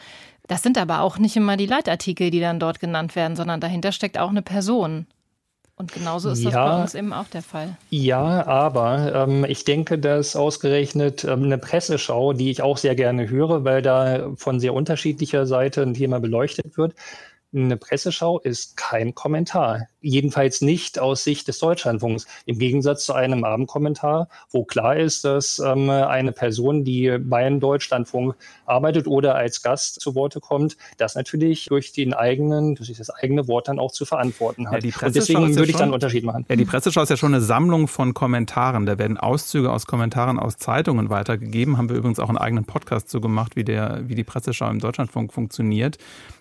Das 0.53 0.63
sind 0.63 0.77
aber 0.77 1.01
auch 1.01 1.17
nicht 1.17 1.35
immer 1.35 1.57
die 1.57 1.65
Leitartikel, 1.65 2.31
die 2.31 2.39
dann 2.39 2.61
dort 2.61 2.79
genannt 2.79 3.17
werden, 3.17 3.37
sondern 3.37 3.59
dahinter 3.59 3.91
steckt 3.91 4.19
auch 4.19 4.29
eine 4.29 4.43
Person. 4.43 5.07
Und 5.77 5.95
genauso 5.95 6.29
ist 6.29 6.45
das 6.45 6.53
bei 6.53 6.83
uns 6.83 6.95
eben 6.95 7.15
auch 7.15 7.27
der 7.29 7.41
Fall. 7.41 7.79
Ja, 7.89 8.47
aber 8.47 9.15
ähm, 9.15 9.47
ich 9.49 9.65
denke, 9.65 9.99
dass 9.99 10.37
ausgerechnet 10.37 11.25
ähm, 11.25 11.45
eine 11.45 11.57
Presseschau, 11.57 12.35
die 12.35 12.51
ich 12.51 12.61
auch 12.61 12.77
sehr 12.77 12.95
gerne 12.95 13.31
höre, 13.31 13.65
weil 13.65 13.81
da 13.81 14.31
von 14.37 14.61
sehr 14.61 14.75
unterschiedlicher 14.75 15.47
Seite 15.47 15.81
ein 15.81 15.95
Thema 15.95 16.21
beleuchtet 16.21 16.77
wird, 16.77 16.97
eine 17.55 17.79
Presseschau 17.79 18.39
ist 18.39 18.77
kein 18.77 19.15
Kommentar. 19.15 19.87
Jedenfalls 20.03 20.61
nicht 20.61 20.99
aus 20.99 21.25
Sicht 21.25 21.49
des 21.49 21.59
Deutschlandfunks. 21.59 22.27
Im 22.47 22.59
Gegensatz 22.59 23.07
zu 23.07 23.15
einem 23.15 23.45
Abendkommentar, 23.45 24.29
wo 24.51 24.65
klar 24.65 24.97
ist, 24.97 25.25
dass 25.25 25.59
ähm, 25.59 25.89
eine 25.91 26.33
Person, 26.33 26.85
die 26.85 27.17
beim 27.19 27.61
Deutschlandfunk 27.61 28.35
arbeitet 28.67 29.07
oder 29.07 29.35
als 29.35 29.63
Gast 29.63 30.01
zu 30.01 30.15
Worte 30.15 30.41
kommt, 30.41 30.77
das 30.99 31.15
natürlich 31.15 31.67
durch 31.67 31.93
den 31.93 32.15
eigenen, 32.15 32.75
durch 32.75 32.93
das 32.93 33.11
eigene 33.11 33.49
Wort 33.49 33.69
dann 33.69 33.79
auch 33.79 33.93
zu 33.93 34.05
verantworten 34.05 34.71
hat. 34.71 34.85
Ja, 34.85 34.91
Und 35.07 35.17
deswegen 35.17 35.57
würde 35.57 35.71
ich 35.71 35.77
dann 35.77 35.85
einen 35.85 35.95
Unterschied 35.95 36.25
machen. 36.25 36.45
Ja, 36.49 36.57
die 36.57 36.65
Presseschau 36.65 37.03
ist 37.03 37.09
ja 37.09 37.17
schon 37.17 37.35
eine 37.35 37.43
Sammlung 37.43 37.89
von 37.89 38.15
Kommentaren. 38.15 38.87
Da 38.87 38.99
werden 38.99 39.17
Auszüge 39.17 39.71
aus 39.71 39.87
Kommentaren 39.87 40.39
aus 40.39 40.57
Zeitungen 40.57 41.11
weitergegeben. 41.11 41.79
Haben 41.79 41.89
wir 41.89 41.97
übrigens 41.97 42.19
auch 42.19 42.29
einen 42.29 42.39
eigenen 42.39 42.65
Podcast 42.65 43.09
zu 43.09 43.21
gemacht, 43.21 43.57
wie 43.57 43.65
der, 43.65 44.09
wie 44.09 44.15
die 44.15 44.25
Presseschau 44.25 44.69
im 44.69 44.81
Deutschlandfunk 44.81 45.33
funktioniert. 45.33 45.99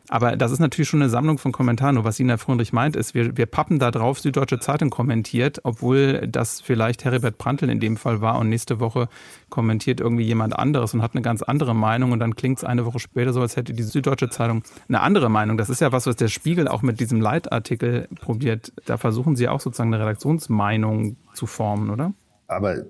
Aber 0.09 0.35
das 0.35 0.51
ist 0.51 0.59
natürlich 0.59 0.89
schon 0.89 1.01
eine 1.01 1.09
Sammlung 1.09 1.37
von 1.37 1.51
Kommentaren. 1.51 1.95
Nur 1.95 2.03
was 2.03 2.17
Sina 2.17 2.37
Fröndrich 2.37 2.73
meint, 2.73 2.95
ist, 2.95 3.13
wir, 3.13 3.37
wir 3.37 3.45
pappen 3.51 3.79
da 3.79 3.91
drauf, 3.91 4.19
Süddeutsche 4.19 4.59
Zeitung 4.59 4.89
kommentiert, 4.89 5.59
obwohl 5.63 6.27
das 6.27 6.61
vielleicht 6.61 7.05
Heribert 7.05 7.37
Prantl 7.37 7.69
in 7.69 7.79
dem 7.79 7.97
Fall 7.97 8.21
war 8.21 8.39
und 8.39 8.49
nächste 8.49 8.79
Woche 8.79 9.09
kommentiert 9.49 9.99
irgendwie 9.99 10.23
jemand 10.23 10.57
anderes 10.57 10.93
und 10.93 11.01
hat 11.01 11.13
eine 11.13 11.21
ganz 11.21 11.41
andere 11.41 11.75
Meinung 11.75 12.11
und 12.11 12.19
dann 12.19 12.35
klingt 12.35 12.57
es 12.57 12.63
eine 12.63 12.85
Woche 12.85 12.99
später 12.99 13.33
so, 13.33 13.41
als 13.41 13.55
hätte 13.55 13.73
die 13.73 13.83
Süddeutsche 13.83 14.29
Zeitung 14.29 14.63
eine 14.87 15.01
andere 15.01 15.29
Meinung. 15.29 15.57
Das 15.57 15.69
ist 15.69 15.81
ja 15.81 15.91
was, 15.91 16.07
was 16.07 16.15
der 16.15 16.29
Spiegel 16.29 16.67
auch 16.67 16.81
mit 16.81 16.99
diesem 16.99 17.21
Leitartikel 17.21 18.07
probiert. 18.19 18.71
Da 18.85 18.97
versuchen 18.97 19.35
sie 19.35 19.47
auch 19.47 19.59
sozusagen 19.59 19.93
eine 19.93 20.03
Redaktionsmeinung 20.03 21.17
zu 21.33 21.45
formen, 21.45 21.89
oder? 21.89 22.13
Aber 22.47 22.77
äh, 22.77 22.83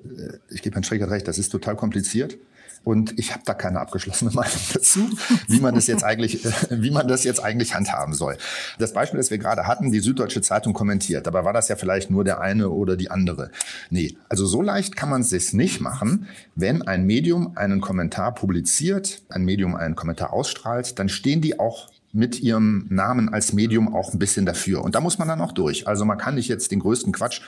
ich 0.49 0.61
gebe 0.61 0.75
Herrn 0.75 0.83
Schreckert 0.83 1.09
recht, 1.11 1.27
das 1.27 1.37
ist 1.37 1.49
total 1.49 1.75
kompliziert. 1.75 2.37
Und 2.83 3.17
ich 3.19 3.31
habe 3.31 3.43
da 3.45 3.53
keine 3.53 3.79
abgeschlossene 3.79 4.31
Meinung 4.33 4.59
dazu, 4.73 5.07
wie 5.47 5.59
man 5.59 5.75
das 5.75 5.87
jetzt 5.87 6.03
eigentlich, 6.03 6.43
wie 6.69 6.91
man 6.91 7.07
das 7.07 7.23
jetzt 7.23 7.43
eigentlich 7.43 7.75
handhaben 7.75 8.13
soll. 8.13 8.37
Das 8.79 8.93
Beispiel, 8.93 9.19
das 9.19 9.29
wir 9.29 9.37
gerade 9.37 9.67
hatten, 9.67 9.91
die 9.91 9.99
Süddeutsche 9.99 10.41
Zeitung 10.41 10.73
kommentiert. 10.73 11.27
Dabei 11.27 11.45
war 11.45 11.53
das 11.53 11.67
ja 11.67 11.75
vielleicht 11.75 12.09
nur 12.09 12.23
der 12.23 12.41
eine 12.41 12.69
oder 12.69 12.97
die 12.97 13.11
andere. 13.11 13.51
Nee, 13.89 14.17
also 14.29 14.45
so 14.45 14.61
leicht 14.61 14.95
kann 14.95 15.09
man 15.09 15.21
es 15.21 15.29
sich 15.29 15.53
nicht 15.53 15.81
machen. 15.81 16.27
Wenn 16.55 16.81
ein 16.81 17.05
Medium 17.05 17.55
einen 17.55 17.81
Kommentar 17.81 18.33
publiziert, 18.33 19.21
ein 19.29 19.43
Medium 19.43 19.75
einen 19.75 19.95
Kommentar 19.95 20.33
ausstrahlt, 20.33 20.97
dann 20.97 21.09
stehen 21.09 21.41
die 21.41 21.59
auch 21.59 21.89
mit 22.13 22.41
ihrem 22.41 22.87
Namen 22.89 23.29
als 23.29 23.53
Medium 23.53 23.93
auch 23.93 24.13
ein 24.13 24.19
bisschen 24.19 24.45
dafür. 24.45 24.83
Und 24.83 24.95
da 24.95 25.01
muss 25.01 25.17
man 25.17 25.27
dann 25.27 25.41
auch 25.41 25.53
durch. 25.53 25.87
Also 25.87 26.03
man 26.05 26.17
kann 26.17 26.35
nicht 26.35 26.49
jetzt 26.49 26.71
den 26.71 26.79
größten 26.79 27.13
Quatsch 27.13 27.41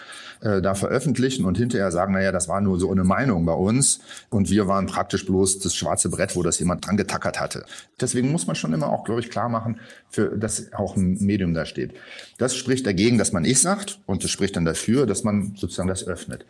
äh, 0.44 0.62
da 0.62 0.76
veröffentlichen 0.76 1.46
und 1.46 1.58
hinterher 1.58 1.92
sagen, 1.92 2.14
naja, 2.14 2.34
das 2.34 2.50
war 2.50 2.60
nur 2.60 2.78
so 2.78 2.92
eine 2.92 3.06
Meinung 3.06 3.46
bei 3.46 3.54
uns 3.54 4.02
und 4.30 4.50
wir 4.50 4.68
waren 4.68 4.88
praktisch 4.88 5.26
bloß 5.26 5.60
das 5.60 5.74
schwarze 5.74 6.10
Brett, 6.10 6.36
wo 6.36 6.44
das 6.44 6.60
jemand 6.60 6.86
dran 6.86 6.98
getackert 6.98 7.40
hatte. 7.40 7.66
Deswegen 8.00 8.32
muss 8.32 8.46
man 8.46 8.56
schon 8.56 8.74
immer 8.74 8.90
auch, 8.90 9.06
glaube 9.06 9.22
ich, 9.22 9.30
klar 9.30 9.48
machen, 9.48 9.80
für, 10.10 10.38
dass 10.38 10.74
auch 10.74 10.98
ein 10.98 11.18
Medium 11.22 11.54
da 11.54 11.66
steht. 11.66 11.94
Das 12.38 12.56
spricht 12.56 12.86
dagegen, 12.86 13.18
dass 13.18 13.32
man 13.32 13.46
ich 13.46 13.62
sagt 13.62 14.02
und 14.06 14.24
das 14.24 14.32
spricht 14.32 14.58
dann 14.58 14.66
dafür, 14.66 15.06
dass 15.06 15.24
man 15.24 15.56
sozusagen 15.56 15.88
das 15.88 16.06
öffnet. 16.06 16.46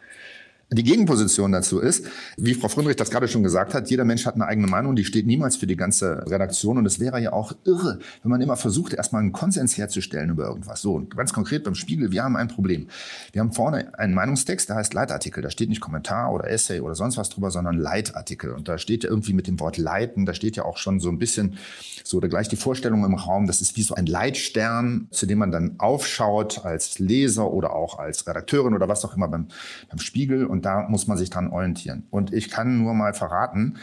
Die 0.73 0.83
Gegenposition 0.83 1.51
dazu 1.51 1.79
ist, 1.79 2.07
wie 2.35 2.55
Frau 2.55 2.67
Fröndrich 2.67 2.95
das 2.95 3.11
gerade 3.11 3.27
schon 3.27 3.43
gesagt 3.43 3.75
hat, 3.75 3.91
jeder 3.91 4.05
Mensch 4.05 4.25
hat 4.25 4.35
eine 4.35 4.47
eigene 4.47 4.67
Meinung, 4.67 4.95
die 4.95 5.05
steht 5.05 5.27
niemals 5.27 5.55
für 5.55 5.67
die 5.67 5.75
ganze 5.75 6.25
Redaktion 6.27 6.79
und 6.79 6.85
es 6.87 6.99
wäre 6.99 7.21
ja 7.21 7.31
auch 7.31 7.53
irre, 7.63 7.99
wenn 8.23 8.31
man 8.31 8.41
immer 8.41 8.57
versucht, 8.57 8.93
erstmal 8.93 9.21
einen 9.21 9.33
Konsens 9.33 9.77
herzustellen 9.77 10.31
über 10.31 10.47
irgendwas. 10.47 10.81
So, 10.81 10.95
und 10.95 11.15
ganz 11.15 11.31
konkret 11.31 11.63
beim 11.63 11.75
Spiegel, 11.75 12.11
wir 12.11 12.23
haben 12.23 12.35
ein 12.35 12.47
Problem. 12.47 12.87
Wir 13.33 13.41
haben 13.41 13.51
vorne 13.51 13.97
einen 13.99 14.15
Meinungstext, 14.15 14.69
der 14.69 14.77
heißt 14.77 14.93
Leitartikel. 14.93 15.43
Da 15.43 15.49
steht 15.51 15.69
nicht 15.69 15.81
Kommentar 15.81 16.33
oder 16.33 16.49
Essay 16.49 16.79
oder 16.79 16.95
sonst 16.95 17.17
was 17.17 17.29
drüber, 17.29 17.51
sondern 17.51 17.77
Leitartikel. 17.77 18.51
Und 18.51 18.67
da 18.67 18.77
steht 18.77 19.03
ja 19.03 19.09
irgendwie 19.09 19.33
mit 19.33 19.47
dem 19.47 19.59
Wort 19.59 19.77
leiten, 19.77 20.25
da 20.25 20.33
steht 20.33 20.55
ja 20.55 20.65
auch 20.65 20.77
schon 20.77 20.99
so 20.99 21.09
ein 21.09 21.19
bisschen 21.19 21.57
so 22.03 22.17
oder 22.17 22.29
gleich 22.29 22.49
die 22.49 22.55
Vorstellung 22.55 23.05
im 23.05 23.13
Raum, 23.13 23.47
das 23.47 23.61
ist 23.61 23.77
wie 23.77 23.83
so 23.83 23.95
ein 23.95 24.05
Leitstern, 24.05 25.07
zu 25.11 25.25
dem 25.25 25.37
man 25.37 25.51
dann 25.51 25.75
aufschaut 25.77 26.65
als 26.65 26.99
Leser 26.99 27.51
oder 27.51 27.73
auch 27.73 27.99
als 27.99 28.27
Redakteurin 28.27 28.73
oder 28.73 28.87
was 28.87 29.05
auch 29.05 29.15
immer 29.15 29.27
beim, 29.27 29.47
beim 29.89 29.99
Spiegel. 29.99 30.45
Und 30.45 30.62
da 30.65 30.87
muss 30.89 31.07
man 31.07 31.17
sich 31.17 31.29
dran 31.29 31.49
orientieren. 31.49 32.03
Und 32.09 32.33
ich 32.33 32.49
kann 32.49 32.79
nur 32.81 32.93
mal 32.93 33.13
verraten, 33.13 33.75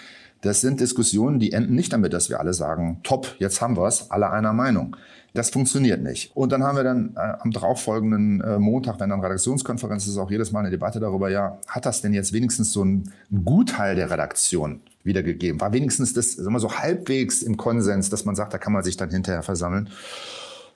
das 0.43 0.63
sind 0.63 0.81
Diskussionen, 0.81 1.39
die 1.39 1.53
enden 1.53 1.75
nicht 1.75 1.93
damit, 1.93 2.13
dass 2.13 2.31
wir 2.31 2.41
alle 2.41 2.55
sagen, 2.55 3.01
top, 3.03 3.37
jetzt 3.39 3.61
haben 3.61 3.77
wir 3.77 3.87
es, 3.87 4.11
alle 4.11 4.31
einer 4.31 4.53
Meinung. 4.53 4.97
Das 5.35 5.51
funktioniert 5.51 6.03
nicht. 6.03 6.35
Und 6.35 6.51
dann 6.51 6.65
haben 6.65 6.77
wir 6.77 6.83
dann 6.83 7.15
äh, 7.15 7.21
am 7.21 7.53
darauffolgenden 7.53 8.41
äh, 8.41 8.59
Montag, 8.59 8.99
wenn 8.99 9.11
dann 9.11 9.21
Redaktionskonferenz 9.21 10.07
ist, 10.07 10.17
auch 10.19 10.31
jedes 10.31 10.51
Mal 10.51 10.61
eine 10.61 10.71
Debatte 10.71 10.99
darüber, 10.99 11.31
ja, 11.31 11.59
hat 11.69 11.87
das 11.87 12.01
denn 12.01 12.13
jetzt 12.13 12.33
wenigstens 12.33 12.73
so 12.73 12.85
ein, 12.85 13.13
ein 13.31 13.45
Gutteil 13.45 13.95
der 13.95 14.11
Redaktion 14.11 14.81
wiedergegeben? 15.05 15.61
War 15.61 15.73
wenigstens 15.73 16.15
das 16.15 16.33
sagen 16.33 16.53
wir 16.53 16.59
so 16.59 16.73
halbwegs 16.73 17.43
im 17.43 17.57
Konsens, 17.57 18.11
dass 18.11 18.25
man 18.25 18.35
sagt, 18.35 18.55
da 18.55 18.59
kann 18.59 18.73
man 18.73 18.83
sich 18.83 18.97
dann 18.97 19.11
hinterher 19.11 19.43
versammeln? 19.43 19.89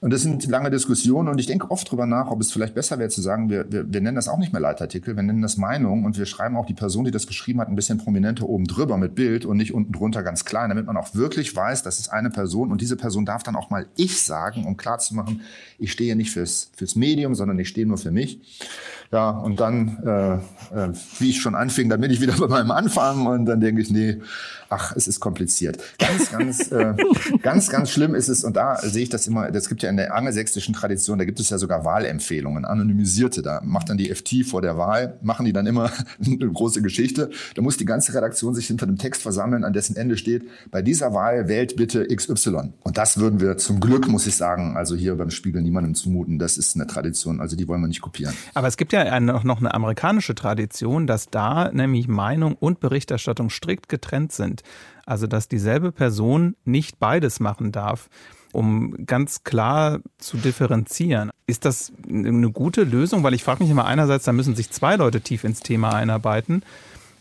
Und 0.05 0.13
das 0.13 0.21
sind 0.21 0.45
lange 0.49 0.71
Diskussionen 0.71 1.31
und 1.31 1.39
ich 1.39 1.47
denke 1.47 1.71
oft 1.71 1.91
drüber 1.91 2.05
nach, 2.05 2.31
ob 2.31 2.39
es 2.43 2.53
vielleicht 2.53 2.75
besser 2.75 2.99
wäre 2.99 3.09
zu 3.09 3.23
sagen, 3.23 3.49
wir, 3.49 3.73
wir, 3.73 3.91
wir 3.91 4.03
nennen 4.03 4.17
das 4.17 4.29
auch 4.29 4.37
nicht 4.37 4.53
mehr 4.53 4.61
Leitartikel, 4.61 5.17
wir 5.17 5.23
nennen 5.23 5.41
das 5.41 5.57
Meinung 5.57 6.05
und 6.05 6.19
wir 6.19 6.27
schreiben 6.27 6.59
auch 6.59 6.67
die 6.67 6.75
Person, 6.75 7.07
die 7.07 7.11
das 7.11 7.27
geschrieben 7.27 7.59
hat, 7.63 7.69
ein 7.69 7.75
bisschen 7.75 7.97
prominenter 7.97 8.47
oben 8.47 8.67
drüber 8.67 8.99
mit 8.99 9.15
Bild 9.15 9.47
und 9.47 9.57
nicht 9.57 9.73
unten 9.73 9.93
drunter 9.93 10.23
ganz 10.23 10.45
klein, 10.45 10.69
damit 10.69 10.85
man 10.85 10.99
auch 10.99 11.15
wirklich 11.15 11.57
weiß, 11.57 11.85
das 11.85 12.01
ist 12.01 12.09
eine 12.09 12.29
Person 12.29 12.71
und 12.71 12.83
diese 12.83 12.97
Person 12.97 13.25
darf 13.25 13.45
dann 13.45 13.57
auch 13.57 13.71
mal 13.71 13.87
ich 13.97 14.23
sagen, 14.23 14.67
um 14.67 14.77
klarzumachen, 14.77 15.41
ich 15.79 15.93
stehe 15.93 16.17
nicht 16.17 16.33
fürs, 16.33 16.71
fürs 16.77 16.97
Medium, 16.97 17.35
sondern 17.35 17.59
ich 17.59 17.71
stehe 17.71 17.87
nur 17.87 17.97
für 17.97 18.11
mich. 18.11 18.43
Ja, 19.11 19.31
und 19.31 19.61
dann, 19.61 19.99
äh, 20.05 20.35
äh, 20.77 20.93
wie 21.19 21.31
ich 21.31 21.41
schon 21.41 21.55
anfing, 21.55 21.89
dann 21.89 22.01
bin 22.01 22.11
ich 22.11 22.21
wieder 22.21 22.35
bei 22.39 22.49
meinem 22.49 22.73
Anfang 22.73 23.27
und 23.27 23.47
dann 23.47 23.61
denke 23.61 23.81
ich, 23.81 23.91
nee, 23.91 24.21
ach, 24.69 24.95
es 24.97 25.07
ist 25.07 25.21
kompliziert. 25.21 25.79
Ganz, 25.99 26.31
ganz, 26.31 26.73
äh, 26.73 26.95
ganz, 27.43 27.71
ganz 27.71 27.91
schlimm 27.91 28.15
ist 28.15 28.29
es, 28.29 28.45
und 28.45 28.57
da 28.57 28.77
sehe 28.77 29.05
ich 29.05 29.09
das 29.11 29.27
immer, 29.27 29.51
das 29.51 29.69
gibt 29.69 29.83
ja 29.83 29.89
in 29.95 29.99
der 29.99 30.15
angelsächsischen 30.15 30.75
Tradition, 30.75 31.19
da 31.19 31.25
gibt 31.25 31.39
es 31.39 31.51
ja 31.51 31.59
sogar 31.59 31.85
Wahlempfehlungen, 31.85 32.65
anonymisierte, 32.65 33.43
da 33.43 33.61
macht 33.65 33.91
dann 33.91 33.97
die 33.97 34.13
FT 34.13 34.45
vor 34.45 34.61
der 34.61 34.77
Wahl, 34.77 35.19
machen 35.23 35.47
die 35.47 35.53
dann 35.53 35.67
immer 35.67 35.91
eine 36.25 36.37
große 36.37 36.83
Geschichte, 36.83 37.31
da 37.55 37.63
muss 37.63 37.77
die 37.77 37.85
ganze 37.85 38.13
Redaktion 38.13 38.55
sich 38.55 38.67
hinter 38.67 38.87
einem 38.87 38.99
Text 38.99 39.23
versammeln, 39.23 39.63
an 39.63 39.73
dessen 39.73 39.97
Ende 39.97 40.17
steht, 40.17 40.49
bei 40.73 40.83
dieser 40.83 41.15
Wahl 41.15 41.47
wählt 41.47 41.77
bitte 41.77 42.07
XY. 42.07 42.73
Und 42.83 42.99
das 42.99 43.19
würden 43.19 43.41
wir 43.41 43.57
zum 43.57 43.79
Glück, 43.79 44.09
muss 44.09 44.27
ich 44.27 44.35
sagen, 44.35 44.77
also 44.77 44.97
hier 44.97 45.15
beim 45.15 45.31
Spiegel 45.31 45.63
niemandem 45.63 45.95
zumuten, 45.95 46.41
das 46.41 46.59
ist 46.59 46.75
eine 46.75 46.89
Tradition, 46.89 47.41
also 47.41 47.55
die 47.55 47.69
wollen 47.69 47.81
wir 47.81 47.89
nicht 47.89 48.03
kopieren. 48.03 48.35
Aber 48.55 48.67
es 48.67 48.77
gibt 48.77 48.93
ja 48.93 49.21
noch 49.21 49.61
eine 49.61 49.75
amerikanische 49.75 50.35
Tradition, 50.35 51.07
dass 51.07 51.31
da 51.31 51.71
nämlich 51.73 52.09
Meinung 52.09 52.57
und 52.57 52.81
Berichterstattung 52.81 53.49
strikt 53.49 53.89
getrennt 53.89 54.33
sind. 54.33 54.63
Also 55.07 55.27
dass 55.27 55.49
dieselbe 55.49 55.93
Person 55.93 56.57
nicht 56.65 56.99
beides 56.99 57.39
machen 57.39 57.73
darf, 57.73 58.09
um 58.55 59.07
ganz 59.07 59.43
klar 59.43 60.01
zu 60.19 60.37
differenzieren. 60.37 61.31
Ist 61.47 61.65
das 61.65 61.93
eine 62.09 62.51
gute 62.51 62.85
Lösung? 62.85 63.23
Weil 63.23 63.35
ich 63.35 63.45
frage 63.45 63.63
mich 63.63 63.71
immer 63.71 63.85
einerseits, 63.85 64.25
da 64.25 64.33
müssen 64.33 64.55
sich 64.55 64.71
zwei 64.71 64.97
Leute 64.97 65.21
tief 65.21 65.45
ins 65.45 65.61
Thema 65.61 65.95
einarbeiten. 65.95 66.63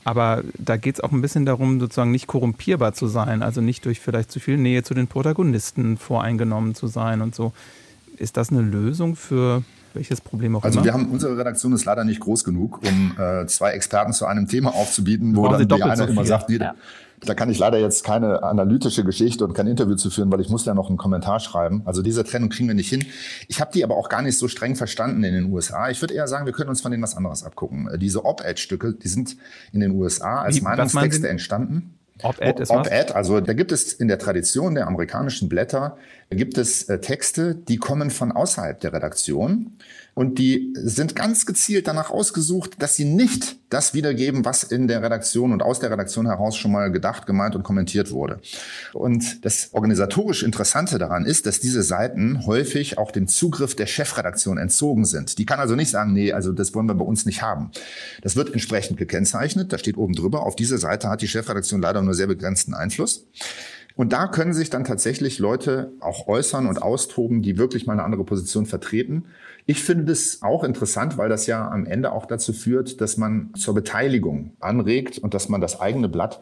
Aber 0.05 0.43
da 0.57 0.77
geht 0.77 0.95
es 0.95 1.01
auch 1.01 1.11
ein 1.11 1.21
bisschen 1.21 1.45
darum, 1.45 1.79
sozusagen 1.79 2.11
nicht 2.11 2.27
korrumpierbar 2.27 2.93
zu 2.93 3.07
sein, 3.07 3.41
also 3.41 3.61
nicht 3.61 3.85
durch 3.85 3.99
vielleicht 3.99 4.31
zu 4.31 4.39
viel 4.39 4.57
Nähe 4.57 4.83
zu 4.83 4.93
den 4.93 5.07
Protagonisten 5.07 5.97
voreingenommen 5.97 6.75
zu 6.75 6.87
sein 6.87 7.21
und 7.21 7.33
so. 7.33 7.53
Ist 8.17 8.37
das 8.37 8.51
eine 8.51 8.61
Lösung 8.61 9.15
für 9.15 9.63
welches 9.93 10.21
Problem 10.21 10.55
auch 10.55 10.63
also 10.63 10.79
immer? 10.79 10.87
Also 10.87 10.99
wir 10.99 11.05
haben, 11.05 11.11
unsere 11.11 11.37
Redaktion 11.37 11.73
ist 11.73 11.85
leider 11.85 12.03
nicht 12.03 12.19
groß 12.19 12.43
genug, 12.43 12.81
um 12.83 13.15
äh, 13.17 13.45
zwei 13.47 13.71
Experten 13.71 14.13
zu 14.13 14.25
einem 14.25 14.47
Thema 14.47 14.73
aufzubieten, 14.73 15.35
wo 15.35 15.47
dann 15.47 15.67
die 15.67 15.83
eine 15.83 15.95
so 15.95 16.03
immer 16.05 16.25
sagt, 16.25 16.49
nee, 16.49 16.57
ja. 16.57 16.75
Da 17.25 17.33
kann 17.33 17.49
ich 17.49 17.59
leider 17.59 17.79
jetzt 17.79 18.03
keine 18.03 18.43
analytische 18.43 19.03
Geschichte 19.03 19.43
und 19.43 19.53
kein 19.53 19.67
Interview 19.67 19.95
zu 19.95 20.09
führen, 20.09 20.31
weil 20.31 20.41
ich 20.41 20.49
muss 20.49 20.65
ja 20.65 20.73
noch 20.73 20.89
einen 20.89 20.97
Kommentar 20.97 21.39
schreiben. 21.39 21.81
Also 21.85 22.01
diese 22.01 22.23
Trennung 22.23 22.49
kriegen 22.49 22.67
wir 22.67 22.75
nicht 22.75 22.89
hin. 22.89 23.05
Ich 23.47 23.61
habe 23.61 23.71
die 23.73 23.83
aber 23.83 23.97
auch 23.97 24.09
gar 24.09 24.21
nicht 24.21 24.37
so 24.37 24.47
streng 24.47 24.75
verstanden 24.75 25.23
in 25.23 25.33
den 25.33 25.51
USA. 25.51 25.89
Ich 25.89 26.01
würde 26.01 26.13
eher 26.13 26.27
sagen, 26.27 26.45
wir 26.45 26.53
können 26.53 26.69
uns 26.69 26.81
von 26.81 26.91
denen 26.91 27.03
was 27.03 27.15
anderes 27.15 27.43
abgucken. 27.43 27.87
Äh, 27.87 27.97
diese 27.97 28.25
Op-Ed-Stücke, 28.25 28.93
die 28.93 29.07
sind 29.07 29.37
in 29.71 29.79
den 29.79 29.91
USA 29.91 30.41
als 30.41 30.57
Wie, 30.57 30.61
Meinungstexte 30.61 31.27
entstanden. 31.27 31.97
Op-Ed 32.21 32.59
ist 32.59 32.69
Op 32.69 32.87
Op 32.87 33.15
also 33.15 33.41
da 33.41 33.53
gibt 33.53 33.71
es 33.71 33.93
in 33.93 34.07
der 34.07 34.19
Tradition 34.19 34.75
der 34.75 34.87
amerikanischen 34.87 35.49
Blätter, 35.49 35.97
gibt 36.29 36.57
es 36.57 36.83
äh, 36.83 36.99
Texte, 36.99 37.55
die 37.55 37.77
kommen 37.77 38.11
von 38.11 38.31
außerhalb 38.31 38.79
der 38.79 38.93
Redaktion 38.93 39.77
und 40.13 40.37
die 40.37 40.73
sind 40.75 41.15
ganz 41.15 41.45
gezielt 41.45 41.87
danach 41.87 42.11
ausgesucht, 42.11 42.75
dass 42.79 42.95
sie 42.95 43.05
nicht 43.05 43.57
das 43.69 43.95
wiedergeben, 43.95 44.45
was 44.45 44.63
in 44.63 44.87
der 44.87 45.01
Redaktion 45.01 45.51
und 45.51 45.63
aus 45.63 45.79
der 45.79 45.89
Redaktion 45.89 46.27
heraus 46.27 46.55
schon 46.55 46.71
mal 46.71 46.91
gedacht, 46.91 47.25
gemeint 47.25 47.55
und 47.55 47.63
kommentiert 47.63 48.11
wurde. 48.11 48.39
Und 48.93 49.43
das 49.43 49.69
organisatorisch 49.71 50.43
Interessante 50.43 50.99
daran 50.99 51.25
ist, 51.25 51.47
dass 51.47 51.59
diese 51.59 51.81
Seiten 51.81 52.45
häufig 52.45 52.99
auch 52.99 53.11
dem 53.11 53.27
Zugriff 53.27 53.75
der 53.75 53.87
Chefredaktion 53.87 54.59
entzogen 54.59 55.05
sind. 55.05 55.39
Die 55.39 55.45
kann 55.45 55.59
also 55.59 55.75
nicht 55.75 55.89
sagen, 55.89 56.13
nee, 56.13 56.31
also 56.31 56.51
das 56.51 56.75
wollen 56.75 56.85
wir 56.85 56.93
bei 56.93 57.05
uns 57.05 57.25
nicht 57.25 57.41
haben. 57.41 57.71
Das 58.21 58.35
wird 58.35 58.53
entsprechend 58.53 58.97
gekennzeichnet. 58.97 59.73
Da 59.73 59.79
steht 59.79 59.97
oben 59.97 60.13
drüber, 60.13 60.45
auf 60.45 60.55
diese 60.55 60.77
Seite 60.77 61.09
hat 61.09 61.21
die 61.21 61.27
Chefredaktion 61.27 61.81
leider 61.81 62.03
nur 62.03 62.13
sehr 62.13 62.27
begrenzten 62.27 62.75
Einfluss. 62.75 63.25
Und 63.95 64.11
da 64.11 64.27
können 64.27 64.53
sich 64.53 64.69
dann 64.69 64.85
tatsächlich 64.85 65.37
Leute 65.37 65.91
auch 65.99 66.27
äußern 66.27 66.65
und 66.65 66.81
austoben, 66.81 67.41
die 67.43 67.57
wirklich 67.57 67.85
mal 67.85 67.93
eine 67.93 68.03
andere 68.03 68.23
Position 68.23 68.65
vertreten. 68.65 69.25
Ich 69.65 69.83
finde 69.83 70.05
das 70.05 70.39
auch 70.41 70.63
interessant, 70.63 71.17
weil 71.17 71.29
das 71.29 71.45
ja 71.45 71.69
am 71.69 71.85
Ende 71.85 72.11
auch 72.11 72.25
dazu 72.25 72.53
führt, 72.53 73.01
dass 73.01 73.17
man 73.17 73.53
zur 73.55 73.75
Beteiligung 73.75 74.53
anregt 74.59 75.19
und 75.19 75.33
dass 75.33 75.47
man 75.47 75.61
das 75.61 75.79
eigene 75.79 76.09
Blatt 76.09 76.41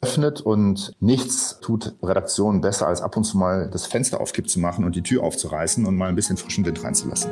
öffnet 0.00 0.40
und 0.40 0.92
nichts 1.00 1.58
tut 1.60 1.94
Redaktionen 2.02 2.60
besser, 2.60 2.86
als 2.86 3.00
ab 3.00 3.16
und 3.16 3.24
zu 3.24 3.36
mal 3.36 3.68
das 3.70 3.86
Fenster 3.86 4.20
aufgibt 4.20 4.50
zu 4.50 4.60
machen 4.60 4.84
und 4.84 4.94
die 4.94 5.02
Tür 5.02 5.22
aufzureißen 5.22 5.86
und 5.86 5.96
mal 5.96 6.08
ein 6.08 6.14
bisschen 6.14 6.36
frischen 6.36 6.64
Wind 6.64 6.82
reinzulassen. 6.82 7.30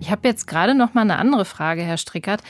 Ich 0.00 0.10
habe 0.10 0.26
jetzt 0.26 0.46
gerade 0.46 0.74
noch 0.74 0.94
mal 0.94 1.02
eine 1.02 1.18
andere 1.18 1.44
Frage, 1.44 1.82
Herr 1.82 1.98
Strickert 1.98 2.42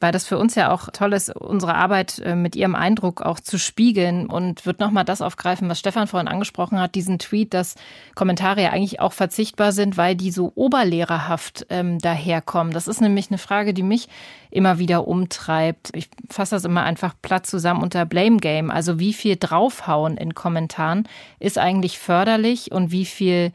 weil 0.00 0.12
das 0.12 0.26
für 0.26 0.38
uns 0.38 0.54
ja 0.54 0.70
auch 0.70 0.88
toll 0.92 1.12
ist, 1.12 1.34
unsere 1.34 1.74
Arbeit 1.74 2.18
äh, 2.18 2.34
mit 2.34 2.56
Ihrem 2.56 2.74
Eindruck 2.74 3.22
auch 3.22 3.40
zu 3.40 3.58
spiegeln 3.58 4.26
und 4.26 4.66
wird 4.66 4.80
nochmal 4.80 5.04
das 5.04 5.22
aufgreifen, 5.22 5.68
was 5.68 5.78
Stefan 5.78 6.06
vorhin 6.06 6.28
angesprochen 6.28 6.80
hat, 6.80 6.94
diesen 6.94 7.18
Tweet, 7.18 7.54
dass 7.54 7.74
Kommentare 8.14 8.62
ja 8.62 8.70
eigentlich 8.70 9.00
auch 9.00 9.12
verzichtbar 9.12 9.72
sind, 9.72 9.96
weil 9.96 10.14
die 10.14 10.30
so 10.30 10.52
oberlehrerhaft 10.54 11.66
ähm, 11.70 11.98
daherkommen. 11.98 12.72
Das 12.72 12.88
ist 12.88 13.00
nämlich 13.00 13.30
eine 13.30 13.38
Frage, 13.38 13.72
die 13.72 13.82
mich 13.82 14.08
immer 14.50 14.78
wieder 14.78 15.08
umtreibt. 15.08 15.90
Ich 15.94 16.08
fasse 16.30 16.56
das 16.56 16.64
immer 16.64 16.82
einfach 16.82 17.14
platt 17.22 17.46
zusammen 17.46 17.82
unter 17.82 18.04
Blame 18.06 18.38
Game. 18.38 18.70
Also 18.70 18.98
wie 18.98 19.12
viel 19.12 19.36
draufhauen 19.36 20.16
in 20.16 20.34
Kommentaren 20.34 21.08
ist 21.40 21.58
eigentlich 21.58 21.98
förderlich 21.98 22.72
und 22.72 22.90
wie 22.90 23.04
viel 23.04 23.52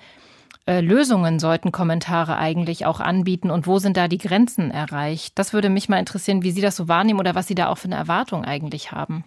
äh, 0.66 0.80
Lösungen 0.82 1.40
sollten 1.40 1.72
Kommentare 1.72 2.38
eigentlich 2.38 2.86
auch 2.86 3.00
anbieten 3.00 3.50
und 3.50 3.68
wo 3.68 3.80
sind 3.80 3.98
da 3.98 4.08
die 4.08 4.18
Grenzen 4.18 4.72
erreicht? 4.72 5.38
Das 5.40 5.54
würde 5.54 5.70
mich 5.70 5.90
mal 5.90 6.00
interessieren, 6.00 6.44
wie 6.44 6.52
Sie 6.52 6.62
das 6.62 6.76
so 6.76 6.88
wahrnehmen 6.88 7.20
oder 7.20 7.36
was 7.36 7.48
Sie 7.48 7.56
da 7.56 7.68
auch 7.68 7.78
für 7.78 7.86
eine 7.86 7.96
Erwartung 7.96 8.46
eigentlich 8.46 8.92
haben. 8.92 9.26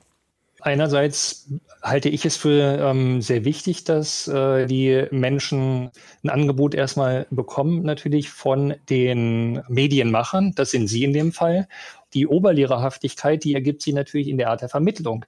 Einerseits 0.60 1.52
halte 1.82 2.08
ich 2.08 2.24
es 2.24 2.38
für 2.38 2.78
ähm, 2.80 3.20
sehr 3.20 3.44
wichtig, 3.44 3.84
dass 3.84 4.28
äh, 4.28 4.64
die 4.66 5.06
Menschen 5.10 5.90
ein 6.22 6.30
Angebot 6.30 6.74
erstmal 6.74 7.26
bekommen, 7.30 7.82
natürlich 7.82 8.30
von 8.30 8.74
den 8.88 9.62
Medienmachern. 9.68 10.54
Das 10.54 10.70
sind 10.70 10.86
Sie 10.86 11.04
in 11.04 11.12
dem 11.12 11.32
Fall. 11.32 11.68
Die 12.14 12.26
Oberlehrerhaftigkeit, 12.26 13.44
die 13.44 13.52
ergibt 13.52 13.82
sich 13.82 13.92
natürlich 13.92 14.28
in 14.28 14.38
der 14.38 14.48
Art 14.48 14.62
der 14.62 14.70
Vermittlung. 14.70 15.26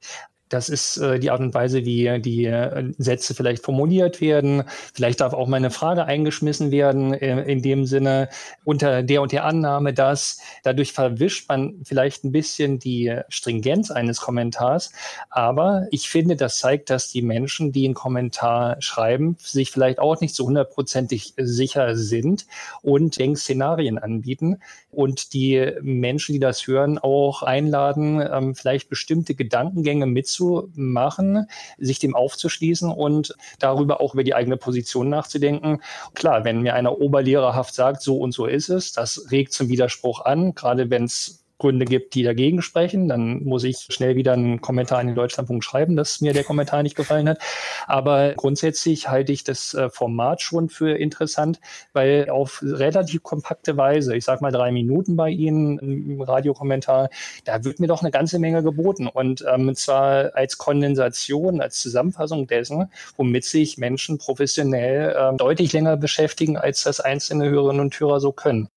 Das 0.49 0.69
ist 0.69 0.99
äh, 0.99 1.19
die 1.19 1.31
Art 1.31 1.41
und 1.41 1.55
Weise, 1.55 1.85
wie 1.85 2.21
die 2.21 2.45
äh, 2.45 2.93
Sätze 2.99 3.35
vielleicht 3.35 3.65
formuliert 3.65 4.21
werden. 4.21 4.63
Vielleicht 4.95 5.21
darf 5.21 5.33
auch 5.33 5.49
mal 5.49 5.57
eine 5.57 5.71
Frage 5.71 6.05
eingeschmissen 6.05 6.71
werden, 6.71 7.15
äh, 7.15 7.43
in 7.43 7.63
dem 7.63 7.85
Sinne 7.85 8.29
unter 8.65 9.03
der 9.03 9.23
und 9.23 9.33
der 9.33 9.45
Annahme, 9.45 9.93
dass 9.93 10.41
dadurch 10.63 10.93
verwischt 10.93 11.49
man 11.49 11.81
vielleicht 11.85 12.25
ein 12.25 12.31
bisschen 12.31 12.79
die 12.79 13.19
Stringenz 13.29 13.91
eines 13.91 14.21
Kommentars. 14.21 14.93
Aber 15.31 15.89
ich 15.91 16.09
finde, 16.09 16.37
das 16.37 16.59
zeigt, 16.59 16.91
dass 16.91 17.11
die 17.11 17.23
Menschen, 17.23 17.73
die 17.73 17.85
einen 17.85 17.95
Kommentar 17.95 18.77
schreiben, 18.81 19.37
sich 19.41 19.73
vielleicht 19.73 19.99
auch 19.99 20.21
nicht 20.21 20.35
so 20.35 20.47
hundertprozentig 20.47 21.35
sicher 21.37 21.97
sind 21.97 22.47
und 22.83 23.19
Denkszenarien 23.19 23.99
anbieten 23.99 24.59
und 24.97 25.35
die 25.35 25.73
Menschen, 25.83 26.33
die 26.33 26.39
das 26.39 26.67
hören, 26.67 26.99
auch 26.99 27.43
einladen, 27.43 28.21
ähm, 28.21 28.55
vielleicht 28.55 28.89
bestimmte 28.89 29.35
Gedankengänge 29.35 30.07
mitzumachen, 30.07 31.49
sich 31.79 31.99
dem 31.99 32.17
aufzuschließen 32.17 32.91
und 32.91 33.37
darüber 33.59 34.01
auch 34.01 34.15
über 34.15 34.25
die 34.25 34.35
eigene 34.35 34.57
Position 34.57 35.11
nachzudenken. 35.11 35.83
Klar, 36.15 36.45
wenn 36.45 36.63
mir 36.63 36.75
einer 36.75 36.99
oberlehrerhaft 36.99 37.75
sagt, 37.75 38.01
so 38.01 38.17
und 38.19 38.33
so 38.33 38.47
ist 38.47 38.71
es, 38.71 38.93
das 38.93 39.31
regt 39.31 39.53
zum 39.53 39.69
Widerspruch 39.69 40.25
an, 40.25 40.55
gerade 40.55 40.89
wenn 40.89 41.05
es 41.05 41.46
Gründe 41.59 41.87
gibt, 41.87 42.15
die 42.15 42.23
dagegen 42.23 42.61
sprechen, 42.61 43.09
dann 43.09 43.43
muss 43.45 43.65
ich 43.65 43.87
schnell 43.89 44.17
wieder 44.17 44.35
einen 44.35 44.61
Kommentar 44.61 45.01
in 45.01 45.07
den 45.07 45.17
Deutschlandpunkt 45.17 45.65
schreiben, 45.65 45.97
dass 45.97 46.21
mir 46.21 46.33
der 46.33 46.45
Kommentar 46.45 46.83
nicht 46.83 46.97
gefallen 46.97 47.29
hat. 47.29 47.39
Aber 47.87 48.35
grundsätzlich 48.35 49.09
halte 49.09 49.33
ich 49.33 49.45
das 49.45 49.73
äh, 49.75 49.89
Format 49.89 50.43
schon 50.43 50.69
für 50.69 50.97
interessant, 50.97 51.61
weil 51.93 52.29
auf 52.29 52.63
relativ 52.63 53.23
kompakte 53.23 53.77
Weise, 53.77 54.15
ich 54.15 54.25
sage 54.25 54.43
mal 54.43 54.53
drei 54.53 54.71
Minuten 54.71 55.17
bei 55.17 55.31
Ihnen 55.31 55.79
im 55.79 56.21
Radiokommentar, 56.21 57.09
da 57.45 57.65
wird 57.65 57.81
mir 57.81 57.87
doch 57.87 58.03
eine 58.03 58.11
ganze 58.11 58.39
Menge 58.39 58.63
geboten. 58.63 59.07
Und 59.07 59.45
ähm, 59.51 59.75
zwar 59.75 60.35
als 60.35 60.59
Kondensation, 60.59 61.61
als 61.61 61.81
Zusammenfassung 61.81 62.47
dessen, 62.47 62.91
womit 63.17 63.45
sich 63.45 63.79
Menschen 63.79 64.19
professionell 64.19 65.17
äh, 65.17 65.37
deutlich 65.37 65.73
länger 65.73 65.97
beschäftigen, 65.97 66.57
als 66.59 66.83
das 66.83 67.01
einzelne 67.01 67.49
Hörerinnen 67.49 67.81
und 67.81 67.99
Hörer 67.99 68.21
so 68.21 68.33
können. 68.33 68.69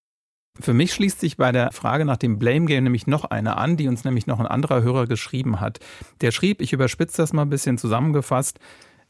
Für 0.61 0.73
mich 0.73 0.93
schließt 0.93 1.19
sich 1.19 1.37
bei 1.37 1.51
der 1.51 1.71
Frage 1.71 2.05
nach 2.05 2.17
dem 2.17 2.37
Blame 2.37 2.65
Game 2.65 2.83
nämlich 2.83 3.07
noch 3.07 3.25
eine 3.25 3.57
an, 3.57 3.77
die 3.77 3.87
uns 3.87 4.03
nämlich 4.03 4.27
noch 4.27 4.39
ein 4.39 4.47
anderer 4.47 4.81
Hörer 4.81 5.07
geschrieben 5.07 5.61
hat. 5.61 5.79
Der 6.21 6.31
schrieb, 6.31 6.61
ich 6.61 6.73
überspitze 6.73 7.21
das 7.21 7.33
mal 7.33 7.43
ein 7.43 7.49
bisschen 7.49 7.77
zusammengefasst, 7.77 8.59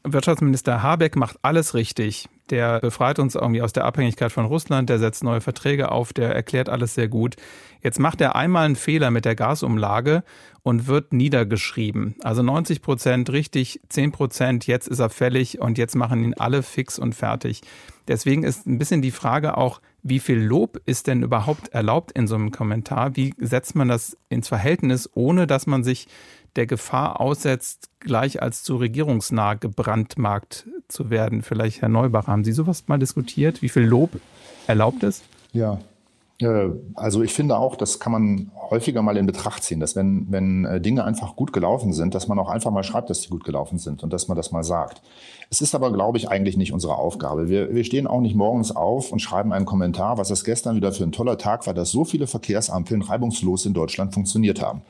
Wirtschaftsminister 0.02 0.82
Habeck 0.82 1.16
macht 1.16 1.38
alles 1.42 1.74
richtig. 1.74 2.28
Der 2.48 2.80
befreit 2.80 3.18
uns 3.18 3.34
irgendwie 3.34 3.62
aus 3.62 3.72
der 3.72 3.84
Abhängigkeit 3.84 4.32
von 4.32 4.46
Russland, 4.46 4.88
der 4.88 4.98
setzt 4.98 5.22
neue 5.22 5.40
Verträge 5.40 5.92
auf, 5.92 6.12
der 6.12 6.34
erklärt 6.34 6.68
alles 6.68 6.94
sehr 6.94 7.06
gut. 7.06 7.36
Jetzt 7.82 8.00
macht 8.00 8.20
er 8.20 8.34
einmal 8.34 8.64
einen 8.64 8.76
Fehler 8.76 9.10
mit 9.10 9.24
der 9.24 9.36
Gasumlage 9.36 10.24
und 10.62 10.86
wird 10.86 11.12
niedergeschrieben. 11.12 12.16
Also 12.22 12.42
90 12.42 12.82
Prozent 12.82 13.30
richtig, 13.30 13.80
10 13.88 14.10
Prozent, 14.10 14.66
jetzt 14.66 14.88
ist 14.88 15.00
er 15.00 15.10
fällig 15.10 15.60
und 15.60 15.78
jetzt 15.78 15.94
machen 15.94 16.24
ihn 16.24 16.34
alle 16.34 16.62
fix 16.62 16.98
und 16.98 17.14
fertig. 17.14 17.60
Deswegen 18.08 18.42
ist 18.42 18.66
ein 18.66 18.78
bisschen 18.78 19.02
die 19.02 19.12
Frage 19.12 19.56
auch, 19.56 19.80
wie 20.02 20.20
viel 20.20 20.38
Lob 20.38 20.80
ist 20.86 21.06
denn 21.06 21.22
überhaupt 21.22 21.68
erlaubt 21.68 22.12
in 22.12 22.26
so 22.26 22.34
einem 22.34 22.50
Kommentar? 22.50 23.16
Wie 23.16 23.34
setzt 23.38 23.74
man 23.74 23.88
das 23.88 24.16
ins 24.28 24.48
Verhältnis, 24.48 25.10
ohne 25.14 25.46
dass 25.46 25.66
man 25.66 25.84
sich 25.84 26.08
der 26.56 26.66
Gefahr 26.66 27.20
aussetzt, 27.20 27.90
gleich 28.00 28.42
als 28.42 28.62
zu 28.62 28.76
regierungsnah 28.76 29.54
gebrandmarkt 29.54 30.66
zu 30.88 31.10
werden. 31.10 31.42
Vielleicht, 31.42 31.82
Herr 31.82 31.88
Neubach, 31.88 32.26
haben 32.26 32.44
Sie 32.44 32.52
sowas 32.52 32.84
mal 32.88 32.98
diskutiert? 32.98 33.62
Wie 33.62 33.68
viel 33.68 33.84
Lob 33.84 34.10
erlaubt 34.66 35.02
ist? 35.02 35.22
Ja, 35.52 35.80
also 36.94 37.22
ich 37.22 37.32
finde 37.32 37.58
auch, 37.58 37.76
das 37.76 38.00
kann 38.00 38.12
man 38.12 38.50
häufiger 38.70 39.02
mal 39.02 39.16
in 39.16 39.26
Betracht 39.26 39.62
ziehen, 39.62 39.80
dass 39.80 39.96
wenn, 39.96 40.26
wenn 40.30 40.64
äh, 40.64 40.80
Dinge 40.80 41.04
einfach 41.04 41.36
gut 41.36 41.52
gelaufen 41.52 41.92
sind, 41.92 42.14
dass 42.14 42.28
man 42.28 42.38
auch 42.38 42.48
einfach 42.48 42.70
mal 42.70 42.82
schreibt, 42.82 43.10
dass 43.10 43.22
sie 43.22 43.28
gut 43.28 43.44
gelaufen 43.44 43.78
sind 43.78 44.02
und 44.02 44.12
dass 44.12 44.28
man 44.28 44.36
das 44.36 44.50
mal 44.50 44.64
sagt. 44.64 45.02
Es 45.50 45.60
ist 45.60 45.74
aber, 45.74 45.92
glaube 45.92 46.16
ich, 46.18 46.28
eigentlich 46.30 46.56
nicht 46.56 46.72
unsere 46.72 46.96
Aufgabe. 46.96 47.48
Wir, 47.48 47.74
wir 47.74 47.84
stehen 47.84 48.06
auch 48.06 48.20
nicht 48.20 48.36
morgens 48.36 48.74
auf 48.74 49.12
und 49.12 49.20
schreiben 49.20 49.52
einen 49.52 49.66
Kommentar, 49.66 50.16
was 50.16 50.28
das 50.28 50.44
gestern 50.44 50.76
wieder 50.76 50.92
für 50.92 51.04
ein 51.04 51.12
toller 51.12 51.36
Tag 51.36 51.66
war, 51.66 51.74
dass 51.74 51.90
so 51.90 52.04
viele 52.04 52.26
Verkehrsampeln 52.26 53.02
reibungslos 53.02 53.66
in 53.66 53.74
Deutschland 53.74 54.14
funktioniert 54.14 54.62
haben 54.62 54.82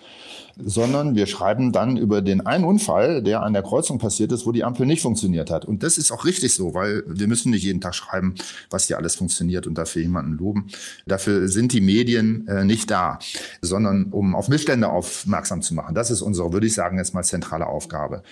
sondern 0.57 1.15
wir 1.15 1.27
schreiben 1.27 1.73
dann 1.73 1.97
über 1.97 2.23
den 2.23 2.47
einen 2.47 2.65
Unfall, 2.65 3.23
der 3.23 3.43
an 3.43 3.53
der 3.53 3.63
Kreuzung 3.63 3.99
passiert 3.99 4.33
ist, 4.33 4.47
wo 4.47 4.53
die 4.53 4.65
Ampel 4.65 4.87
nicht 4.87 5.03
funktioniert 5.03 5.51
hat. 5.51 5.65
Und 5.65 5.83
das 5.83 5.99
ist 5.99 6.11
auch 6.11 6.25
richtig 6.25 6.55
so, 6.55 6.75
weil 6.75 7.03
wir 7.07 7.29
müssen 7.29 7.51
nicht 7.51 7.65
jeden 7.65 7.81
Tag 7.81 7.95
schreiben, 7.95 8.35
was 8.71 8.87
hier 8.87 8.99
alles 8.99 9.15
funktioniert 9.15 9.67
und 9.67 9.77
dafür 9.77 10.03
jemanden 10.03 10.33
loben. 10.33 10.67
Dafür 11.07 11.49
sind 11.49 11.73
die 11.73 11.81
Medien 11.81 12.47
äh, 12.49 12.65
nicht 12.65 12.91
da, 12.91 13.19
sondern 13.63 14.07
um 14.11 14.35
auf 14.35 14.49
Missstände 14.49 14.89
aufmerksam 14.89 15.63
zu 15.63 15.75
machen. 15.75 15.95
Das 15.95 16.11
ist 16.11 16.23
unsere, 16.23 16.53
würde 16.53 16.67
ich 16.67 16.75
sagen, 16.75 16.99
jetzt 16.99 17.15
mal 17.15 17.23
zentrale 17.23 17.67
Aufgabe. 17.67 18.23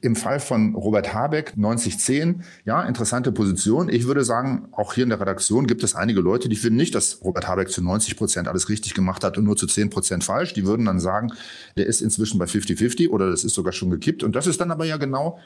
Im 0.00 0.16
Fall 0.16 0.40
von 0.40 0.74
Robert 0.74 1.12
Habeck 1.14 1.56
9010, 1.56 2.42
ja, 2.64 2.82
interessante 2.82 3.32
Position. 3.32 3.88
Ich 3.88 4.06
würde 4.06 4.24
sagen, 4.24 4.68
auch 4.72 4.94
hier 4.94 5.04
in 5.04 5.10
der 5.10 5.20
Redaktion 5.20 5.66
gibt 5.66 5.82
es 5.82 5.94
einige 5.94 6.20
Leute, 6.20 6.48
die 6.48 6.56
finden 6.56 6.76
nicht, 6.76 6.94
dass 6.94 7.22
Robert 7.24 7.48
Habeck 7.48 7.70
zu 7.70 7.82
90 7.82 8.16
Prozent 8.16 8.48
alles 8.48 8.68
richtig 8.68 8.94
gemacht 8.94 9.24
hat 9.24 9.38
und 9.38 9.44
nur 9.44 9.56
zu 9.56 9.66
10 9.66 9.90
Prozent 9.90 10.24
falsch. 10.24 10.54
Die 10.54 10.66
würden 10.66 10.86
dann 10.86 11.00
sagen, 11.00 11.32
der 11.76 11.86
ist 11.86 12.00
inzwischen 12.00 12.38
bei 12.38 12.44
50-50 12.46 13.08
oder 13.10 13.30
das 13.30 13.44
ist 13.44 13.54
sogar 13.54 13.72
schon 13.72 13.90
gekippt. 13.90 14.22
Und 14.22 14.36
das 14.36 14.46
ist 14.46 14.60
dann 14.60 14.70
aber 14.70 14.84
ja 14.84 14.96
genau 14.96 15.38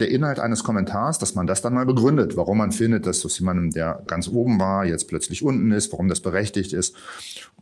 der 0.00 0.10
Inhalt 0.10 0.38
eines 0.38 0.64
Kommentars, 0.64 1.18
dass 1.18 1.34
man 1.34 1.46
das 1.46 1.62
dann 1.62 1.74
mal 1.74 1.86
begründet, 1.86 2.36
warum 2.36 2.58
man 2.58 2.72
findet, 2.72 3.06
dass 3.06 3.24
aus 3.24 3.38
jemandem, 3.38 3.70
der 3.70 4.02
ganz 4.06 4.28
oben 4.28 4.60
war, 4.60 4.84
jetzt 4.84 5.08
plötzlich 5.08 5.42
unten 5.42 5.72
ist, 5.72 5.92
warum 5.92 6.08
das 6.08 6.20
berechtigt 6.20 6.72
ist. 6.72 6.94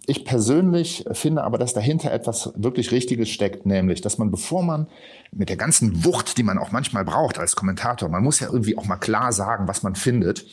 Ich 0.07 0.25
persönlich 0.25 1.05
finde 1.13 1.45
aber, 1.45 1.59
dass 1.59 1.75
dahinter 1.75 2.11
etwas 2.11 2.53
wirklich 2.57 2.91
Richtiges 2.91 3.29
steckt, 3.29 3.67
nämlich, 3.67 4.01
dass 4.01 4.19
man, 4.19 4.31
bevor 4.31 4.63
man 4.63 4.89
mit 5.31 5.49
der 5.51 5.57
ganzen 5.57 6.05
Wucht, 6.05 6.39
die 6.39 6.43
man 6.43 6.59
auch 6.59 6.73
manchmal 6.73 7.05
braucht 7.05 7.39
als 7.39 7.55
Kommentator, 7.55 8.09
man 8.09 8.23
muss 8.23 8.41
ja 8.41 8.49
irgendwie 8.49 8.77
auch 8.77 8.87
mal 8.87 8.97
klar 8.97 9.33
sagen, 9.33 9.69
was 9.69 9.83
man 9.83 9.95
findet, 9.95 10.45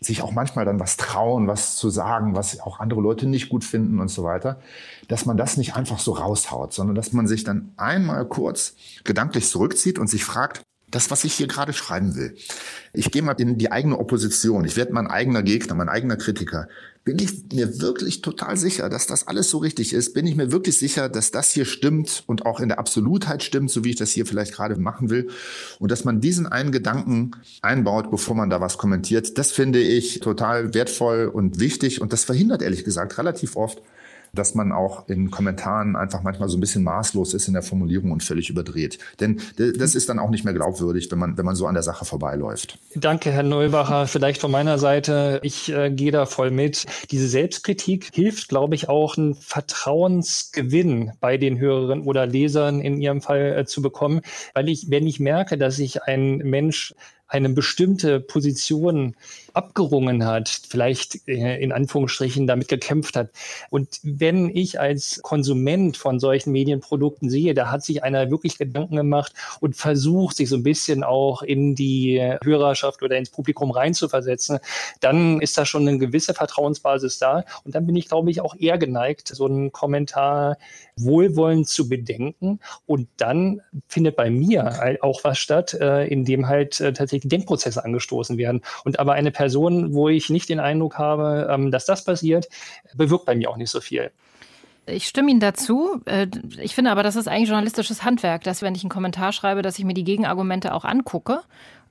sich 0.00 0.22
auch 0.22 0.32
manchmal 0.32 0.64
dann 0.64 0.78
was 0.78 0.96
trauen, 0.96 1.46
was 1.46 1.76
zu 1.76 1.90
sagen, 1.90 2.34
was 2.34 2.60
auch 2.60 2.80
andere 2.80 3.00
Leute 3.00 3.26
nicht 3.26 3.48
gut 3.48 3.64
finden 3.64 3.98
und 4.00 4.08
so 4.08 4.24
weiter, 4.24 4.60
dass 5.08 5.24
man 5.24 5.36
das 5.36 5.56
nicht 5.56 5.74
einfach 5.74 5.98
so 5.98 6.12
raushaut, 6.12 6.72
sondern 6.72 6.94
dass 6.94 7.12
man 7.12 7.26
sich 7.26 7.44
dann 7.44 7.72
einmal 7.76 8.26
kurz 8.26 8.74
gedanklich 9.04 9.48
zurückzieht 9.48 9.98
und 9.98 10.08
sich 10.08 10.24
fragt, 10.24 10.62
das, 10.90 11.10
was 11.10 11.24
ich 11.24 11.34
hier 11.34 11.48
gerade 11.48 11.72
schreiben 11.72 12.14
will. 12.14 12.36
Ich 12.92 13.10
gehe 13.10 13.22
mal 13.22 13.32
in 13.40 13.58
die 13.58 13.72
eigene 13.72 13.98
Opposition. 13.98 14.64
Ich 14.64 14.76
werde 14.76 14.92
mein 14.92 15.08
eigener 15.08 15.42
Gegner, 15.42 15.74
mein 15.74 15.88
eigener 15.88 16.16
Kritiker. 16.16 16.68
Bin 17.06 17.20
ich 17.20 17.52
mir 17.52 17.80
wirklich 17.80 18.20
total 18.20 18.56
sicher, 18.56 18.88
dass 18.88 19.06
das 19.06 19.28
alles 19.28 19.48
so 19.48 19.58
richtig 19.58 19.92
ist? 19.92 20.12
Bin 20.12 20.26
ich 20.26 20.34
mir 20.34 20.50
wirklich 20.50 20.76
sicher, 20.76 21.08
dass 21.08 21.30
das 21.30 21.52
hier 21.52 21.64
stimmt 21.64 22.24
und 22.26 22.44
auch 22.44 22.58
in 22.58 22.68
der 22.68 22.80
Absolutheit 22.80 23.44
stimmt, 23.44 23.70
so 23.70 23.84
wie 23.84 23.90
ich 23.90 23.96
das 23.96 24.10
hier 24.10 24.26
vielleicht 24.26 24.52
gerade 24.52 24.74
machen 24.74 25.08
will? 25.08 25.28
Und 25.78 25.92
dass 25.92 26.04
man 26.04 26.20
diesen 26.20 26.48
einen 26.48 26.72
Gedanken 26.72 27.30
einbaut, 27.62 28.10
bevor 28.10 28.34
man 28.34 28.50
da 28.50 28.60
was 28.60 28.76
kommentiert, 28.76 29.38
das 29.38 29.52
finde 29.52 29.78
ich 29.78 30.18
total 30.18 30.74
wertvoll 30.74 31.30
und 31.32 31.60
wichtig. 31.60 32.00
Und 32.00 32.12
das 32.12 32.24
verhindert 32.24 32.60
ehrlich 32.60 32.82
gesagt 32.82 33.16
relativ 33.18 33.54
oft, 33.54 33.80
dass 34.38 34.54
man 34.54 34.72
auch 34.72 35.08
in 35.08 35.30
Kommentaren 35.30 35.96
einfach 35.96 36.22
manchmal 36.22 36.48
so 36.48 36.56
ein 36.56 36.60
bisschen 36.60 36.84
maßlos 36.84 37.34
ist 37.34 37.48
in 37.48 37.54
der 37.54 37.62
Formulierung 37.62 38.12
und 38.12 38.22
völlig 38.22 38.50
überdreht. 38.50 38.98
Denn 39.20 39.40
das 39.56 39.94
ist 39.94 40.08
dann 40.08 40.18
auch 40.18 40.30
nicht 40.30 40.44
mehr 40.44 40.54
glaubwürdig, 40.54 41.10
wenn 41.10 41.18
man, 41.18 41.36
wenn 41.38 41.44
man 41.44 41.56
so 41.56 41.66
an 41.66 41.74
der 41.74 41.82
Sache 41.82 42.04
vorbeiläuft. 42.04 42.78
Danke, 42.94 43.30
Herr 43.30 43.42
Neubacher. 43.42 44.06
Vielleicht 44.06 44.40
von 44.40 44.50
meiner 44.50 44.78
Seite, 44.78 45.40
ich 45.42 45.72
äh, 45.72 45.90
gehe 45.90 46.12
da 46.12 46.26
voll 46.26 46.50
mit. 46.50 46.86
Diese 47.10 47.28
Selbstkritik 47.28 48.10
hilft, 48.14 48.48
glaube 48.48 48.74
ich, 48.74 48.88
auch 48.88 49.16
einen 49.16 49.34
Vertrauensgewinn 49.34 51.12
bei 51.20 51.36
den 51.36 51.58
Hörerinnen 51.58 52.04
oder 52.04 52.26
Lesern 52.26 52.80
in 52.80 53.00
Ihrem 53.00 53.20
Fall 53.20 53.56
äh, 53.58 53.64
zu 53.64 53.82
bekommen, 53.82 54.20
weil 54.54 54.68
ich, 54.68 54.90
wenn 54.90 55.06
ich 55.06 55.20
merke, 55.20 55.58
dass 55.58 55.76
sich 55.76 56.02
ein 56.04 56.38
Mensch 56.38 56.94
eine 57.28 57.48
bestimmte 57.48 58.20
Position 58.20 59.16
abgerungen 59.56 60.26
hat, 60.26 60.48
vielleicht 60.48 61.26
äh, 61.26 61.56
in 61.56 61.72
Anführungsstrichen 61.72 62.46
damit 62.46 62.68
gekämpft 62.68 63.16
hat. 63.16 63.30
Und 63.70 64.00
wenn 64.02 64.54
ich 64.54 64.78
als 64.78 65.20
Konsument 65.22 65.96
von 65.96 66.20
solchen 66.20 66.52
Medienprodukten 66.52 67.30
sehe, 67.30 67.54
da 67.54 67.70
hat 67.70 67.82
sich 67.82 68.04
einer 68.04 68.30
wirklich 68.30 68.58
Gedanken 68.58 68.96
gemacht 68.96 69.32
und 69.60 69.74
versucht, 69.74 70.36
sich 70.36 70.48
so 70.48 70.56
ein 70.56 70.62
bisschen 70.62 71.02
auch 71.04 71.42
in 71.42 71.74
die 71.74 72.20
Hörerschaft 72.44 73.02
oder 73.02 73.16
ins 73.16 73.30
Publikum 73.30 73.70
reinzuversetzen, 73.70 74.58
dann 75.00 75.40
ist 75.40 75.56
da 75.56 75.64
schon 75.64 75.88
eine 75.88 75.98
gewisse 75.98 76.34
Vertrauensbasis 76.34 77.18
da. 77.18 77.44
Und 77.64 77.74
dann 77.74 77.86
bin 77.86 77.96
ich, 77.96 78.08
glaube 78.08 78.30
ich, 78.30 78.40
auch 78.40 78.54
eher 78.56 78.76
geneigt, 78.78 79.28
so 79.28 79.46
einen 79.46 79.72
Kommentar 79.72 80.58
wohlwollend 80.98 81.68
zu 81.68 81.88
bedenken. 81.88 82.60
Und 82.84 83.08
dann 83.16 83.60
findet 83.88 84.16
bei 84.16 84.30
mir 84.30 84.98
auch 85.02 85.24
was 85.24 85.38
statt, 85.38 85.74
äh, 85.74 86.06
in 86.06 86.24
dem 86.24 86.46
halt 86.48 86.80
äh, 86.80 86.92
tatsächlich 86.92 87.30
Denkprozesse 87.30 87.84
angestoßen 87.84 88.38
werden. 88.38 88.62
Und 88.84 88.98
aber 88.98 89.12
eine 89.14 89.30
Person, 89.30 89.45
wo 89.94 90.08
ich 90.08 90.30
nicht 90.30 90.48
den 90.48 90.60
Eindruck 90.60 90.98
habe, 90.98 91.48
ähm, 91.50 91.70
dass 91.70 91.86
das 91.86 92.04
passiert, 92.04 92.48
bewirkt 92.94 93.26
bei 93.26 93.34
mir 93.34 93.50
auch 93.50 93.56
nicht 93.56 93.70
so 93.70 93.80
viel. 93.80 94.10
Ich 94.88 95.08
stimme 95.08 95.30
Ihnen 95.32 95.40
dazu. 95.40 96.00
Äh, 96.04 96.28
ich 96.60 96.74
finde 96.74 96.92
aber, 96.92 97.02
das 97.02 97.16
ist 97.16 97.26
eigentlich 97.26 97.48
journalistisches 97.48 98.04
Handwerk, 98.04 98.44
dass 98.44 98.62
wenn 98.62 98.74
ich 98.74 98.82
einen 98.82 98.90
Kommentar 98.90 99.32
schreibe, 99.32 99.62
dass 99.62 99.78
ich 99.78 99.84
mir 99.84 99.94
die 99.94 100.04
Gegenargumente 100.04 100.72
auch 100.72 100.84
angucke 100.84 101.40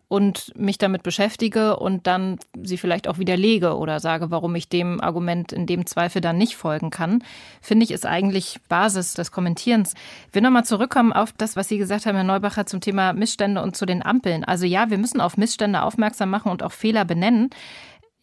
und 0.07 0.51
mich 0.55 0.77
damit 0.77 1.03
beschäftige 1.03 1.77
und 1.77 2.05
dann 2.07 2.37
sie 2.61 2.77
vielleicht 2.77 3.07
auch 3.07 3.17
widerlege 3.17 3.75
oder 3.75 3.99
sage, 3.99 4.29
warum 4.29 4.53
ich 4.55 4.69
dem 4.69 5.01
Argument 5.01 5.51
in 5.51 5.65
dem 5.65 5.85
Zweifel 5.85 6.21
dann 6.21 6.37
nicht 6.37 6.55
folgen 6.55 6.91
kann, 6.91 7.23
finde 7.61 7.85
ich, 7.85 7.91
ist 7.91 8.05
eigentlich 8.05 8.59
Basis 8.69 9.15
des 9.15 9.31
Kommentierens. 9.31 9.93
Ich 10.27 10.35
will 10.35 10.41
nochmal 10.43 10.65
zurückkommen 10.65 11.11
auf 11.11 11.31
das, 11.31 11.55
was 11.55 11.67
Sie 11.67 11.77
gesagt 11.77 12.05
haben, 12.05 12.15
Herr 12.15 12.23
Neubacher, 12.23 12.65
zum 12.65 12.81
Thema 12.81 13.13
Missstände 13.13 13.61
und 13.61 13.75
zu 13.75 13.85
den 13.85 14.05
Ampeln. 14.05 14.43
Also 14.43 14.65
ja, 14.65 14.89
wir 14.89 14.97
müssen 14.97 15.21
auf 15.21 15.37
Missstände 15.37 15.81
aufmerksam 15.81 16.29
machen 16.29 16.51
und 16.51 16.61
auch 16.61 16.71
Fehler 16.71 17.05
benennen. 17.05 17.49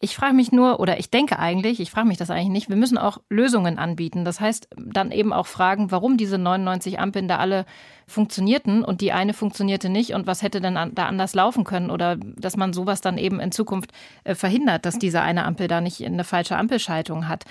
Ich 0.03 0.17
frage 0.17 0.33
mich 0.33 0.51
nur, 0.51 0.81
oder 0.81 0.99
ich 0.99 1.09
denke 1.09 1.39
eigentlich, 1.39 1.79
ich 1.79 1.89
frage 1.89 2.09
mich 2.09 2.17
das 2.17 2.29
eigentlich 2.29 2.49
nicht, 2.49 2.67
wir 2.67 2.75
müssen 2.75 2.97
auch 2.97 3.19
Lösungen 3.29 3.79
anbieten. 3.79 4.25
Das 4.25 4.41
heißt, 4.41 4.67
dann 4.75 5.13
eben 5.13 5.31
auch 5.31 5.47
fragen, 5.47 5.91
warum 5.91 6.17
diese 6.17 6.37
99 6.37 6.99
Ampeln 6.99 7.29
da 7.29 7.37
alle 7.37 7.65
funktionierten 8.05 8.83
und 8.83 8.99
die 8.99 9.13
eine 9.13 9.33
funktionierte 9.33 9.87
nicht 9.87 10.13
und 10.13 10.27
was 10.27 10.41
hätte 10.41 10.59
denn 10.59 10.77
da 10.93 11.05
anders 11.05 11.35
laufen 11.35 11.63
können 11.63 11.89
oder 11.89 12.17
dass 12.17 12.57
man 12.57 12.73
sowas 12.73 12.99
dann 12.99 13.17
eben 13.17 13.39
in 13.39 13.53
Zukunft 13.53 13.93
äh, 14.25 14.35
verhindert, 14.35 14.85
dass 14.85 14.99
diese 14.99 15.21
eine 15.21 15.45
Ampel 15.45 15.69
da 15.69 15.79
nicht 15.79 16.05
eine 16.05 16.25
falsche 16.25 16.57
Ampelschaltung 16.57 17.29
hat. 17.29 17.45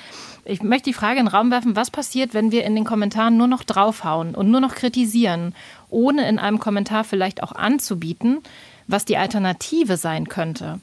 Ich 0.44 0.62
möchte 0.62 0.90
die 0.90 0.94
Frage 0.94 1.20
in 1.20 1.24
den 1.24 1.34
Raum 1.34 1.50
werfen, 1.50 1.74
was 1.74 1.90
passiert, 1.90 2.34
wenn 2.34 2.52
wir 2.52 2.66
in 2.66 2.74
den 2.74 2.84
Kommentaren 2.84 3.38
nur 3.38 3.46
noch 3.46 3.64
draufhauen 3.64 4.34
und 4.34 4.50
nur 4.50 4.60
noch 4.60 4.74
kritisieren, 4.74 5.54
ohne 5.88 6.28
in 6.28 6.38
einem 6.38 6.58
Kommentar 6.58 7.04
vielleicht 7.04 7.42
auch 7.42 7.52
anzubieten, 7.52 8.42
was 8.88 9.06
die 9.06 9.16
Alternative 9.16 9.96
sein 9.96 10.28
könnte? 10.28 10.80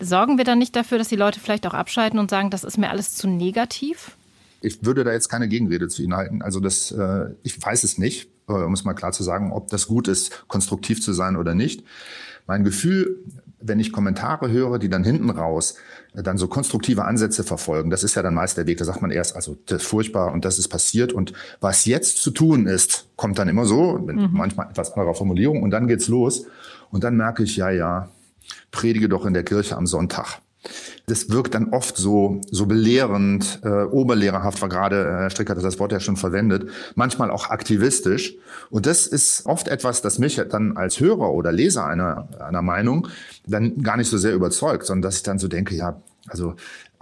Sorgen 0.00 0.38
wir 0.38 0.44
dann 0.44 0.58
nicht 0.58 0.76
dafür, 0.76 0.98
dass 0.98 1.08
die 1.08 1.16
Leute 1.16 1.40
vielleicht 1.40 1.66
auch 1.66 1.74
abschalten 1.74 2.18
und 2.18 2.30
sagen, 2.30 2.50
das 2.50 2.64
ist 2.64 2.78
mir 2.78 2.90
alles 2.90 3.14
zu 3.14 3.28
negativ? 3.28 4.16
Ich 4.60 4.84
würde 4.84 5.04
da 5.04 5.12
jetzt 5.12 5.28
keine 5.28 5.48
Gegenrede 5.48 5.88
zu 5.88 6.02
Ihnen 6.02 6.14
halten. 6.14 6.42
Also 6.42 6.60
das, 6.60 6.90
äh, 6.90 7.26
ich 7.42 7.60
weiß 7.62 7.84
es 7.84 7.98
nicht, 7.98 8.28
äh, 8.48 8.52
um 8.52 8.72
es 8.72 8.84
mal 8.84 8.94
klar 8.94 9.12
zu 9.12 9.22
sagen, 9.22 9.52
ob 9.52 9.68
das 9.68 9.86
gut 9.86 10.08
ist, 10.08 10.48
konstruktiv 10.48 11.02
zu 11.02 11.12
sein 11.12 11.36
oder 11.36 11.54
nicht. 11.54 11.84
Mein 12.46 12.64
Gefühl, 12.64 13.18
wenn 13.60 13.80
ich 13.80 13.92
Kommentare 13.92 14.50
höre, 14.50 14.78
die 14.78 14.88
dann 14.88 15.04
hinten 15.04 15.30
raus 15.30 15.76
äh, 16.14 16.22
dann 16.22 16.38
so 16.38 16.48
konstruktive 16.48 17.04
Ansätze 17.04 17.44
verfolgen, 17.44 17.90
das 17.90 18.04
ist 18.04 18.14
ja 18.14 18.22
dann 18.22 18.34
meist 18.34 18.56
der 18.56 18.66
Weg. 18.66 18.78
Da 18.78 18.84
sagt 18.84 19.02
man 19.02 19.10
erst, 19.10 19.36
also 19.36 19.56
das 19.66 19.82
ist 19.82 19.88
furchtbar 19.88 20.32
und 20.32 20.44
das 20.44 20.58
ist 20.58 20.68
passiert 20.68 21.12
und 21.12 21.32
was 21.60 21.84
jetzt 21.84 22.22
zu 22.22 22.30
tun 22.30 22.66
ist, 22.66 23.08
kommt 23.16 23.38
dann 23.38 23.48
immer 23.48 23.64
so, 23.64 23.98
mhm. 23.98 24.30
manchmal 24.32 24.70
etwas 24.70 24.92
anderer 24.92 25.14
Formulierung 25.14 25.62
und 25.62 25.70
dann 25.70 25.88
geht's 25.88 26.08
los 26.08 26.46
und 26.90 27.04
dann 27.04 27.16
merke 27.16 27.42
ich, 27.42 27.56
ja, 27.56 27.70
ja, 27.70 28.08
predige 28.70 29.08
doch 29.08 29.26
in 29.26 29.34
der 29.34 29.44
Kirche 29.44 29.76
am 29.76 29.86
Sonntag. 29.86 30.40
Das 31.06 31.28
wirkt 31.28 31.54
dann 31.54 31.70
oft 31.70 31.96
so, 31.96 32.40
so 32.50 32.64
belehrend, 32.64 33.60
äh, 33.62 33.84
oberlehrerhaft, 33.84 34.62
war 34.62 34.70
gerade, 34.70 35.02
äh, 35.02 35.20
Herr 35.22 35.30
Stricker 35.30 35.54
hat 35.54 35.62
das 35.62 35.78
Wort 35.78 35.92
ja 35.92 36.00
schon 36.00 36.16
verwendet, 36.16 36.70
manchmal 36.94 37.30
auch 37.30 37.50
aktivistisch. 37.50 38.36
Und 38.70 38.86
das 38.86 39.06
ist 39.06 39.44
oft 39.44 39.68
etwas, 39.68 40.00
das 40.00 40.18
mich 40.18 40.40
dann 40.50 40.76
als 40.78 41.00
Hörer 41.00 41.32
oder 41.32 41.52
Leser 41.52 41.84
einer, 41.84 42.28
einer 42.40 42.62
Meinung 42.62 43.08
dann 43.46 43.82
gar 43.82 43.98
nicht 43.98 44.08
so 44.08 44.16
sehr 44.16 44.32
überzeugt, 44.32 44.86
sondern 44.86 45.02
dass 45.02 45.16
ich 45.16 45.22
dann 45.22 45.38
so 45.38 45.48
denke, 45.48 45.74
ja, 45.74 46.00
also 46.28 46.54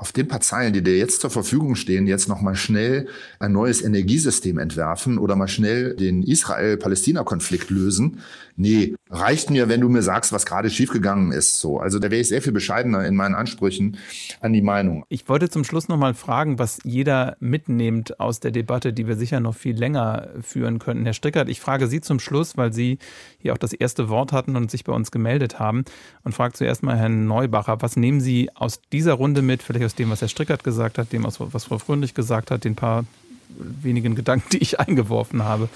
auf 0.03 0.11
den 0.11 0.27
paar 0.27 0.41
Zeilen, 0.41 0.73
die 0.73 0.83
dir 0.83 0.99
jetzt 0.99 1.21
zur 1.21 1.31
Verfügung 1.31 1.77
stehen, 1.77 2.09
jetzt 2.09 2.29
noch 2.29 2.41
mal 2.41 2.57
schnell 2.57 3.07
ein 3.39 3.53
neues 3.53 3.83
Energiesystem 3.83 4.59
entwerfen 4.59 5.17
oder 5.17 5.37
mal 5.37 5.47
schnell 5.47 5.95
den 5.95 6.25
Israel-Palästina-Konflikt 6.25 7.71
lösen. 7.71 8.21
Nee, 8.57 8.97
reicht 9.11 9.51
mir, 9.51 9.69
wenn 9.69 9.81
du 9.81 9.89
mir 9.89 10.03
sagst, 10.03 10.33
was 10.33 10.45
gerade 10.45 10.71
schiefgegangen 10.71 11.31
ist. 11.31 11.61
So, 11.61 11.79
also 11.79 12.01
da 12.01 12.11
wäre 12.11 12.21
ich 12.21 12.29
sehr 12.29 12.43
viel 12.43 12.53
bescheidener 12.53 13.07
in 13.07 13.15
meinen 13.15 13.35
Ansprüchen 13.37 13.97
an 14.41 14.53
die 14.53 14.61
Meinung. 14.61 15.05
Ich 15.09 15.29
wollte 15.29 15.49
zum 15.49 15.63
Schluss 15.63 15.89
noch 15.89 15.97
mal 15.97 16.15
fragen, 16.15 16.59
was 16.59 16.81
jeder 16.83 17.37
mitnimmt 17.39 18.19
aus 18.19 18.41
der 18.41 18.51
Debatte, 18.51 18.93
die 18.93 19.07
wir 19.07 19.17
sicher 19.17 19.39
noch 19.39 19.55
viel 19.55 19.77
länger 19.77 20.31
führen 20.41 20.81
könnten. 20.81 21.05
Herr 21.05 21.15
Strickert, 21.15 21.49
ich 21.49 21.61
frage 21.61 21.87
Sie 21.87 22.01
zum 22.01 22.19
Schluss, 22.19 22.57
weil 22.57 22.73
Sie 22.73 22.99
hier 23.39 23.53
auch 23.53 23.59
das 23.59 23.73
erste 23.73 24.09
Wort 24.09 24.33
hatten 24.33 24.57
und 24.57 24.71
sich 24.71 24.85
bei 24.85 24.93
uns 24.93 25.11
gemeldet 25.13 25.59
haben 25.59 25.85
und 26.25 26.35
frage 26.35 26.55
zuerst 26.55 26.83
mal 26.83 26.97
Herrn 26.97 27.27
Neubacher, 27.27 27.81
was 27.81 27.97
nehmen 27.97 28.21
Sie 28.21 28.51
aus 28.55 28.81
dieser 28.93 29.12
Runde 29.15 29.43
mit, 29.43 29.63
vielleicht 29.63 29.87
aus 29.87 29.93
aus 29.93 29.97
dem, 29.97 30.11
was 30.11 30.23
Herr 30.23 30.29
Strickert 30.29 30.65
gesagt 30.65 30.97
hat, 30.97 31.13
dem, 31.13 31.25
was 31.25 31.65
Frau 31.65 31.79
Fröhlich 31.79 32.15
gesagt 32.15 32.51
hat, 32.51 32.65
den 32.65 32.75
paar 32.75 33.05
wenigen 33.49 34.15
Gedanken, 34.15 34.49
die 34.53 34.59
ich 34.59 34.81
eingeworfen 34.81 35.45
habe. 35.45 35.69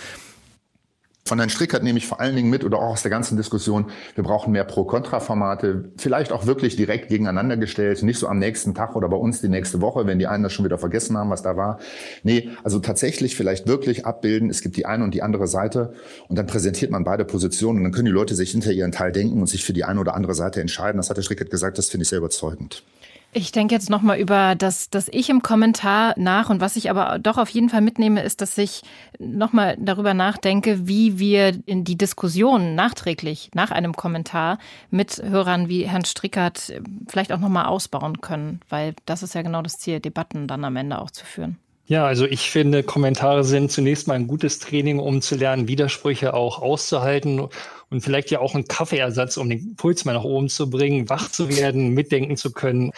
Von 1.27 1.39
Herrn 1.39 1.51
Strickert 1.51 1.83
nehme 1.83 1.99
ich 1.99 2.07
vor 2.07 2.21
allen 2.21 2.37
Dingen 2.37 2.49
mit 2.49 2.65
oder 2.65 2.79
auch 2.79 2.93
aus 2.93 3.03
der 3.03 3.11
ganzen 3.11 3.37
Diskussion, 3.37 3.87
wir 4.15 4.23
brauchen 4.23 4.53
mehr 4.53 4.63
Pro-Kontra-Formate, 4.63 5.91
vielleicht 5.99 6.31
auch 6.31 6.47
wirklich 6.47 6.77
direkt 6.77 7.09
gegeneinander 7.09 7.57
gestellt, 7.57 8.03
nicht 8.05 8.21
so 8.21 8.29
am 8.29 8.39
nächsten 8.39 8.75
Tag 8.75 8.95
oder 8.95 9.09
bei 9.09 9.17
uns 9.17 9.41
die 9.41 9.49
nächste 9.49 9.81
Woche, 9.81 10.07
wenn 10.07 10.21
die 10.21 10.29
einen 10.29 10.45
das 10.45 10.53
schon 10.53 10.65
wieder 10.65 10.79
vergessen 10.79 11.19
haben, 11.19 11.29
was 11.29 11.43
da 11.43 11.57
war. 11.57 11.81
Nee, 12.23 12.51
also 12.63 12.79
tatsächlich 12.79 13.35
vielleicht 13.35 13.67
wirklich 13.67 14.07
abbilden, 14.07 14.49
es 14.51 14.63
gibt 14.63 14.77
die 14.77 14.87
eine 14.87 15.03
und 15.03 15.15
die 15.15 15.23
andere 15.23 15.49
Seite 15.49 15.95
und 16.29 16.39
dann 16.39 16.47
präsentiert 16.47 16.93
man 16.93 17.03
beide 17.03 17.25
Positionen 17.25 17.79
und 17.79 17.83
dann 17.83 17.93
können 17.93 18.07
die 18.07 18.13
Leute 18.13 18.37
sich 18.37 18.53
hinter 18.53 18.71
ihren 18.71 18.93
Teil 18.93 19.11
denken 19.11 19.41
und 19.41 19.49
sich 19.49 19.65
für 19.65 19.73
die 19.73 19.85
eine 19.85 19.99
oder 19.99 20.15
andere 20.15 20.35
Seite 20.35 20.61
entscheiden. 20.61 20.97
Das 20.97 21.11
hat 21.11 21.17
Herr 21.17 21.25
Strickert 21.25 21.51
gesagt, 21.51 21.77
das 21.77 21.89
finde 21.89 22.05
ich 22.05 22.09
sehr 22.09 22.19
überzeugend. 22.19 22.85
Ich 23.33 23.53
denke 23.53 23.75
jetzt 23.75 23.91
nochmal 23.91 24.19
über 24.19 24.55
das, 24.55 24.89
das 24.89 25.09
Ich 25.09 25.29
im 25.29 25.43
Kommentar 25.43 26.15
nach 26.17 26.49
und 26.49 26.63
was 26.63 26.77
ich 26.77 26.89
aber 26.89 27.19
doch 27.19 27.37
auf 27.37 27.51
jeden 27.51 27.69
Fall 27.69 27.83
mitnehme, 27.83 28.23
ist, 28.23 28.41
dass 28.41 28.57
ich 28.57 28.83
nochmal 29.19 29.77
darüber 29.79 30.15
nachdenke, 30.15 30.89
wie 30.89 31.19
wir 31.19 31.53
in 31.67 31.85
die 31.85 31.99
Diskussion 31.99 32.75
nachträglich 32.75 33.51
nach 33.53 33.71
einem 33.71 33.93
Kommentar 33.93 34.59
mit 34.91 35.23
Hörern 35.23 35.69
wie 35.69 35.87
Herrn 35.87 36.07
Strickert 36.07 36.73
vielleicht 37.09 37.31
auch 37.31 37.41
nochmal 37.41 37.67
ausbauen 37.67 38.23
können, 38.23 38.61
weil 38.71 38.95
das 39.05 39.23
ist 39.23 39.35
ja 39.35 39.43
genau 39.43 39.61
das 39.61 39.79
Ziel, 39.79 40.01
Debatten 40.01 40.49
dann 40.49 40.65
am 40.65 40.77
Ende 40.77 40.99
auch 40.99 41.11
zu 41.11 41.27
führen. 41.27 41.59
Ja, 41.89 42.05
also 42.05 42.27
ich 42.27 42.51
finde, 42.51 42.83
Kommentare 42.83 43.45
sind 43.45 43.71
zunächst 43.71 44.09
mal 44.09 44.15
ein 44.15 44.27
gutes 44.27 44.59
Training, 44.59 44.99
um 44.99 45.23
zu 45.23 45.37
lernen, 45.37 45.69
Widersprüche 45.69 46.35
auch 46.35 46.61
auszuhalten 46.61 47.47
und 47.91 48.01
vielleicht 48.01 48.33
ja 48.33 48.41
auch 48.41 48.57
ein 48.57 48.67
Kaffeeersatz, 48.67 49.37
um 49.37 49.49
den 49.49 49.77
Puls 49.77 50.05
mal 50.05 50.15
nach 50.15 50.25
oben 50.25 50.49
zu 50.49 50.69
bringen, 50.69 51.09
wach 51.09 51.31
zu 51.31 51.49
werden, 51.49 51.91
mitdenken 51.91 52.37
zu 52.37 52.53
können. 52.53 52.91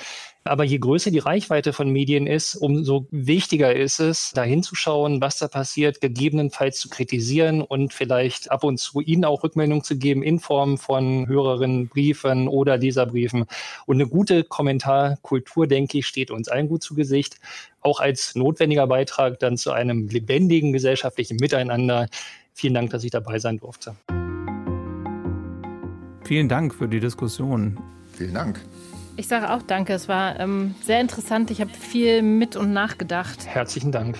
Aber 0.48 0.64
je 0.64 0.78
größer 0.78 1.10
die 1.10 1.18
Reichweite 1.18 1.72
von 1.72 1.90
Medien 1.90 2.26
ist, 2.26 2.56
umso 2.56 3.06
wichtiger 3.10 3.74
ist 3.74 4.00
es, 4.00 4.32
da 4.34 4.42
hinzuschauen, 4.42 5.20
was 5.20 5.38
da 5.38 5.46
passiert, 5.46 6.00
gegebenenfalls 6.00 6.80
zu 6.80 6.88
kritisieren 6.88 7.60
und 7.62 7.92
vielleicht 7.92 8.50
ab 8.50 8.64
und 8.64 8.78
zu 8.78 9.00
ihnen 9.00 9.24
auch 9.24 9.44
Rückmeldung 9.44 9.84
zu 9.84 9.98
geben 9.98 10.22
in 10.22 10.40
Form 10.40 10.78
von 10.78 11.28
Hörerinnen, 11.28 11.88
Briefen 11.88 12.48
oder 12.48 12.78
Leserbriefen. 12.78 13.44
Und 13.86 13.96
eine 13.96 14.08
gute 14.08 14.42
Kommentarkultur, 14.42 15.66
denke 15.66 15.98
ich, 15.98 16.06
steht 16.06 16.30
uns 16.30 16.48
allen 16.48 16.68
gut 16.68 16.82
zu 16.82 16.94
Gesicht. 16.94 17.38
Auch 17.80 18.00
als 18.00 18.34
notwendiger 18.34 18.86
Beitrag 18.86 19.38
dann 19.38 19.56
zu 19.56 19.72
einem 19.72 20.08
lebendigen 20.08 20.72
gesellschaftlichen 20.72 21.36
Miteinander. 21.36 22.08
Vielen 22.54 22.74
Dank, 22.74 22.90
dass 22.90 23.04
ich 23.04 23.10
dabei 23.10 23.38
sein 23.38 23.58
durfte. 23.58 23.94
Vielen 26.24 26.48
Dank 26.48 26.74
für 26.74 26.88
die 26.88 27.00
Diskussion. 27.00 27.78
Vielen 28.14 28.34
Dank. 28.34 28.60
Ich 29.18 29.26
sage 29.26 29.52
auch 29.52 29.62
danke. 29.62 29.94
Es 29.94 30.08
war 30.08 30.38
ähm, 30.38 30.76
sehr 30.80 31.00
interessant. 31.00 31.50
Ich 31.50 31.60
habe 31.60 31.72
viel 31.72 32.22
mit 32.22 32.54
und 32.54 32.72
nachgedacht. 32.72 33.48
Herzlichen 33.48 33.90
Dank. 33.90 34.16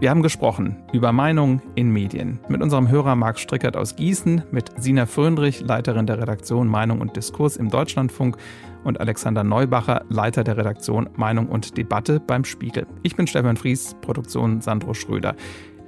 Wir 0.00 0.10
haben 0.10 0.22
gesprochen 0.22 0.76
über 0.92 1.12
Meinung 1.12 1.62
in 1.76 1.88
Medien 1.88 2.40
mit 2.46 2.60
unserem 2.60 2.90
Hörer 2.90 3.16
Marc 3.16 3.38
Strickert 3.38 3.74
aus 3.74 3.96
Gießen, 3.96 4.42
mit 4.50 4.70
Sina 4.76 5.06
Fröndrich, 5.06 5.62
Leiterin 5.62 6.06
der 6.06 6.18
Redaktion 6.18 6.68
Meinung 6.68 7.00
und 7.00 7.16
Diskurs 7.16 7.56
im 7.56 7.70
Deutschlandfunk 7.70 8.36
und 8.84 9.00
Alexander 9.00 9.42
Neubacher, 9.42 10.04
Leiter 10.10 10.44
der 10.44 10.58
Redaktion 10.58 11.08
Meinung 11.16 11.48
und 11.48 11.78
Debatte 11.78 12.20
beim 12.20 12.44
Spiegel. 12.44 12.86
Ich 13.02 13.16
bin 13.16 13.26
Stefan 13.26 13.56
Fries, 13.56 13.96
Produktion 14.02 14.60
Sandro 14.60 14.92
Schröder. 14.92 15.36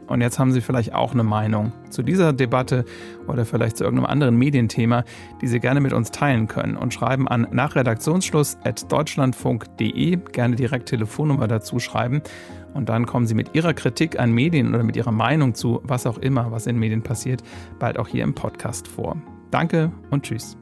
Und 0.07 0.21
jetzt 0.21 0.39
haben 0.39 0.53
Sie 0.53 0.61
vielleicht 0.61 0.95
auch 0.95 1.13
eine 1.13 1.25
Meinung 1.25 1.73
zu 1.91 2.03
dieser 2.03 2.33
Debatte 2.33 2.85
oder 3.27 3.45
vielleicht 3.45 3.77
zu 3.77 3.85
irgendeinem 3.85 4.07
anderen 4.07 4.37
Medienthema, 4.37 5.05
die 5.41 5.49
Sie 5.49 5.61
gerne 5.61 5.81
mit 5.81 5.93
uns 5.93 6.11
teilen 6.11 6.47
können 6.47 6.77
und 6.77 6.95
schreiben 6.95 7.29
an 7.29 7.47
nachredaktionsschluss.deutschlandfunk.de, 7.51 10.17
gerne 10.33 10.57
direkt 10.57 10.89
Telefonnummer 10.89 11.47
dazu 11.49 11.79
schreiben. 11.79 12.23
Und 12.75 12.89
dann 12.89 13.07
kommen 13.07 13.27
Sie 13.27 13.35
mit 13.35 13.55
Ihrer 13.55 13.75
Kritik 13.75 14.21
an 14.21 14.33
Medien 14.33 14.75
oder 14.75 14.85
mit 14.85 14.97
Ihrer 14.97 15.13
Meinung 15.13 15.55
zu 15.55 15.81
was 15.83 16.07
auch 16.07 16.19
immer, 16.19 16.53
was 16.53 16.67
in 16.67 16.79
Medien 16.79 17.03
passiert, 17.03 17.43
bald 17.79 17.99
auch 17.99 18.09
hier 18.09 18.23
im 18.23 18.35
Podcast 18.35 18.87
vor. 18.87 19.17
Danke 19.51 19.91
und 20.11 20.25
tschüss. 20.25 20.59